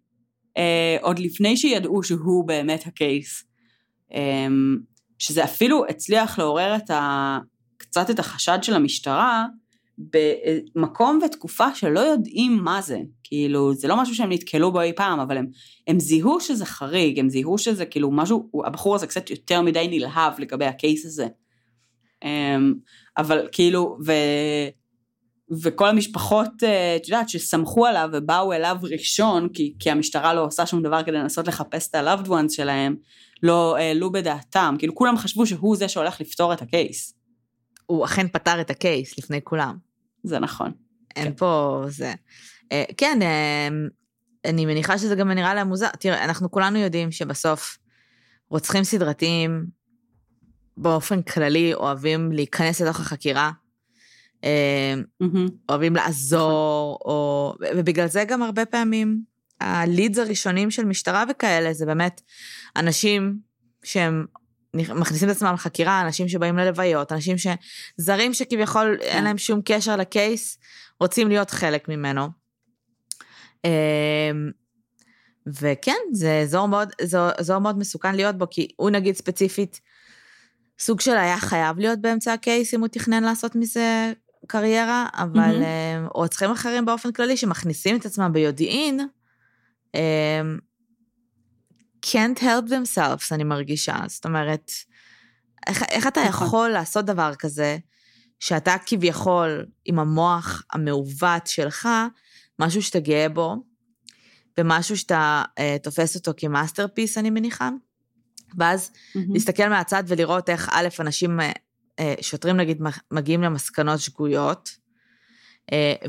אה, 0.58 0.98
עוד 1.02 1.20
לפני 1.20 1.58
שידעו 1.58 2.04
שהוא 2.04 2.48
באמת 2.48 2.88
הקייס. 2.88 3.44
אה, 4.14 4.48
שזה 5.20 5.44
אפילו 5.44 5.86
הצליח 5.90 6.40
לעורר 6.40 6.76
את 6.76 6.90
ה... 6.90 7.40
קצת 7.78 8.10
את 8.10 8.20
החשד 8.20 8.60
של 8.62 8.74
המשטרה, 8.74 9.46
במקום 9.98 11.20
ותקופה 11.26 11.76
שלא 11.76 12.00
יודעים 12.00 12.58
מה 12.64 12.82
זה. 12.82 13.00
כאילו, 13.24 13.74
זה 13.74 13.88
לא 13.88 14.02
משהו 14.02 14.16
שהם 14.16 14.32
נתקלו 14.32 14.72
בו 14.72 14.82
אי 14.82 14.94
פעם, 14.96 15.20
אבל 15.20 15.38
הם, 15.38 15.48
הם 15.88 16.00
זיהו 16.00 16.42
שזה 16.42 16.66
חריג, 16.66 17.20
הם 17.20 17.30
זיהו 17.30 17.58
שזה 17.58 17.86
כאילו 17.86 18.12
משהו, 18.12 18.50
הבחור 18.66 18.96
הזה 18.96 19.08
קצת 19.08 19.30
יותר 19.30 19.62
מדי 19.62 19.88
נלהב 19.92 20.40
לגבי 20.40 20.66
הקייס 20.66 21.06
הזה. 21.06 21.28
אמ, 22.24 22.74
אבל 23.18 23.48
כאילו, 23.52 23.98
ו... 24.06 24.12
וכל 25.64 25.90
המשפחות, 25.90 26.50
אה, 26.64 26.96
את 26.96 27.08
יודעת, 27.08 27.30
שסמכו 27.30 27.86
עליו 27.86 28.10
ובאו 28.14 28.54
אליו 28.54 28.78
ראשון, 28.84 29.50
כי, 29.54 29.74
כי 29.80 29.92
המשטרה 29.92 30.34
לא 30.34 30.46
עושה 30.46 30.66
שום 30.66 30.84
דבר 30.84 31.04
כדי 31.04 31.16
לנסות 31.16 31.48
לחפש 31.48 31.90
את 31.90 31.96
ה-loved 31.96 32.28
ones 32.28 32.50
שלהם, 32.50 32.96
לא 33.44 33.78
העלו 33.78 34.12
בדעתם. 34.12 34.76
כאילו, 34.80 34.96
כולם 34.96 35.18
חשבו 35.18 35.48
שהוא 35.48 35.78
זה 35.78 35.88
שהולך 35.88 36.22
לפתור 36.22 36.54
את 36.54 36.62
הקייס. 36.62 37.14
הוא 37.86 38.06
אכן 38.06 38.28
פתר 38.28 38.62
את 38.62 38.70
הקייס 38.70 39.18
לפני 39.18 39.40
כולם. 39.44 39.78
זה 40.24 40.40
נכון. 40.40 40.72
אין 41.16 41.26
כן. 41.28 41.34
פה 41.38 41.84
זה. 41.88 42.14
אה, 42.72 42.84
כן, 42.98 43.20
אה, 43.22 43.68
אני 44.46 44.66
מניחה 44.66 44.98
שזה 44.98 45.16
גם 45.16 45.32
נראה 45.32 45.54
להם 45.54 45.68
מוזר. 45.68 45.90
תראה, 46.00 46.24
אנחנו 46.24 46.52
כולנו 46.52 46.78
יודעים 46.78 47.12
שבסוף 47.12 47.78
רוצחים 48.50 48.84
סדרתיים 48.84 49.66
באופן 50.78 51.22
כללי 51.22 51.74
אוהבים 51.74 52.32
להיכנס 52.32 52.82
לתוך 52.82 53.00
החקירה. 53.00 53.52
mm-hmm. 54.42 55.26
אוהבים 55.70 55.96
לעזור. 55.96 57.00
או... 57.06 57.56
ובגלל 57.76 58.08
זה 58.08 58.24
גם 58.24 58.44
הרבה 58.44 58.66
פעמים 58.66 59.22
הלידס 59.62 60.18
הראשונים 60.18 60.72
של 60.72 60.86
משטרה 60.86 61.24
וכאלה 61.30 61.74
זה 61.74 61.86
באמת 61.86 62.22
אנשים 62.78 63.40
שהם 63.84 64.26
מכניסים 64.74 65.30
את 65.30 65.36
עצמם 65.36 65.54
לחקירה, 65.54 66.02
אנשים 66.02 66.28
שבאים 66.28 66.58
ללוויות, 66.58 67.12
אנשים 67.12 67.36
שזרים 67.38 68.34
שכביכול 68.34 68.98
אין. 69.02 69.24
להם 69.24 69.38
שום 69.38 69.62
קשר 69.66 69.96
לקייס, 69.96 70.58
רוצים 71.00 71.28
להיות 71.28 71.52
חלק 71.52 71.90
ממנו. 71.90 72.28
אמ, 73.66 74.52
וכן, 75.48 76.02
זה 76.14 76.40
אזור 76.44 76.68
מאוד, 76.68 76.90
זה 77.02 77.18
אזור 77.38 77.60
מאוד 77.60 77.78
מסוכן 77.78 78.16
להיות 78.16 78.38
בו, 78.38 78.46
כי 78.50 78.68
הוא 78.76 78.90
נגיד 78.90 79.16
ספציפית, 79.16 79.82
סוג 80.80 81.02
של 81.02 81.18
היה 81.18 81.38
חייב 81.38 81.80
להיות 81.80 82.00
באמצע 82.00 82.34
הקייס 82.34 82.74
אם 82.74 82.80
הוא 82.80 82.88
תכנן 82.88 83.24
לעשות 83.24 83.56
מזה 83.56 84.14
קריירה, 84.48 85.08
אבל 85.14 85.62
mm-hmm. 85.62 86.12
רוצחים 86.14 86.52
אחרים 86.52 86.86
באופן 86.86 87.12
כללי 87.12 87.38
שמכניסים 87.38 87.96
את 87.96 88.06
עצמם 88.06 88.34
ביודעין, 88.34 89.00
אמ, 89.96 90.60
can't 92.08 92.40
help 92.40 92.70
themselves, 92.70 93.28
אני 93.32 93.44
מרגישה. 93.44 93.96
זאת 94.08 94.26
אומרת, 94.26 94.72
איך, 95.68 95.84
איך 95.84 96.08
אתה 96.08 96.22
נכון. 96.28 96.48
יכול 96.48 96.70
לעשות 96.70 97.06
דבר 97.06 97.36
כזה, 97.40 97.78
שאתה 98.40 98.76
כביכול, 98.86 99.66
עם 99.86 100.00
המוח 100.00 100.64
המעוות 100.72 101.48
שלך, 101.48 101.90
משהו 102.60 102.84
שאתה 102.84 103.00
גאה 103.00 103.30
בו, 103.30 103.56
ומשהו 104.58 104.98
שאתה 104.98 105.44
uh, 105.50 105.84
תופס 105.84 106.16
אותו 106.16 106.32
כ 106.38 106.49
masterpiece, 106.49 107.18
אני 107.18 107.30
מניחה, 107.30 107.70
ואז 108.58 108.92
mm-hmm. 108.92 109.20
להסתכל 109.34 109.70
מהצד 109.70 110.04
ולראות 110.08 110.50
איך 110.50 110.70
א', 110.72 110.88
אנשים, 111.00 111.40
uh, 111.40 112.04
שוטרים 112.22 112.58
נגיד, 112.58 112.82
מגיעים 113.12 113.42
למסקנות 113.42 114.00
שגויות, 114.00 114.70
אה, 114.70 114.87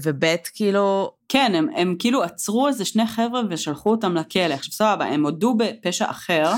וב' 0.02 0.24
כאילו... 0.54 1.12
כן, 1.28 1.52
הם, 1.54 1.68
הם 1.76 1.96
כאילו 1.98 2.22
עצרו 2.22 2.68
איזה 2.68 2.84
שני 2.84 3.06
חבר'ה 3.06 3.42
ושלחו 3.50 3.90
אותם 3.90 4.14
לכלא. 4.14 4.54
עכשיו 4.54 4.72
סבבה, 4.72 5.04
הם 5.04 5.24
הודו 5.24 5.54
בפשע 5.54 6.10
אחר, 6.10 6.52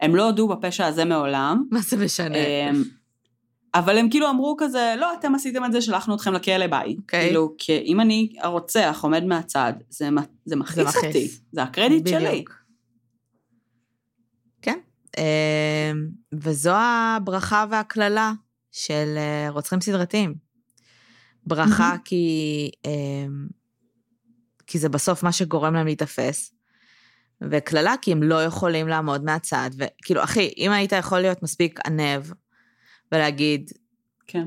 הם 0.00 0.16
לא 0.16 0.26
הודו 0.26 0.48
בפשע 0.48 0.86
הזה 0.86 1.04
מעולם. 1.04 1.64
מה 1.70 1.80
זה 1.80 1.96
משנה? 1.96 2.38
אמ, 2.38 2.82
אבל 3.74 3.98
הם 3.98 4.10
כאילו 4.10 4.30
אמרו 4.30 4.56
כזה, 4.58 4.94
לא, 4.98 5.14
אתם 5.20 5.34
עשיתם 5.34 5.64
את 5.64 5.72
זה, 5.72 5.80
שלחנו 5.80 6.14
אתכם 6.14 6.32
לכלא, 6.32 6.66
ביי. 6.66 6.80
Okay. 6.80 6.98
אוקיי. 6.98 7.26
כאילו, 7.26 7.54
כי 7.58 7.78
אם 7.78 8.00
אני 8.00 8.32
הרוצח 8.40 9.00
עומד 9.02 9.24
מהצד, 9.24 9.72
זה, 9.88 10.08
זה 10.44 10.56
מכעיס 10.56 10.96
אותי, 10.96 11.28
זה 11.52 11.62
הקרדיט 11.62 12.02
בדיוק. 12.02 12.20
שלי. 12.20 12.44
כן, 14.62 14.78
אמ, 15.18 16.08
וזו 16.32 16.72
הברכה 16.74 17.64
והקללה 17.70 18.32
של 18.72 19.14
אה, 19.16 19.50
רוצחים 19.50 19.80
סדרתיים. 19.80 20.51
ברכה 21.46 21.96
כי, 22.04 22.70
אמ, 22.84 23.46
כי 24.66 24.78
זה 24.78 24.88
בסוף 24.88 25.22
מה 25.22 25.32
שגורם 25.32 25.74
להם 25.74 25.86
להיתפס, 25.86 26.54
וקללה 27.50 27.94
כי 28.02 28.12
הם 28.12 28.22
לא 28.22 28.44
יכולים 28.44 28.88
לעמוד 28.88 29.24
מהצד, 29.24 29.70
וכאילו, 29.76 30.24
אחי, 30.24 30.52
אם 30.56 30.70
היית 30.70 30.92
יכול 30.92 31.20
להיות 31.20 31.42
מספיק 31.42 31.80
ענב 31.86 32.22
ולהגיד, 33.12 33.70
כן. 34.26 34.46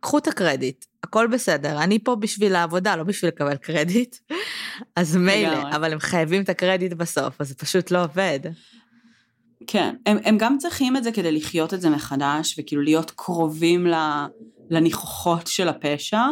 קחו 0.00 0.18
את 0.18 0.28
הקרדיט, 0.28 0.84
הכל 1.02 1.26
בסדר, 1.26 1.82
אני 1.82 1.98
פה 1.98 2.16
בשביל 2.16 2.54
העבודה, 2.54 2.96
לא 2.96 3.02
בשביל 3.02 3.28
לקבל 3.28 3.56
קרדיט, 3.56 4.16
אז 4.96 5.16
מילא, 5.16 5.76
אבל 5.76 5.92
הם 5.92 5.98
חייבים 5.98 6.42
את 6.42 6.48
הקרדיט 6.48 6.92
בסוף, 6.92 7.40
אז 7.40 7.48
זה 7.48 7.54
פשוט 7.54 7.90
לא 7.90 8.04
עובד. 8.04 8.40
כן, 9.66 9.94
הם, 10.06 10.16
הם 10.24 10.38
גם 10.38 10.58
צריכים 10.58 10.96
את 10.96 11.04
זה 11.04 11.12
כדי 11.12 11.32
לחיות 11.32 11.74
את 11.74 11.80
זה 11.80 11.90
מחדש, 11.90 12.58
וכאילו 12.58 12.82
להיות 12.82 13.10
קרובים 13.10 13.86
ל... 13.86 13.94
לניחוחות 14.70 15.46
של 15.46 15.68
הפשע, 15.68 16.22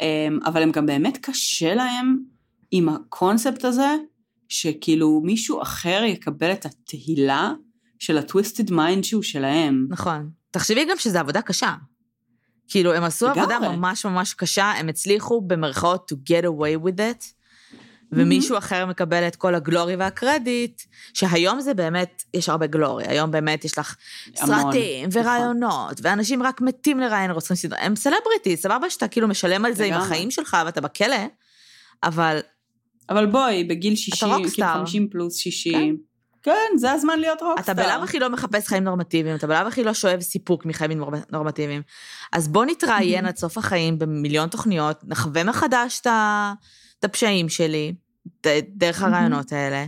אמ, 0.00 0.38
אבל 0.44 0.62
הם 0.62 0.70
גם 0.70 0.86
באמת 0.86 1.18
קשה 1.22 1.74
להם 1.74 2.16
עם 2.70 2.88
הקונספט 2.88 3.64
הזה, 3.64 3.96
שכאילו 4.48 5.20
מישהו 5.24 5.62
אחר 5.62 6.02
יקבל 6.06 6.52
את 6.52 6.66
התהילה 6.66 7.52
של 7.98 8.18
ה 8.18 8.25
twisted 8.25 8.72
mind 8.72 9.04
שהוא 9.04 9.22
שלהם. 9.22 9.86
נכון. 9.90 10.30
תחשבי 10.50 10.84
גם 10.84 10.96
שזו 10.98 11.18
עבודה 11.18 11.42
קשה. 11.42 11.74
כאילו, 12.68 12.92
הם 12.92 13.02
עשו 13.02 13.28
עבודה 13.28 13.58
ממש 13.58 14.06
ממש 14.06 14.34
קשה, 14.34 14.64
הם 14.64 14.88
הצליחו 14.88 15.40
במרכאות 15.40 16.12
to 16.12 16.16
get 16.16 16.44
away 16.44 16.86
with 16.86 16.98
it. 16.98 17.39
ומישהו 18.12 18.58
אחר 18.58 18.86
מקבל 18.86 19.26
את 19.26 19.36
כל 19.36 19.54
ה 19.54 19.61
glory 19.61 19.96
והקרדיט, 19.96 20.82
שהיום 21.14 21.60
זה 21.60 21.74
באמת, 21.74 22.22
יש 22.34 22.48
הרבה 22.48 22.66
glory, 22.66 23.04
היום 23.06 23.30
באמת 23.30 23.64
יש 23.64 23.78
לך 23.78 23.96
סרטים 24.36 25.08
נכון. 25.08 25.22
ורעיונות, 25.22 26.00
ואנשים 26.02 26.42
רק 26.42 26.60
מתים 26.60 27.00
לראיין 27.00 27.30
רוצחים 27.30 27.56
סדרתיים, 27.56 27.78
הם 27.80 27.96
celebrity, 27.96 28.56
סבבה 28.56 28.90
שאתה 28.90 29.08
כאילו 29.08 29.28
משלם 29.28 29.64
על 29.64 29.72
זה 29.72 29.84
עם 29.84 29.94
החיים 29.94 30.30
שלך 30.30 30.56
ואתה 30.66 30.80
בכלא, 30.80 31.26
אבל... 32.02 32.38
אבל 33.08 33.26
בואי, 33.26 33.64
בגיל 33.64 33.96
60, 33.96 34.28
כאילו 34.54 34.68
50 34.74 35.08
פלוס 35.08 35.36
60, 35.36 35.72
כן. 35.72 36.02
כן, 36.42 36.76
זה 36.76 36.92
הזמן 36.92 37.18
להיות 37.18 37.42
רוקסטאר. 37.42 37.74
אתה 37.74 37.82
בלאו 37.82 38.04
הכי 38.04 38.18
לא 38.18 38.30
מחפש 38.30 38.66
חיים 38.66 38.84
נורמטיביים, 38.84 39.36
אתה 39.36 39.46
בלאו 39.46 39.66
הכי 39.66 39.84
לא 39.84 39.94
שואב 39.94 40.20
סיפוק 40.20 40.66
מחיים 40.66 41.02
נורמטיביים. 41.32 41.82
אז 42.32 42.48
בוא 42.48 42.64
נתראיין 42.64 43.26
עד 43.26 43.36
סוף 43.36 43.58
החיים 43.58 43.98
במיליון 43.98 44.48
תוכניות, 44.48 45.00
נחווה 45.04 45.44
מחדש 45.44 46.00
את 46.00 46.06
ה... 46.06 46.52
את 47.00 47.04
הפשעים 47.04 47.48
שלי, 47.48 47.94
דרך 48.68 49.02
הרעיונות 49.02 49.52
האלה. 49.52 49.86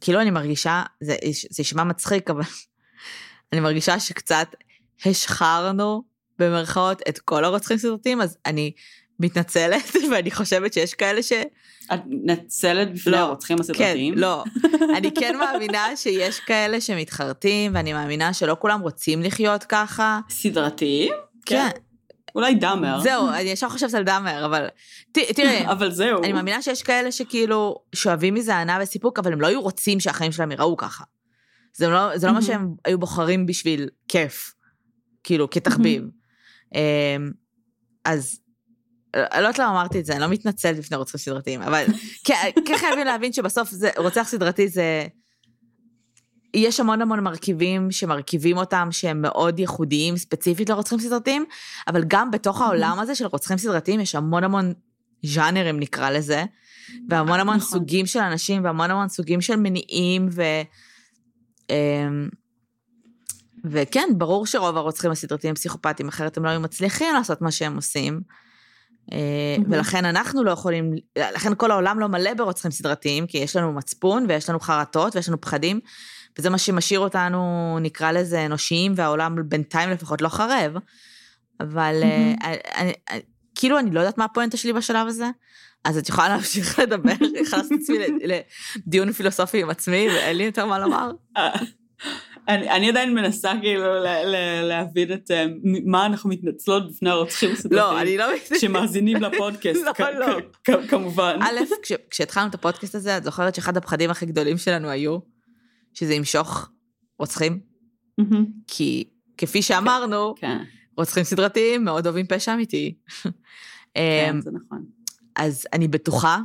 וכאילו 0.00 0.20
אני 0.20 0.30
מרגישה, 0.30 0.82
זה, 1.00 1.16
זה 1.50 1.60
ישמע 1.62 1.84
מצחיק, 1.84 2.30
אבל 2.30 2.42
אני 3.52 3.60
מרגישה 3.60 4.00
שקצת 4.00 4.48
השחרנו 5.04 6.02
במרכאות 6.38 7.02
את 7.08 7.18
כל 7.18 7.44
הרוצחים 7.44 7.76
סרטים, 7.78 8.20
אז 8.20 8.36
אני 8.46 8.72
מתנצלת, 9.20 9.96
ואני 10.10 10.30
חושבת 10.30 10.72
שיש 10.72 10.94
כאלה 10.94 11.22
ש... 11.22 11.32
את 11.94 12.00
מתנצלת 12.06 12.94
בפני 12.94 13.12
לא, 13.12 13.16
הרוצחים 13.16 13.60
הסדרתיים? 13.60 14.14
כן, 14.14 14.20
לא. 14.20 14.44
אני 14.96 15.10
כן 15.14 15.36
מאמינה 15.36 15.96
שיש 15.96 16.40
כאלה 16.40 16.80
שמתחרטים, 16.80 17.74
ואני 17.74 17.92
מאמינה 17.92 18.32
שלא 18.32 18.56
כולם 18.58 18.80
רוצים 18.80 19.22
לחיות 19.22 19.64
ככה. 19.64 20.20
סדרתיים? 20.30 21.12
כן. 21.46 21.68
כן. 21.72 21.80
אולי 22.34 22.54
דאמר. 22.54 23.00
זהו, 23.00 23.28
אני 23.28 23.40
ישר 23.40 23.68
חושבת 23.68 23.94
על 23.94 24.04
דאמר, 24.04 24.46
אבל 24.46 24.68
תראה, 25.12 25.64
אבל 25.72 25.90
זהו. 25.90 26.24
אני 26.24 26.32
מאמינה 26.32 26.62
שיש 26.62 26.82
כאלה 26.82 27.12
שכאילו 27.12 27.82
שואבים 27.94 28.34
מזה 28.34 28.54
הנאה 28.54 28.78
וסיפוק, 28.82 29.18
אבל 29.18 29.32
הם 29.32 29.40
לא 29.40 29.46
היו 29.46 29.62
רוצים 29.62 30.00
שהחיים 30.00 30.32
שלהם 30.32 30.50
ייראו 30.50 30.76
ככה. 30.76 31.04
זה 31.76 31.88
לא, 31.88 32.18
זה 32.18 32.26
לא 32.26 32.32
מה 32.32 32.42
שהם 32.42 32.74
היו 32.84 32.98
בוחרים 32.98 33.46
בשביל 33.46 33.88
כיף, 34.08 34.54
כאילו, 35.24 35.50
כתחביב. 35.50 36.02
אמ, 36.74 37.30
אז 38.04 38.40
אני 39.14 39.42
לא 39.42 39.48
יודעת 39.48 39.58
למה 39.58 39.70
אמרתי 39.70 40.00
את 40.00 40.04
זה, 40.04 40.12
אני 40.12 40.20
לא 40.20 40.28
מתנצלת 40.28 40.78
בפני 40.78 40.96
רוצחים 40.96 41.18
סדרתיים, 41.18 41.62
אבל 41.62 41.84
כן 42.66 42.76
חייבים 42.76 43.06
להבין 43.06 43.32
שבסוף 43.32 43.70
זה, 43.70 43.90
רוצח 43.96 44.22
סדרתי 44.22 44.68
זה... 44.68 45.06
יש 46.54 46.80
המון 46.80 47.02
המון 47.02 47.20
מרכיבים 47.20 47.90
שמרכיבים 47.90 48.56
אותם 48.56 48.88
שהם 48.90 49.22
מאוד 49.22 49.58
ייחודיים 49.58 50.16
ספציפית 50.16 50.70
לרוצחים 50.70 50.98
סדרתיים, 50.98 51.44
אבל 51.88 52.04
גם 52.08 52.30
בתוך 52.30 52.60
העולם 52.60 52.98
הזה 53.00 53.14
של 53.14 53.26
רוצחים 53.26 53.58
סדרתיים 53.58 54.00
יש 54.00 54.14
המון 54.14 54.44
המון 54.44 54.72
ז'אנרים 55.22 55.80
נקרא 55.80 56.10
לזה, 56.10 56.44
והמון 57.08 57.40
המון 57.40 57.56
נכון. 57.56 57.70
סוגים 57.70 58.06
של 58.06 58.18
אנשים, 58.18 58.64
והמון 58.64 58.90
המון 58.90 59.08
סוגים 59.08 59.40
של 59.40 59.56
מניעים, 59.56 60.28
ו... 60.32 60.42
אמ, 61.70 62.28
וכן, 63.64 64.08
ברור 64.16 64.46
שרוב 64.46 64.76
הרוצחים 64.76 65.10
הסדרתיים 65.10 65.50
הם 65.50 65.54
פסיכופטים, 65.54 66.08
אחרת 66.08 66.36
הם 66.36 66.44
לא 66.44 66.50
היו 66.50 66.60
מצליחים 66.60 67.14
לעשות 67.14 67.42
מה 67.42 67.50
שהם 67.50 67.76
עושים. 67.76 68.20
Mm-hmm. 68.20 69.14
ולכן 69.70 70.04
אנחנו 70.04 70.44
לא 70.44 70.50
יכולים, 70.50 70.92
לכן 71.18 71.54
כל 71.56 71.70
העולם 71.70 72.00
לא 72.00 72.06
מלא 72.06 72.34
ברוצחים 72.34 72.70
סדרתיים, 72.70 73.26
כי 73.26 73.38
יש 73.38 73.56
לנו 73.56 73.72
מצפון 73.72 74.26
ויש 74.28 74.50
לנו 74.50 74.60
חרטות 74.60 75.16
ויש 75.16 75.28
לנו 75.28 75.40
פחדים, 75.40 75.80
וזה 76.38 76.50
מה 76.50 76.58
שמשאיר 76.58 77.00
אותנו, 77.00 77.78
נקרא 77.80 78.12
לזה, 78.12 78.46
אנושיים, 78.46 78.92
והעולם 78.96 79.36
בינתיים 79.48 79.90
לפחות 79.90 80.22
לא 80.22 80.28
חרב. 80.28 80.72
אבל 81.60 82.02
mm-hmm. 82.02 82.44
אני, 82.76 82.92
אני, 83.10 83.20
כאילו, 83.54 83.78
אני 83.78 83.90
לא 83.90 84.00
יודעת 84.00 84.18
מה 84.18 84.24
הפואנטה 84.24 84.56
שלי 84.56 84.72
בשלב 84.72 85.06
הזה, 85.06 85.26
אז 85.84 85.98
את 85.98 86.08
יכולה 86.08 86.28
להמשיך 86.28 86.78
לדבר, 86.82 87.12
הכנסתי 87.40 87.74
את 87.74 87.80
עצמי 87.80 87.98
לדיון 88.86 89.12
פילוסופי 89.12 89.62
עם 89.62 89.70
עצמי, 89.70 90.08
ואין 90.08 90.36
לי 90.36 90.44
יותר 90.44 90.66
מה 90.66 90.78
לומר. 90.78 91.10
אני, 92.48 92.70
אני 92.70 92.88
עדיין 92.88 93.14
מנסה 93.14 93.52
כאילו 93.60 93.84
להבין 94.62 95.12
את 95.12 95.30
אה, 95.30 95.46
מה 95.84 96.06
אנחנו 96.06 96.30
מתנצלות 96.30 96.92
בפני 96.92 97.10
הרוצחים 97.10 97.52
הסדרתיים. 97.52 97.80
לא, 97.80 98.00
אני 98.00 98.18
לא... 98.18 98.26
שמאזינים 98.60 99.22
לפודקאסט, 99.22 99.80
לא, 100.00 100.10
לא. 100.68 100.86
כמובן. 100.88 101.38
א', 101.42 101.60
כשהתחלנו 102.10 102.48
את 102.48 102.54
הפודקאסט 102.54 102.94
הזה, 102.94 103.16
את 103.16 103.24
זוכרת 103.24 103.54
שאחד 103.54 103.76
הפחדים 103.76 104.10
הכי 104.10 104.26
גדולים 104.26 104.58
שלנו 104.58 104.88
היו 104.88 105.18
שזה 105.94 106.14
ימשוך 106.14 106.70
רוצחים? 107.18 107.60
כי 108.66 109.04
כפי 109.38 109.62
שאמרנו, 109.62 110.34
כן, 110.34 110.58
כן. 110.58 110.64
רוצחים 110.96 111.24
סדרתיים 111.24 111.84
מאוד 111.84 112.06
אוהבים 112.06 112.26
פשע 112.26 112.54
אמיתי. 112.54 112.94
כן, 113.94 114.30
אמ, 114.30 114.40
זה 114.40 114.50
נכון. 114.50 114.84
אז 115.36 115.66
אני 115.72 115.88
בטוחה 115.88 116.40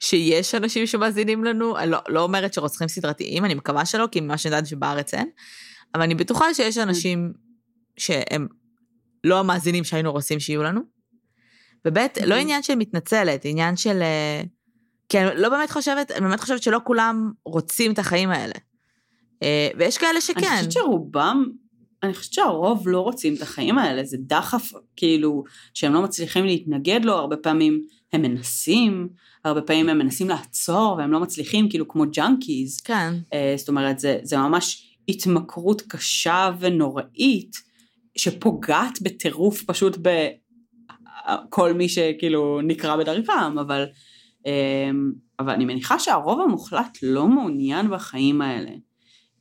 שיש 0.00 0.54
אנשים 0.54 0.86
שמאזינים 0.86 1.44
לנו, 1.44 1.78
אני 1.78 1.90
לא, 1.90 1.98
לא 2.08 2.22
אומרת 2.22 2.54
שרוצחים 2.54 2.88
סדרתיים, 2.88 3.44
אני 3.44 3.54
מקווה 3.54 3.86
שלא, 3.86 4.08
כי 4.12 4.20
ממה 4.20 4.38
שאני 4.38 4.54
יודעת 4.54 4.68
שבארץ 4.68 5.14
אין, 5.14 5.28
אבל 5.94 6.02
אני 6.02 6.14
בטוחה 6.14 6.54
שיש 6.54 6.78
אנשים 6.78 7.32
שהם 7.96 8.46
לא 9.24 9.40
המאזינים 9.40 9.84
שהיינו 9.84 10.12
רוצים 10.12 10.40
שיהיו 10.40 10.62
לנו. 10.62 10.80
וב', 11.86 11.98
לא 12.26 12.34
עניין 12.34 12.62
של 12.62 12.74
מתנצלת, 12.74 13.40
עניין 13.44 13.76
של... 13.76 14.02
אה, 14.02 14.42
כי 15.08 15.20
אני 15.20 15.40
לא 15.40 15.48
באמת 15.48 15.70
חושבת, 15.70 16.10
אני 16.10 16.20
באמת 16.20 16.40
חושבת 16.40 16.62
שלא 16.62 16.80
כולם 16.84 17.32
רוצים 17.44 17.92
את 17.92 17.98
החיים 17.98 18.30
האלה. 18.30 18.54
אה, 19.42 19.68
ויש 19.78 19.98
כאלה 19.98 20.20
שכן. 20.20 20.40
אני 20.46 20.56
חושבת 20.56 20.72
שרובם, 20.72 21.44
אני 22.02 22.14
חושבת 22.14 22.32
שהרוב 22.32 22.88
לא 22.88 23.00
רוצים 23.00 23.34
את 23.34 23.42
החיים 23.42 23.78
האלה, 23.78 24.04
זה 24.04 24.16
דחף, 24.20 24.70
כאילו, 24.96 25.44
שהם 25.74 25.92
לא 25.94 26.02
מצליחים 26.02 26.44
להתנגד 26.44 27.04
לו, 27.04 27.12
הרבה 27.12 27.36
פעמים 27.36 27.82
הם 28.12 28.22
מנסים, 28.22 29.08
הרבה 29.44 29.62
פעמים 29.62 29.88
הם 29.88 29.98
מנסים 29.98 30.28
לעצור 30.28 30.94
והם 30.98 31.12
לא 31.12 31.20
מצליחים, 31.20 31.68
כאילו 31.68 31.88
כמו 31.88 32.04
junkies. 32.12 32.80
כן. 32.80 33.14
Uh, 33.24 33.58
זאת 33.58 33.68
אומרת, 33.68 33.98
זה, 33.98 34.18
זה 34.22 34.36
ממש 34.36 34.96
התמכרות 35.08 35.82
קשה 35.82 36.50
ונוראית, 36.58 37.56
שפוגעת 38.16 39.02
בטירוף 39.02 39.62
פשוט 39.62 39.98
בכל 41.48 41.72
מי 41.72 41.88
שכאילו 41.88 42.60
נקרא 42.62 42.96
בדרכם, 42.96 43.58
אבל, 43.60 43.84
אבל 45.40 45.52
אני 45.52 45.64
מניחה 45.64 45.98
שהרוב 45.98 46.40
המוחלט 46.40 46.98
לא 47.02 47.26
מעוניין 47.28 47.90
בחיים 47.90 48.42
האלה. 48.42 48.70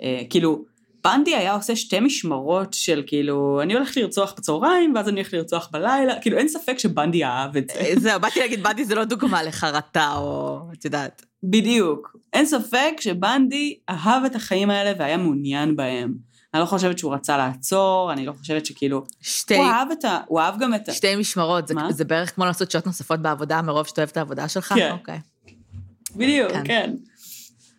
Uh, 0.01 0.05
כאילו, 0.29 0.65
בנדי 1.03 1.35
היה 1.35 1.53
עושה 1.53 1.75
שתי 1.75 1.99
משמרות 1.99 2.73
של 2.73 3.03
כאילו, 3.07 3.61
אני 3.61 3.73
הולך 3.73 3.97
לרצוח 3.97 4.33
בצהריים, 4.37 4.95
ואז 4.95 5.09
אני 5.09 5.19
הולך 5.19 5.33
לרצוח 5.33 5.69
בלילה, 5.71 6.21
כאילו 6.21 6.37
אין 6.37 6.47
ספק 6.47 6.79
שבנדי 6.79 7.25
אהב 7.25 7.57
את 7.57 7.69
זה. 7.69 7.79
אה, 7.79 7.93
זהו, 7.97 8.19
באתי 8.19 8.39
להגיד, 8.39 8.63
בנדי 8.63 8.85
זה 8.85 8.95
לא 8.95 9.03
דוגמה 9.03 9.43
לחרטה, 9.43 10.13
או 10.17 10.59
את 10.73 10.85
יודעת. 10.85 11.25
בדיוק. 11.43 12.15
אין 12.33 12.45
ספק 12.45 12.93
שבנדי 12.99 13.77
אהב 13.89 14.23
את 14.25 14.35
החיים 14.35 14.69
האלה 14.69 14.93
והיה 14.99 15.17
מעוניין 15.17 15.75
בהם. 15.75 16.13
אני 16.55 16.61
לא 16.61 16.65
חושבת 16.65 16.97
שהוא 16.99 17.13
רצה 17.13 17.37
לעצור, 17.37 18.13
אני 18.13 18.25
לא 18.25 18.33
חושבת 18.39 18.65
שכאילו... 18.65 19.03
שתי... 19.21 19.57
הוא 19.57 19.65
אהב 19.65 19.91
את 19.91 20.05
ה... 20.05 20.19
הוא 20.27 20.39
אהב 20.39 20.59
גם 20.59 20.75
את 20.75 20.89
ה... 20.89 20.93
שתי 20.93 21.15
משמרות, 21.15 21.67
זה, 21.67 21.73
זה 21.89 22.05
בערך 22.05 22.35
כמו 22.35 22.45
לעשות 22.45 22.71
שעות 22.71 22.85
נוספות 22.85 23.19
בעבודה 23.19 23.61
מרוב 23.61 23.87
שאתה 23.87 24.01
אוהב 24.01 24.09
את 24.09 24.17
העבודה 24.17 24.49
שלך? 24.49 24.73
כן. 24.75 24.91
אוקיי. 24.91 25.19
בדיוק, 26.15 26.51
כן. 26.51 26.63
כן. 26.65 26.93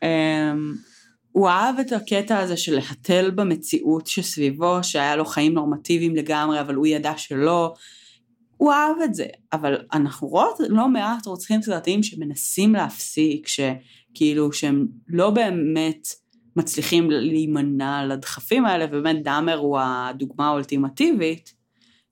Um, 0.00 0.06
הוא 1.32 1.48
אהב 1.48 1.78
את 1.78 1.92
הקטע 1.92 2.38
הזה 2.38 2.56
של 2.56 2.74
להתל 2.74 3.30
במציאות 3.30 4.06
שסביבו, 4.06 4.78
שהיה 4.82 5.16
לו 5.16 5.24
חיים 5.24 5.54
נורמטיביים 5.54 6.16
לגמרי, 6.16 6.60
אבל 6.60 6.74
הוא 6.74 6.86
ידע 6.86 7.12
שלא. 7.16 7.74
הוא 8.56 8.72
אהב 8.72 8.96
את 9.04 9.14
זה, 9.14 9.26
אבל 9.52 9.76
אנחנו 9.92 10.28
רואות 10.28 10.56
לא 10.68 10.88
מעט 10.88 11.26
רוצחים 11.26 11.62
סדרתיים 11.62 12.02
שמנסים 12.02 12.74
להפסיק, 12.74 13.48
שכאילו 13.48 14.52
שהם 14.52 14.86
לא 15.08 15.30
באמת 15.30 16.08
מצליחים 16.56 17.10
להימנע 17.10 18.06
לדחפים 18.06 18.66
האלה, 18.66 18.84
ובאמת 18.84 19.22
דאמר 19.22 19.58
הוא 19.58 19.78
הדוגמה 19.80 20.46
האולטימטיבית 20.46 21.54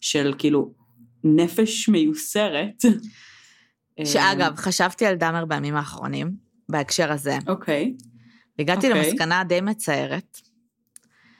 של 0.01 0.35
כאילו 0.39 0.75
נפש 1.25 1.89
מיוסרת. 1.89 2.85
שאגב, 4.05 4.57
חשבתי 4.57 5.07
על 5.07 5.15
דאמר 5.15 5.45
בימים 5.45 5.77
האחרונים, 5.77 6.31
בהקשר 6.69 7.13
הזה. 7.13 7.39
אוקיי. 7.47 7.95
Okay. 7.99 8.05
הגעתי 8.59 8.87
okay. 8.87 8.91
אוקיי. 8.91 9.11
למסקנה 9.11 9.45
די 9.45 9.61
מצערת. 9.61 10.41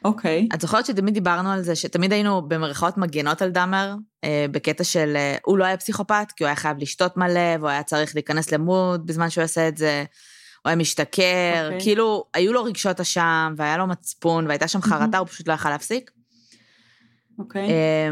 אוקיי. 0.05 0.49
Okay. 0.51 0.55
את 0.55 0.61
זוכרת 0.61 0.87
שתמיד 0.87 1.15
דיברנו 1.15 1.51
על 1.51 1.63
זה, 1.63 1.77
שתמיד 1.77 2.13
היינו 2.13 2.49
במרכאות 2.49 2.97
מגנות 2.97 3.43
על 3.43 3.51
דאמר, 3.51 3.95
אה, 4.25 4.47
בקטע 4.51 4.85
של 4.85 5.13
אה, 5.17 5.37
הוא 5.45 5.59
לא 5.59 5.65
היה 5.65 5.77
פסיכופת, 5.77 6.33
כי 6.37 6.45
הוא 6.45 6.47
היה 6.47 6.57
חייב 6.57 6.77
לשתות 6.79 7.17
מלא, 7.17 7.57
והוא 7.59 7.69
היה 7.69 7.83
צריך 7.83 8.15
להיכנס 8.15 8.53
למוד 8.53 9.07
בזמן 9.07 9.31
שהוא 9.31 9.45
עושה 9.45 9.69
את 9.69 9.77
זה, 9.77 10.05
הוא 10.65 10.71
היה 10.71 10.77
משתכר, 10.77 11.23
okay. 11.23 11.65
אוקיי. 11.65 11.81
כאילו, 11.81 12.25
היו 12.35 12.53
לו 12.53 12.65
רגשות 12.65 13.01
אשם, 13.01 13.55
והיה 13.57 13.77
לו 13.77 13.87
מצפון, 13.87 14.47
והייתה 14.47 14.69
שם 14.69 14.83
חרטה, 14.83 15.19
הוא 15.19 15.27
פשוט 15.27 15.49
לא 15.49 15.53
יכל 15.53 15.71
להפסיק. 15.71 16.11
אוקיי. 17.39 17.69
Okay. 17.69 17.71
אה, 17.71 18.11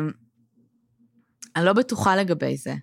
אני 1.57 1.65
לא 1.65 1.73
בטוחה 1.73 2.17
לגבי 2.17 2.57
זה. 2.57 2.75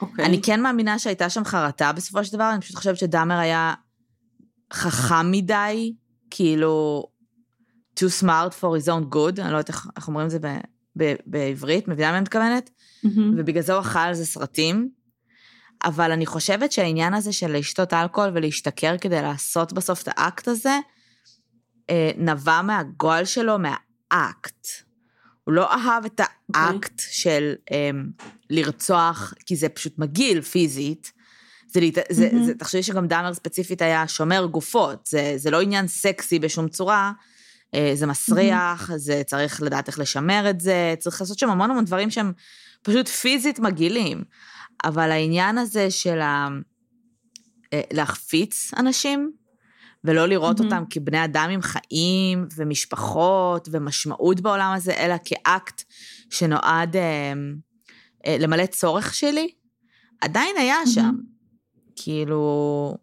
אוקיי. 0.00 0.24
אני 0.24 0.42
כן 0.42 0.60
מאמינה 0.60 0.98
שהייתה 0.98 1.30
שם 1.30 1.44
חרטה 1.44 1.92
בסופו 1.92 2.24
של 2.24 2.32
דבר, 2.32 2.50
אני 2.52 2.60
פשוט 2.60 2.76
חושבת 2.76 2.96
שדאמר 2.96 3.38
היה 3.38 3.74
חכם 4.72 5.30
מדי, 5.30 5.94
כאילו, 6.30 7.04
too 8.00 8.22
smart 8.22 8.52
for 8.60 8.84
his 8.84 8.88
own 8.88 9.14
good, 9.14 9.40
אני 9.42 9.52
לא 9.52 9.58
יודעת 9.58 9.70
איך 9.96 10.08
אומרים 10.08 10.26
את 10.26 10.30
זה 10.30 10.38
ב, 10.38 10.46
ב, 10.96 11.14
בעברית, 11.26 11.88
מבינה 11.88 12.10
מה 12.10 12.16
אני 12.16 12.22
מתכוונת? 12.22 12.70
Mm-hmm. 13.06 13.20
ובגלל 13.38 13.62
זה 13.62 13.72
הוא 13.72 13.80
אכל 13.80 13.98
על 13.98 14.14
זה 14.14 14.26
סרטים. 14.26 14.97
אבל 15.84 16.12
אני 16.12 16.26
חושבת 16.26 16.72
שהעניין 16.72 17.14
הזה 17.14 17.32
של 17.32 17.56
לשתות 17.56 17.92
אלכוהול 17.92 18.30
ולהשתכר 18.34 18.98
כדי 18.98 19.22
לעשות 19.22 19.72
בסוף 19.72 20.02
את 20.02 20.08
האקט 20.16 20.48
הזה, 20.48 20.78
אה, 21.90 22.10
נבע 22.16 22.62
מהגועל 22.62 23.24
שלו, 23.24 23.56
מהאקט. 23.58 24.66
הוא 25.44 25.54
לא 25.54 25.72
אהב 25.72 26.04
את 26.04 26.20
אוקיי. 26.20 26.62
האקט 26.62 27.00
okay. 27.00 27.04
של 27.10 27.54
אה, 27.72 27.90
לרצוח, 28.50 29.34
כי 29.46 29.56
זה 29.56 29.68
פשוט 29.68 29.98
מגעיל 29.98 30.40
פיזית, 30.40 31.12
זה, 31.68 31.80
זה, 32.10 32.28
mm-hmm. 32.32 32.44
זה, 32.44 32.54
תחשבי 32.54 32.82
שגם 32.82 33.06
דאמר 33.06 33.34
ספציפית 33.34 33.82
היה 33.82 34.08
שומר 34.08 34.46
גופות, 34.46 35.06
זה, 35.06 35.32
זה 35.36 35.50
לא 35.50 35.60
עניין 35.60 35.88
סקסי 35.88 36.38
בשום 36.38 36.68
צורה, 36.68 37.12
אה, 37.74 37.90
זה 37.94 38.06
מסריח, 38.06 38.90
mm-hmm. 38.90 38.96
זה 38.96 39.22
צריך 39.26 39.62
לדעת 39.62 39.88
איך 39.88 39.98
לשמר 39.98 40.50
את 40.50 40.60
זה, 40.60 40.94
צריך 40.98 41.20
לעשות 41.20 41.38
שם 41.38 41.50
המון 41.50 41.70
המון 41.70 41.84
דברים 41.84 42.10
שהם 42.10 42.32
פשוט 42.82 43.08
פיזית 43.08 43.58
מגעילים. 43.58 44.24
אבל 44.84 45.10
העניין 45.10 45.58
הזה 45.58 45.90
של 45.90 46.20
ה... 46.20 46.48
אה, 47.72 47.80
להחפיץ 47.92 48.70
אנשים, 48.76 49.32
ולא 50.04 50.26
לראות 50.26 50.60
mm-hmm. 50.60 50.64
אותם 50.64 50.84
כבני 50.90 51.24
אדם 51.24 51.50
עם 51.50 51.62
חיים 51.62 52.48
ומשפחות 52.56 53.68
ומשמעות 53.72 54.40
בעולם 54.40 54.72
הזה, 54.76 54.92
אלא 54.92 55.14
כאקט 55.24 55.82
שנועד 56.30 56.96
אה, 56.96 57.32
אה, 58.26 58.36
למלא 58.40 58.66
צורך 58.66 59.14
שלי, 59.14 59.50
עדיין 60.20 60.56
היה 60.58 60.76
mm-hmm. 60.84 60.90
שם. 60.90 61.14
כאילו... 61.96 62.96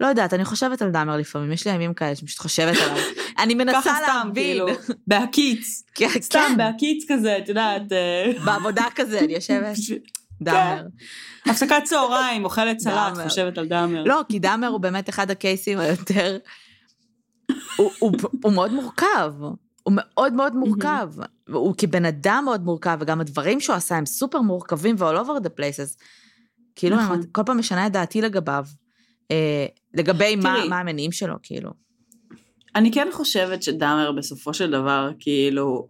לא 0.00 0.06
יודעת, 0.06 0.34
אני 0.34 0.44
חושבת 0.44 0.82
על 0.82 0.90
דאמר 0.90 1.16
לפעמים, 1.16 1.52
יש 1.52 1.66
לי 1.66 1.72
ימים 1.72 1.94
כאלה 1.94 2.16
שאני 2.16 2.26
פשוט 2.26 2.40
חושבת 2.40 2.76
עליו. 2.76 2.96
אני 3.38 3.54
מנסה 3.54 4.00
להבין. 4.00 4.32
כאילו, 4.34 4.66
בהקיץ. 5.06 5.82
כן. 5.94 6.08
סתם 6.20 6.54
בהקיץ 6.56 7.04
כזה, 7.08 7.38
את 7.38 7.48
יודעת. 7.48 7.92
אה. 7.92 8.32
בעבודה 8.44 8.84
כזה, 8.94 9.18
אני 9.18 9.32
יושבת. 9.32 9.76
דאמר. 10.42 10.82
כן. 11.44 11.50
הפסקת 11.50 11.82
צהריים, 11.84 12.44
אוכלת 12.44 12.80
סלט, 12.80 13.18
חושבת 13.24 13.58
על 13.58 13.66
דאמר. 13.66 14.04
לא, 14.04 14.20
כי 14.28 14.38
דאמר 14.38 14.68
הוא 14.68 14.80
באמת 14.80 15.08
אחד 15.08 15.30
הקייסים 15.30 15.78
היותר... 15.78 16.38
הוא 17.76 18.52
מאוד 18.52 18.72
מורכב. 18.72 19.34
הוא 19.82 19.92
מאוד 19.96 20.32
מאוד 20.32 20.56
מורכב. 20.56 21.10
הוא 21.48 21.74
כבן 21.78 22.04
אדם 22.04 22.42
מאוד 22.44 22.64
מורכב, 22.64 22.98
וגם 23.00 23.20
הדברים 23.20 23.60
שהוא 23.60 23.76
עשה 23.76 23.96
הם 23.96 24.06
סופר 24.06 24.40
מורכבים 24.40 24.96
ו-all 24.98 25.16
over 25.16 25.44
the 25.44 25.60
places. 25.60 26.02
כאילו, 26.76 26.96
נכון. 26.96 27.22
כל 27.32 27.42
פעם 27.46 27.58
משנה 27.58 27.86
את 27.86 27.92
דעתי 27.92 28.20
לגביו, 28.20 28.64
אה, 29.30 29.66
לגבי 29.94 30.36
מה, 30.36 30.64
מה 30.68 30.80
המניעים 30.80 31.12
שלו, 31.12 31.34
כאילו. 31.42 31.70
אני 32.76 32.92
כן 32.92 33.08
חושבת 33.12 33.62
שדאמר 33.62 34.12
בסופו 34.12 34.54
של 34.54 34.70
דבר, 34.70 35.10
כאילו, 35.18 35.88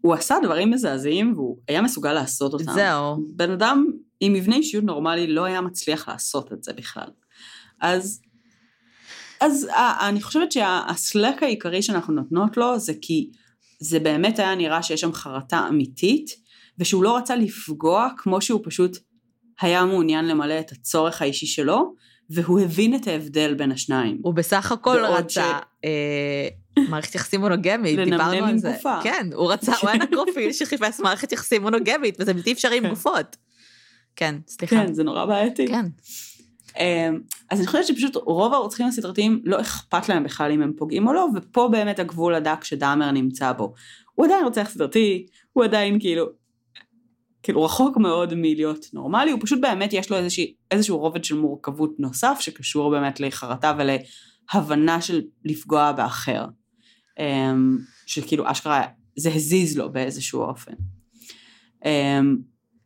הוא 0.00 0.14
עשה 0.14 0.36
דברים 0.42 0.70
מזעזעים 0.70 1.32
והוא 1.32 1.58
היה 1.68 1.82
מסוגל 1.82 2.12
לעשות 2.12 2.52
אותם. 2.52 2.72
זהו. 2.72 3.16
בן 3.36 3.50
אדם 3.50 3.86
עם 4.20 4.32
מבנה 4.32 4.56
אישיות 4.56 4.84
נורמלי 4.84 5.26
לא 5.26 5.44
היה 5.44 5.60
מצליח 5.60 6.08
לעשות 6.08 6.52
את 6.52 6.64
זה 6.64 6.72
בכלל. 6.72 7.08
אז, 7.80 8.20
אז 9.40 9.68
אני 10.08 10.22
חושבת 10.22 10.52
שהסלק 10.52 11.42
העיקרי 11.42 11.82
שאנחנו 11.82 12.14
נותנות 12.14 12.56
לו 12.56 12.78
זה 12.78 12.92
כי 13.02 13.30
זה 13.80 14.00
באמת 14.00 14.38
היה 14.38 14.54
נראה 14.54 14.82
שיש 14.82 15.00
שם 15.00 15.12
חרטה 15.12 15.68
אמיתית, 15.68 16.30
ושהוא 16.78 17.04
לא 17.04 17.16
רצה 17.16 17.36
לפגוע 17.36 18.08
כמו 18.16 18.40
שהוא 18.40 18.60
פשוט 18.64 18.98
היה 19.60 19.84
מעוניין 19.84 20.28
למלא 20.28 20.60
את 20.60 20.72
הצורך 20.72 21.22
האישי 21.22 21.46
שלו, 21.46 21.94
והוא 22.34 22.60
הבין 22.60 22.94
את 22.94 23.06
ההבדל 23.06 23.54
בין 23.54 23.72
השניים. 23.72 24.18
הוא 24.22 24.34
בסך 24.34 24.72
הכל 24.72 25.04
רצה 25.04 25.58
ש... 25.60 25.84
אה, 25.84 26.48
מערכת 26.88 27.14
יחסים 27.14 27.40
מונוגמית, 27.40 27.98
דיברנו 27.98 28.22
על 28.22 28.30
זה. 28.30 28.36
לנמנם 28.36 28.48
עם 28.48 28.74
גופה. 28.74 28.98
כן, 29.02 29.28
הוא 29.34 29.52
רצה, 29.52 29.72
הוא 29.82 29.90
היה 29.90 29.98
נקרופיל 29.98 30.52
שחיפש 30.52 31.00
מערכת 31.00 31.32
יחסים 31.32 31.62
מונוגמית, 31.62 32.16
וזה 32.20 32.34
בלתי 32.34 32.52
אפשרי 32.52 32.76
עם 32.76 32.82
כן. 32.82 32.90
גופות. 32.90 33.36
כן, 34.16 34.34
סליחה. 34.48 34.76
כן, 34.76 34.94
זה 34.94 35.04
נורא 35.04 35.24
בעייתי. 35.24 35.68
כן. 35.68 35.86
אמ, 36.78 37.20
אז 37.50 37.58
אני 37.58 37.66
חושבת 37.66 37.86
שפשוט 37.86 38.16
רוב 38.16 38.54
הרוצחים 38.54 38.86
הסדרתיים 38.86 39.42
לא 39.44 39.60
אכפת 39.60 40.08
להם 40.08 40.24
בכלל 40.24 40.52
אם 40.52 40.62
הם 40.62 40.72
פוגעים 40.76 41.06
או 41.06 41.12
לא, 41.12 41.28
ופה 41.34 41.68
באמת 41.72 41.98
הגבול 41.98 42.34
הדק 42.34 42.64
שדאמר 42.64 43.10
נמצא 43.10 43.52
בו. 43.52 43.74
הוא 44.14 44.26
עדיין 44.26 44.44
רוצח 44.44 44.68
סדרתי, 44.70 45.26
הוא 45.52 45.64
עדיין 45.64 46.00
כאילו, 46.00 46.26
כאילו 47.42 47.64
רחוק 47.64 47.96
מאוד 47.96 48.34
מלהיות 48.34 48.86
נורמלי, 48.92 49.30
הוא 49.30 49.40
פשוט 49.42 49.60
באמת 49.60 49.92
יש 49.92 50.10
לו 50.10 50.16
איזושהי, 50.16 50.54
איזשהו 50.70 50.98
רובד 50.98 51.24
של 51.24 51.34
מורכבות 51.34 51.94
נוסף 51.98 52.36
שקשור 52.40 52.90
באמת 52.90 53.20
לחרטה 53.20 53.72
ולהבנה 53.78 55.00
של 55.00 55.20
לפגוע 55.44 55.92
באחר. 55.92 56.46
אמ, 57.18 57.78
שכאילו 58.06 58.50
אשכרה 58.50 58.82
זה 59.16 59.34
הזיז 59.34 59.78
לו 59.78 59.92
באיזשהו 59.92 60.42
אופן. 60.42 60.72
אמ, 61.84 62.36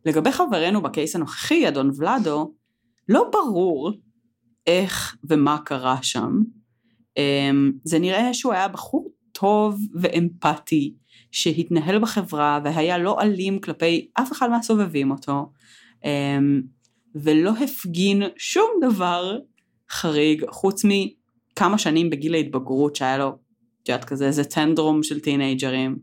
לגבי 0.04 0.32
חברנו 0.32 0.82
בקייס 0.82 1.16
הנוכחי, 1.16 1.68
אדון 1.68 1.90
ולאדו, 1.96 2.54
לא 3.09 3.30
ברור 3.32 3.92
איך 4.66 5.16
ומה 5.24 5.59
קרה 5.64 6.02
שם. 6.02 6.40
אמ, 7.16 7.72
זה 7.84 7.98
נראה 7.98 8.34
שהוא 8.34 8.52
היה 8.52 8.68
בחור 8.68 9.11
טוב 9.32 9.80
ואמפתי, 9.94 10.94
שהתנהל 11.37 11.99
בחברה 11.99 12.61
והיה 12.64 12.99
לא 12.99 13.20
אלים 13.20 13.59
כלפי 13.59 14.09
אף 14.14 14.32
אחד 14.32 14.51
מהסובבים 14.51 15.11
אותו, 15.11 15.53
אמ, 16.05 16.62
ולא 17.14 17.51
הפגין 17.51 18.22
שום 18.37 18.70
דבר 18.82 19.39
חריג, 19.91 20.45
חוץ 20.51 20.82
מכמה 20.84 21.78
שנים 21.78 22.11
בגיל 22.11 22.34
ההתבגרות 22.34 22.97
שהיה 22.97 23.18
לו, 23.18 23.28
את 23.82 23.89
יודעת, 23.89 24.05
כזה 24.05 24.26
איזה 24.26 24.45
טנדרום 24.45 25.03
של 25.03 25.20
טינג'רים. 25.20 25.99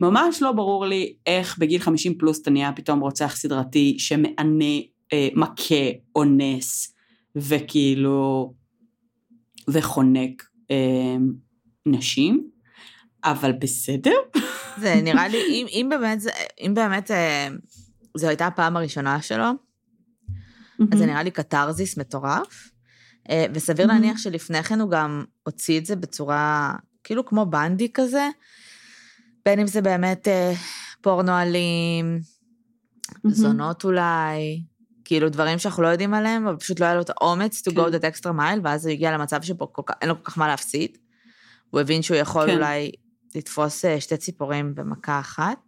ממש 0.00 0.42
לא 0.42 0.52
ברור 0.52 0.86
לי 0.86 1.14
איך 1.26 1.58
בגיל 1.58 1.80
50 1.80 2.18
פלוס 2.18 2.42
אתה 2.42 2.50
נהיה 2.50 2.72
פתאום 2.72 3.00
רוצח 3.00 3.36
סדרתי 3.36 3.96
שמענה, 3.98 4.74
אה, 5.12 5.28
מכה, 5.34 5.84
אונס, 6.16 6.94
וכאילו, 7.36 8.54
וחונק 9.68 10.42
אה, 10.70 11.16
נשים, 11.86 12.50
אבל 13.24 13.52
בסדר. 13.52 14.14
זה 14.80 14.94
נראה 15.02 15.28
לי, 15.28 15.38
אם, 15.48 15.66
אם 15.70 15.86
באמת, 15.90 16.18
אם 16.60 16.72
באמת 16.74 17.10
אה, 17.10 17.48
זו 18.16 18.28
הייתה 18.28 18.46
הפעם 18.46 18.76
הראשונה 18.76 19.22
שלו, 19.22 19.50
אז 20.92 20.98
זה 20.98 21.06
נראה 21.06 21.22
לי 21.22 21.30
קתרזיס 21.30 21.96
מטורף, 21.96 22.70
אה, 23.30 23.46
וסביר 23.54 23.86
להניח 23.86 24.18
שלפני 24.18 24.62
כן 24.62 24.80
הוא 24.80 24.90
גם 24.90 25.24
הוציא 25.42 25.78
את 25.78 25.86
זה 25.86 25.96
בצורה, 25.96 26.74
כאילו 27.04 27.26
כמו 27.26 27.46
בנדי 27.46 27.92
כזה, 27.92 28.28
בין 29.44 29.60
אם 29.60 29.66
זה 29.66 29.82
באמת 29.82 30.28
אה, 30.28 30.52
פורנו 31.00 31.38
אלים, 31.42 32.20
זונות 33.24 33.84
אולי, 33.84 34.62
כאילו 35.04 35.28
דברים 35.28 35.58
שאנחנו 35.58 35.82
לא 35.82 35.88
יודעים 35.88 36.14
עליהם, 36.14 36.46
אבל 36.46 36.56
פשוט 36.56 36.80
לא 36.80 36.84
היה 36.84 36.94
לו 36.94 37.00
את 37.00 37.10
האומץ 37.10 37.68
to 37.68 37.72
go 37.72 37.74
כן. 37.74 37.82
that 37.82 38.14
extra 38.14 38.30
mile, 38.38 38.60
ואז 38.64 38.86
הוא 38.86 38.92
הגיע 38.92 39.12
למצב 39.12 39.42
שבו 39.42 39.72
אין 40.00 40.08
לו 40.08 40.14
כל 40.14 40.30
כך 40.30 40.38
מה 40.38 40.48
להפסיד. 40.48 40.98
הוא 41.70 41.80
הבין 41.80 42.02
שהוא 42.02 42.16
יכול 42.16 42.46
כן. 42.46 42.54
אולי 42.54 42.90
לתפוס 43.34 43.84
אה, 43.84 44.00
שתי 44.00 44.16
ציפורים 44.16 44.74
במכה 44.74 45.20
אחת, 45.20 45.58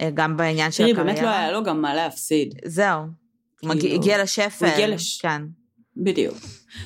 אה, 0.00 0.10
גם 0.14 0.36
בעניין 0.36 0.72
של 0.72 0.82
הקריירה. 0.82 1.02
תראי, 1.02 1.14
באמת 1.14 1.22
לא 1.22 1.28
היה 1.28 1.52
לו 1.52 1.64
גם 1.64 1.82
מה 1.82 1.94
להפסיד. 1.94 2.54
זהו. 2.64 3.02
כאילו, 3.58 3.94
הגיע 3.94 4.22
לשפל. 4.22 4.66
הוא 4.66 4.74
הגיע 4.74 4.88
לש... 4.88 5.20
כן. 5.20 5.42
בדיוק. 5.96 6.36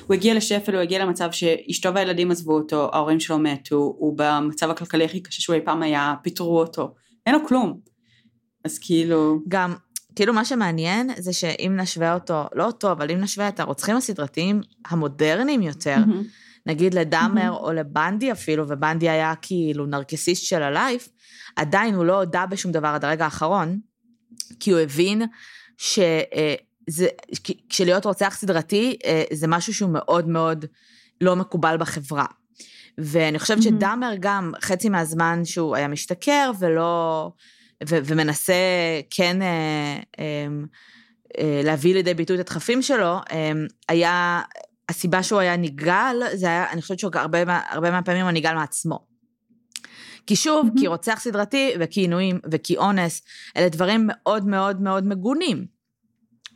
הוא 0.07 0.13
הגיע 0.13 0.33
לשפל, 0.33 0.73
הוא 0.73 0.81
הגיע 0.81 1.05
למצב 1.05 1.31
שאשתו 1.31 1.93
והילדים 1.93 2.31
עזבו 2.31 2.53
אותו, 2.53 2.89
ההורים 2.93 3.19
שלו 3.19 3.39
מתו, 3.39 3.75
הוא 3.75 4.17
במצב 4.17 4.69
הכלכלי 4.69 5.05
הכי 5.05 5.19
קשה 5.19 5.41
שהוא 5.41 5.55
אי 5.55 5.61
פעם 5.65 5.83
היה, 5.83 6.13
פיטרו 6.23 6.59
אותו. 6.59 6.93
אין 7.25 7.35
לו 7.35 7.47
כלום. 7.47 7.79
אז 8.63 8.79
כאילו... 8.79 9.39
גם, 9.47 9.73
כאילו 10.15 10.33
מה 10.33 10.45
שמעניין 10.45 11.09
זה 11.17 11.33
שאם 11.33 11.73
נשווה 11.77 12.13
אותו, 12.13 12.43
לא 12.53 12.65
אותו, 12.65 12.91
אבל 12.91 13.11
אם 13.11 13.17
נשווה 13.17 13.47
את 13.47 13.59
הרוצחים 13.59 13.95
הסדרתיים 13.95 14.61
המודרניים 14.87 15.61
יותר, 15.61 15.97
mm-hmm. 15.97 16.44
נגיד 16.65 16.93
לדאמר 16.93 17.53
mm-hmm. 17.53 17.63
או 17.63 17.73
לבנדי 17.73 18.31
אפילו, 18.31 18.65
ובנדי 18.67 19.09
היה 19.09 19.33
כאילו 19.41 19.85
נרקסיסט 19.85 20.43
של 20.43 20.63
הלייף, 20.63 21.09
עדיין 21.55 21.95
הוא 21.95 22.05
לא 22.05 22.17
הודה 22.19 22.45
בשום 22.45 22.71
דבר 22.71 22.87
עד 22.87 23.05
הרגע 23.05 23.25
האחרון, 23.25 23.79
כי 24.59 24.71
הוא 24.71 24.79
הבין 24.79 25.21
ש... 25.77 25.99
אה, 25.99 26.55
זה, 26.89 27.07
כשלהיות 27.69 28.05
רוצח 28.05 28.35
סדרתי 28.37 28.97
אה, 29.05 29.23
זה 29.33 29.47
משהו 29.47 29.73
שהוא 29.73 29.89
מאוד 29.93 30.27
מאוד 30.27 30.65
לא 31.21 31.35
מקובל 31.35 31.77
בחברה. 31.79 32.25
ואני 32.97 33.39
חושבת 33.39 33.57
mm-hmm. 33.57 33.63
שדאמר 33.63 34.13
גם, 34.19 34.51
חצי 34.61 34.89
מהזמן 34.89 35.45
שהוא 35.45 35.75
היה 35.75 35.87
משתכר 35.87 36.51
ולא, 36.59 37.31
ו, 37.89 37.97
ומנסה 38.05 38.53
כן 39.09 39.41
אה, 39.41 39.97
אה, 40.19 40.47
אה, 41.39 41.61
להביא 41.63 41.93
לידי 41.93 42.13
ביטוי 42.13 42.35
את 42.35 42.41
הדחפים 42.41 42.81
שלו, 42.81 43.17
אה, 43.31 43.51
היה, 43.89 44.41
הסיבה 44.89 45.23
שהוא 45.23 45.39
היה 45.39 45.57
נגעל, 45.57 46.23
זה 46.33 46.47
היה, 46.47 46.71
אני 46.71 46.81
חושבת 46.81 46.99
שהרבה 46.99 47.91
מהפעמים 47.91 48.23
הוא 48.23 48.31
נגעל 48.31 48.55
מעצמו. 48.55 49.07
כי 50.27 50.35
שוב, 50.35 50.67
mm-hmm. 50.67 50.79
כי 50.79 50.87
רוצח 50.87 51.19
סדרתי 51.19 51.71
וכי 51.79 52.01
עינויים 52.01 52.39
וכי 52.51 52.77
אונס, 52.77 53.21
אלה 53.57 53.69
דברים 53.69 54.03
מאוד 54.07 54.47
מאוד 54.47 54.81
מאוד 54.81 55.07
מגונים. 55.07 55.75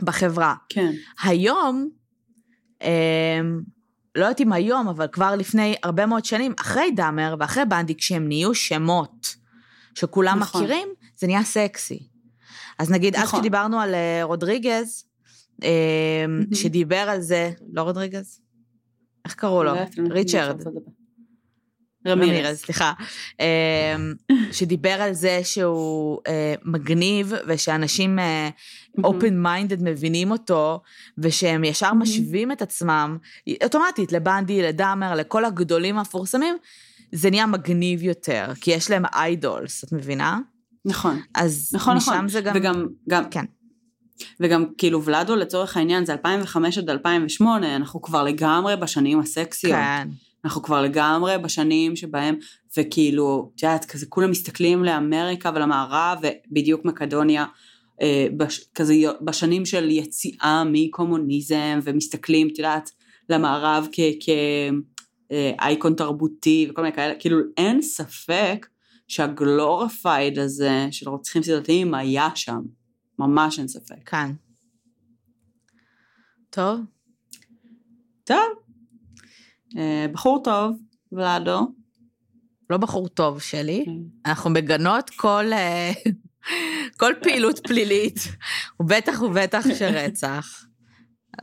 בחברה. 0.04 0.56
כן. 0.70 0.92
היום, 1.24 1.90
אה, 2.82 3.40
לא 4.16 4.26
יודעת 4.26 4.42
אם 4.42 4.54
היום, 4.54 4.88
אבל 4.88 5.08
כבר 5.08 5.36
לפני 5.36 5.76
הרבה 5.84 6.06
מאוד 6.06 6.26
שנים, 6.26 6.54
אחרי 6.62 6.92
דאמר 6.92 7.36
ואחרי 7.40 7.66
בנדי, 7.66 7.98
כשהם 7.98 8.28
נהיו 8.28 8.56
שמות 8.56 9.36
שכולם 9.96 10.40
נכון. 10.40 10.64
מכירים, 10.64 10.88
זה 11.18 11.28
נהיה 11.28 11.44
סקסי. 11.44 12.08
אז 12.80 12.92
נגיד, 12.92 13.16
נכון. 13.16 13.28
אז 13.28 13.34
כשדיברנו 13.34 13.80
על 13.80 13.96
אה, 13.96 14.20
רודריגז. 14.24 15.04
שדיבר 16.54 16.96
על 16.96 17.22
זה, 17.22 17.52
לא 17.74 17.82
רודריגז? 17.82 18.42
איך 19.26 19.34
קראו 19.34 19.64
לו? 19.64 19.74
ריצ'רד. 20.10 20.64
רמירז, 22.08 22.58
סליחה, 22.58 22.94
אמ, 23.40 23.46
שדיבר 24.52 24.90
על 25.02 25.14
זה 25.14 25.40
שהוא 25.44 26.20
אה, 26.28 26.54
מגניב 26.66 27.34
ושאנשים 27.48 28.20
אופן 29.04 29.26
אה, 29.34 29.40
מיינדד 29.42 29.84
מבינים 29.84 30.32
אותו, 30.32 30.82
ושהם 31.18 31.64
ישר 31.64 31.94
משווים 31.94 32.52
את 32.52 32.62
עצמם, 32.62 33.18
אוטומטית, 33.64 34.12
לבנדי, 34.12 34.62
לדאמר, 34.62 35.16
לכל 35.16 35.46
הגדולים 35.46 35.98
המפורסמים, 35.98 36.56
זה 37.12 37.30
נהיה 37.30 37.46
מגניב 37.46 38.04
יותר, 38.04 38.46
כי 38.62 38.72
יש 38.72 38.92
להם 38.92 39.04
איידולס, 39.14 39.84
את 39.84 39.94
מבינה? 39.94 40.40
נכון. 40.86 41.22
אז 41.36 41.72
נכון, 41.74 41.98
משם 41.98 42.12
נכון. 42.12 42.28
זה 42.28 42.42
גם... 42.42 42.54
וגם, 42.56 42.88
גם, 43.10 43.30
כן. 43.30 43.46
וגם 44.40 44.66
כאילו 44.78 45.04
ולאדו 45.04 45.36
לצורך 45.36 45.78
העניין 45.78 46.06
זה 46.06 46.12
2005 46.12 46.78
עד 46.78 46.90
2008, 46.90 47.76
אנחנו 47.76 48.02
כבר 48.02 48.24
לגמרי 48.24 48.76
בשנים 48.76 49.20
הסקסיות. 49.20 49.74
כן. 49.74 50.08
אנחנו 50.46 50.62
כבר 50.62 50.82
לגמרי 50.82 51.38
בשנים 51.38 51.96
שבהם, 51.96 52.36
וכאילו, 52.78 53.52
את 53.56 53.64
יודעת, 53.64 53.86
כזה 53.86 54.06
כולם 54.06 54.32
מסתכלים 54.32 54.84
לאמריקה 54.84 55.52
ולמערב, 55.56 56.20
ובדיוק 56.22 56.86
מקדוניה, 56.86 57.46
אה, 58.02 58.28
בש, 58.38 58.66
כזה 58.76 58.94
בשנים 59.22 59.66
של 59.66 59.90
יציאה 59.90 60.64
מקומוניזם, 60.66 61.80
ומסתכלים, 61.84 62.48
את 62.48 62.58
יודעת, 62.58 62.92
למערב 63.30 63.88
כאייקון 65.30 65.92
אה, 65.92 65.98
תרבותי 65.98 66.68
וכל 66.70 66.82
מיני 66.82 66.96
כאלה, 66.96 67.16
כאילו 67.20 67.38
אין 67.58 67.82
ספק 67.82 68.68
שהגלוריפייד 69.08 70.40
הזה 70.40 70.88
של 70.92 71.10
רוצחים 71.10 71.44
סדרתיים 71.44 71.94
היה 71.94 72.30
שם, 72.36 72.60
ממש 73.20 73.60
אין 73.60 73.68
ספק. 73.68 74.10
כאן. 74.10 74.34
טוב. 76.50 76.80
טוב, 78.24 78.50
אה, 79.78 80.06
בחור 80.12 80.44
טוב, 80.44 80.78
ולאדו. 81.12 81.74
לא 82.70 82.78
בחור 82.78 83.08
טוב 83.08 83.42
שלי, 83.42 83.84
כן. 83.86 84.30
אנחנו 84.32 84.50
מגנות 84.50 85.10
כל, 85.10 85.46
אה, 85.54 85.92
כל 87.00 87.14
פעילות 87.24 87.60
פלילית, 87.68 88.20
ובטח 88.80 89.22
ובטח 89.22 89.64
שרצח. 89.80 90.66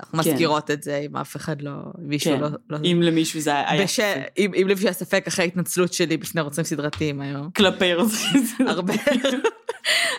אנחנו 0.01 0.23
כן. 0.23 0.31
מזכירות 0.31 0.71
את 0.71 0.83
זה, 0.83 0.97
אם 0.97 1.17
אף 1.17 1.37
אחד 1.37 1.63
לא, 1.63 1.73
מישהו 1.99 2.33
כן. 2.35 2.41
לא, 2.41 2.49
לא... 2.71 2.79
אם 2.85 3.01
למישהו 3.03 3.41
זה 3.41 3.51
היה... 3.51 3.85
בש... 3.85 4.01
אם, 4.39 4.53
אם 4.55 4.67
למישהו 4.69 4.87
היה 4.87 4.93
ספק 4.93 5.25
אחרי 5.27 5.45
ההתנצלות 5.45 5.93
שלי 5.93 6.17
בפני 6.17 6.41
רוצים 6.41 6.65
סדרתיים 6.65 7.21
היום. 7.21 7.51
כלפי 7.51 7.95
רוצים 7.95 8.47
סדרתיים. 8.47 8.69
הרבה, 8.69 8.95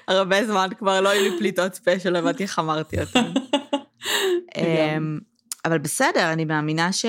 הרבה 0.07 0.45
זמן 0.45 0.69
כבר 0.77 1.01
לא 1.01 1.09
היו 1.09 1.31
לי 1.31 1.37
פליטות 1.39 1.75
פה 1.75 1.99
שלא 1.99 2.17
הבנתי 2.17 2.43
איך 2.43 2.59
אמרתי 2.59 3.01
אותן. 3.01 3.31
אמ, 4.57 5.19
אבל 5.65 5.77
בסדר, 5.77 6.33
אני 6.33 6.45
מאמינה 6.45 6.93
ש... 6.93 7.05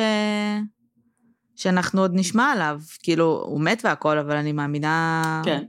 שאנחנו 1.56 2.00
עוד 2.00 2.10
נשמע 2.14 2.44
עליו. 2.52 2.80
כאילו, 3.02 3.44
הוא 3.46 3.60
מת 3.60 3.80
והכל, 3.84 4.18
אבל 4.18 4.36
אני 4.36 4.52
מאמינה... 4.52 5.42
כן. 5.44 5.64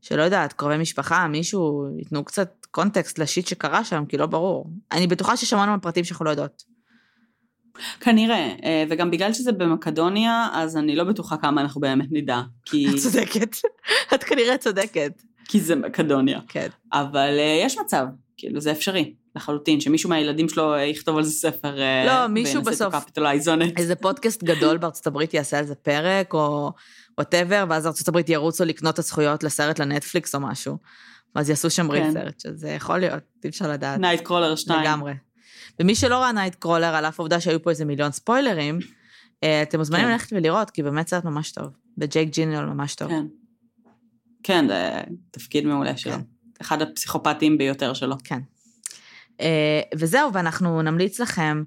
שלא 0.00 0.22
יודעת, 0.22 0.52
קרובי 0.52 0.78
משפחה, 0.78 1.28
מישהו, 1.28 1.86
ייתנו 1.98 2.24
קצת 2.24 2.65
קונטקסט 2.76 3.18
לשיט 3.18 3.46
שקרה 3.46 3.84
שם, 3.84 4.04
כי 4.08 4.16
לא 4.16 4.26
ברור. 4.26 4.70
אני 4.92 5.06
בטוחה 5.06 5.36
ששמענו 5.36 5.72
על 5.72 5.78
פרטים 5.80 6.04
שאנחנו 6.04 6.24
לא 6.24 6.30
יודעות. 6.30 6.62
כנראה, 8.00 8.54
אה, 8.64 8.84
וגם 8.90 9.10
בגלל 9.10 9.32
שזה 9.32 9.52
במקדוניה, 9.52 10.48
אז 10.52 10.76
אני 10.76 10.96
לא 10.96 11.04
בטוחה 11.04 11.36
כמה 11.36 11.60
אנחנו 11.60 11.80
באמת 11.80 12.08
נדע, 12.10 12.40
כי... 12.64 12.88
את 12.90 12.96
צודקת, 12.96 13.56
את 14.14 14.24
כנראה 14.24 14.58
צודקת. 14.58 15.22
כי 15.44 15.60
זה 15.60 15.76
מקדוניה. 15.76 16.40
כן. 16.48 16.68
אבל 16.92 17.36
אה, 17.38 17.60
יש 17.62 17.78
מצב, 17.78 18.06
כאילו, 18.36 18.60
זה 18.60 18.72
אפשרי. 18.72 19.14
לחלוטין, 19.36 19.80
שמישהו 19.80 20.10
מהילדים 20.10 20.48
שלו 20.48 20.74
אה, 20.74 20.84
יכתוב 20.84 21.16
על 21.16 21.22
זה 21.22 21.30
ספר. 21.30 21.76
לא, 22.06 22.26
מישהו 22.26 22.62
בסוף, 22.62 22.94
איזה 23.76 23.94
פודקאסט 23.94 24.44
גדול 24.44 24.76
בארצות 24.76 25.06
הברית 25.06 25.34
יעשה 25.34 25.58
על 25.58 25.66
זה 25.66 25.74
פרק, 25.74 26.34
או 26.34 26.72
whatever, 27.18 27.64
ואז 27.68 27.86
ארצות 27.86 28.08
הברית 28.08 28.28
ירוצו 28.28 28.64
לקנות 28.64 28.94
את 28.94 28.98
הזכויות 28.98 29.44
לסרט 29.44 29.78
לנטפליקס 29.78 30.34
או 30.34 30.40
משהו. 30.40 30.78
ואז 31.34 31.50
יעשו 31.50 31.70
שם 31.70 31.88
כן. 31.88 31.90
research, 31.90 32.42
שזה 32.42 32.68
יכול 32.68 32.98
להיות, 32.98 33.22
אי 33.44 33.48
אפשר 33.48 33.70
לדעת. 33.70 34.00
Nightcrawler 34.00 34.56
2. 34.56 34.80
לגמרי. 34.80 35.12
ומי 35.80 35.94
שלא 35.94 36.16
ראה 36.16 36.32
Nightcrawler, 36.32 36.94
על 36.94 37.04
אף 37.04 37.20
העובדה 37.20 37.40
שהיו 37.40 37.62
פה 37.62 37.70
איזה 37.70 37.84
מיליון 37.84 38.12
ספוילרים, 38.12 38.78
אה, 39.44 39.62
אתם 39.62 39.78
מוזמנים 39.78 40.04
כן. 40.04 40.12
ללכת 40.12 40.32
ולראות, 40.32 40.70
כי 40.70 40.82
באמת 40.82 41.08
סרט 41.08 41.24
ממש 41.24 41.52
טוב. 41.52 41.66
וג'ייק 41.98 42.28
ג'ילנהול 42.28 42.64
ממש 42.64 42.94
טוב. 42.94 43.08
כן. 43.08 43.26
כן, 44.42 44.68
זה 44.68 45.00
תפקיד 45.30 45.66
מעולה 45.66 45.96
שלו. 45.96 46.12
כן. 46.12 46.20
אחד 46.60 46.82
הפסיכופטים 46.82 47.58
ביותר 47.58 47.94
שלו. 47.94 48.16
כן. 48.24 48.38
אה, 49.40 49.80
וזהו, 49.94 50.32
ואנחנו 50.32 50.82
נמליץ 50.82 51.20
לכם 51.20 51.62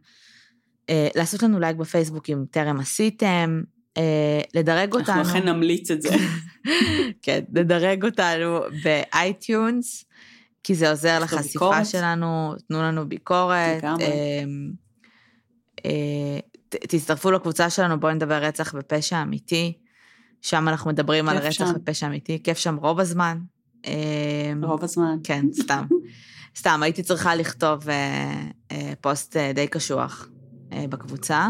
אה, 0.89 1.07
לעשות 1.16 1.43
לנו 1.43 1.60
לייק 1.60 1.76
בפייסבוק 1.76 2.30
אם 2.30 2.45
טרם 2.51 2.80
עשיתם, 2.80 3.62
אה, 3.97 4.41
לדרג 4.53 4.93
אותנו. 4.93 5.14
אנחנו 5.14 5.39
אכן 5.39 5.49
נמליץ 5.49 5.91
את 5.91 6.01
זה. 6.01 6.10
כן, 7.22 7.39
לדרג 7.53 8.05
אותנו 8.05 8.59
ב 8.84 8.99
iTunes, 8.99 10.05
כי 10.63 10.76
זה 10.76 10.89
עוזר 10.89 11.20
לחשיפה 11.20 11.41
ביקורת. 11.43 11.86
שלנו, 11.86 12.53
תנו 12.67 12.82
לנו 12.82 13.09
ביקורת. 13.09 13.78
לגמרי. 13.78 14.05
אה, 15.86 16.39
תצטרפו 16.70 17.32
לקבוצה 17.32 17.70
שלנו, 17.70 17.99
בואו 17.99 18.13
נדבר 18.13 18.43
רצח 18.43 18.74
ופשע 18.78 19.22
אמיתי. 19.22 19.74
שם 20.41 20.67
אנחנו 20.67 20.89
מדברים 20.89 21.30
על 21.30 21.38
רצח 21.38 21.51
שם. 21.51 21.74
ופשע 21.76 22.07
אמיתי, 22.07 22.43
כיף 22.43 22.57
שם 22.57 22.76
רוב 22.76 22.99
הזמן. 22.99 23.39
רוב 24.63 24.84
הזמן. 24.84 25.17
כן, 25.24 25.45
סתם. 25.53 25.86
סתם, 26.59 26.84
הייתי 26.84 27.03
צריכה 27.03 27.36
לכתוב 27.36 27.84
פוסט 29.01 29.36
די 29.38 29.67
קשוח 29.67 30.30
בקבוצה. 30.89 31.49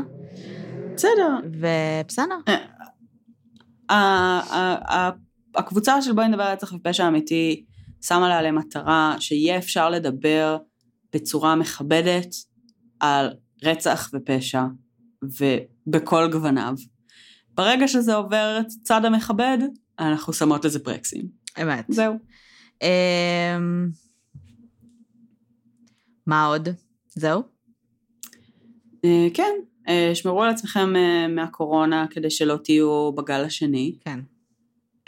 בסדר. 0.95 1.39
ובסדר. 1.43 2.35
הקבוצה 5.55 6.01
של 6.01 6.13
בואי 6.13 6.27
נדבר 6.27 6.43
על 6.43 6.51
רצח 6.51 6.73
ופשע 6.73 7.07
אמיתי 7.07 7.65
שמה 8.01 8.29
לה 8.29 8.41
למטרה 8.41 9.15
שיהיה 9.19 9.57
אפשר 9.57 9.89
לדבר 9.89 10.57
בצורה 11.13 11.55
מכבדת 11.55 12.35
על 12.99 13.29
רצח 13.63 14.09
ופשע 14.13 14.63
ובכל 15.23 16.31
גווניו. 16.31 16.73
ברגע 17.53 17.87
שזה 17.87 18.15
עובר 18.15 18.57
את 18.59 18.65
הצד 18.81 19.05
המכבד, 19.05 19.57
אנחנו 19.99 20.33
שמות 20.33 20.65
לזה 20.65 20.79
ברקסים. 20.79 21.27
אמת. 21.61 21.85
זהו. 21.89 22.13
אמ, 22.81 23.89
מה 26.27 26.45
עוד? 26.45 26.69
זהו? 27.09 27.43
אה, 29.05 29.27
כן, 29.33 29.51
שמרו 30.13 30.43
על 30.43 30.49
עצמכם 30.49 30.95
אה, 30.95 31.27
מהקורונה 31.27 32.05
כדי 32.09 32.29
שלא 32.29 32.57
תהיו 32.63 33.11
בגל 33.11 33.43
השני. 33.45 33.95
כן. 34.05 34.19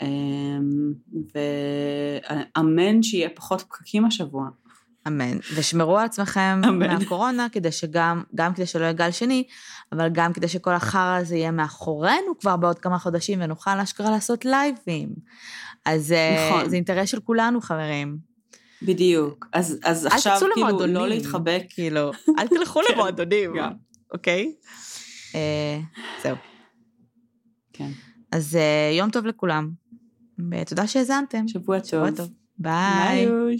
אמ, 0.02 0.92
ואמן 1.34 3.02
שיהיה 3.02 3.28
פחות 3.34 3.60
פקקים 3.60 4.04
השבוע. 4.04 4.48
אמן. 5.06 5.38
ושמרו 5.54 5.98
על 5.98 6.04
עצמכם 6.04 6.60
אמן. 6.68 6.78
מהקורונה, 6.78 7.46
כדי 7.52 7.72
שגם, 7.72 8.22
גם 8.34 8.54
כדי 8.54 8.66
שלא 8.66 8.82
יהיה 8.82 8.92
גל 8.92 9.10
שני, 9.10 9.44
אבל 9.92 10.08
גם 10.12 10.32
כדי 10.32 10.48
שכל 10.48 10.74
החרא 10.74 11.16
הזה 11.16 11.36
יהיה 11.36 11.50
מאחורינו 11.50 12.38
כבר 12.40 12.56
בעוד 12.56 12.78
כמה 12.78 12.98
חודשים, 12.98 13.38
ונוכל 13.42 13.80
אשכרה 13.80 14.10
לעשות 14.10 14.44
לייבים. 14.44 15.08
אז 15.84 16.12
אה, 16.12 16.48
נכון. 16.50 16.70
זה 16.70 16.76
אינטרס 16.76 17.08
של 17.08 17.20
כולנו, 17.20 17.60
חברים. 17.60 18.18
בדיוק. 18.82 19.46
אז, 19.52 19.78
אז 19.84 20.06
עכשיו, 20.06 20.38
כאילו, 20.54 20.86
לא 20.86 21.08
להתחבק. 21.08 21.62
כאילו, 21.68 22.10
אל 22.38 22.48
תלכו 22.48 22.80
כן. 22.88 22.92
למועדונים. 22.92 23.52
אוקיי? 24.12 24.54
אה, 25.34 25.80
זהו. 26.22 26.36
כן. 27.72 27.90
אז 28.32 28.56
אה, 28.56 28.90
יום 28.98 29.10
טוב 29.10 29.26
לכולם, 29.26 29.70
ותודה 30.50 30.86
שהאזנתם. 30.86 31.48
שבוע 31.48 31.80
טוב. 31.80 32.28
ביי. 32.58 33.26
ביי. 33.26 33.56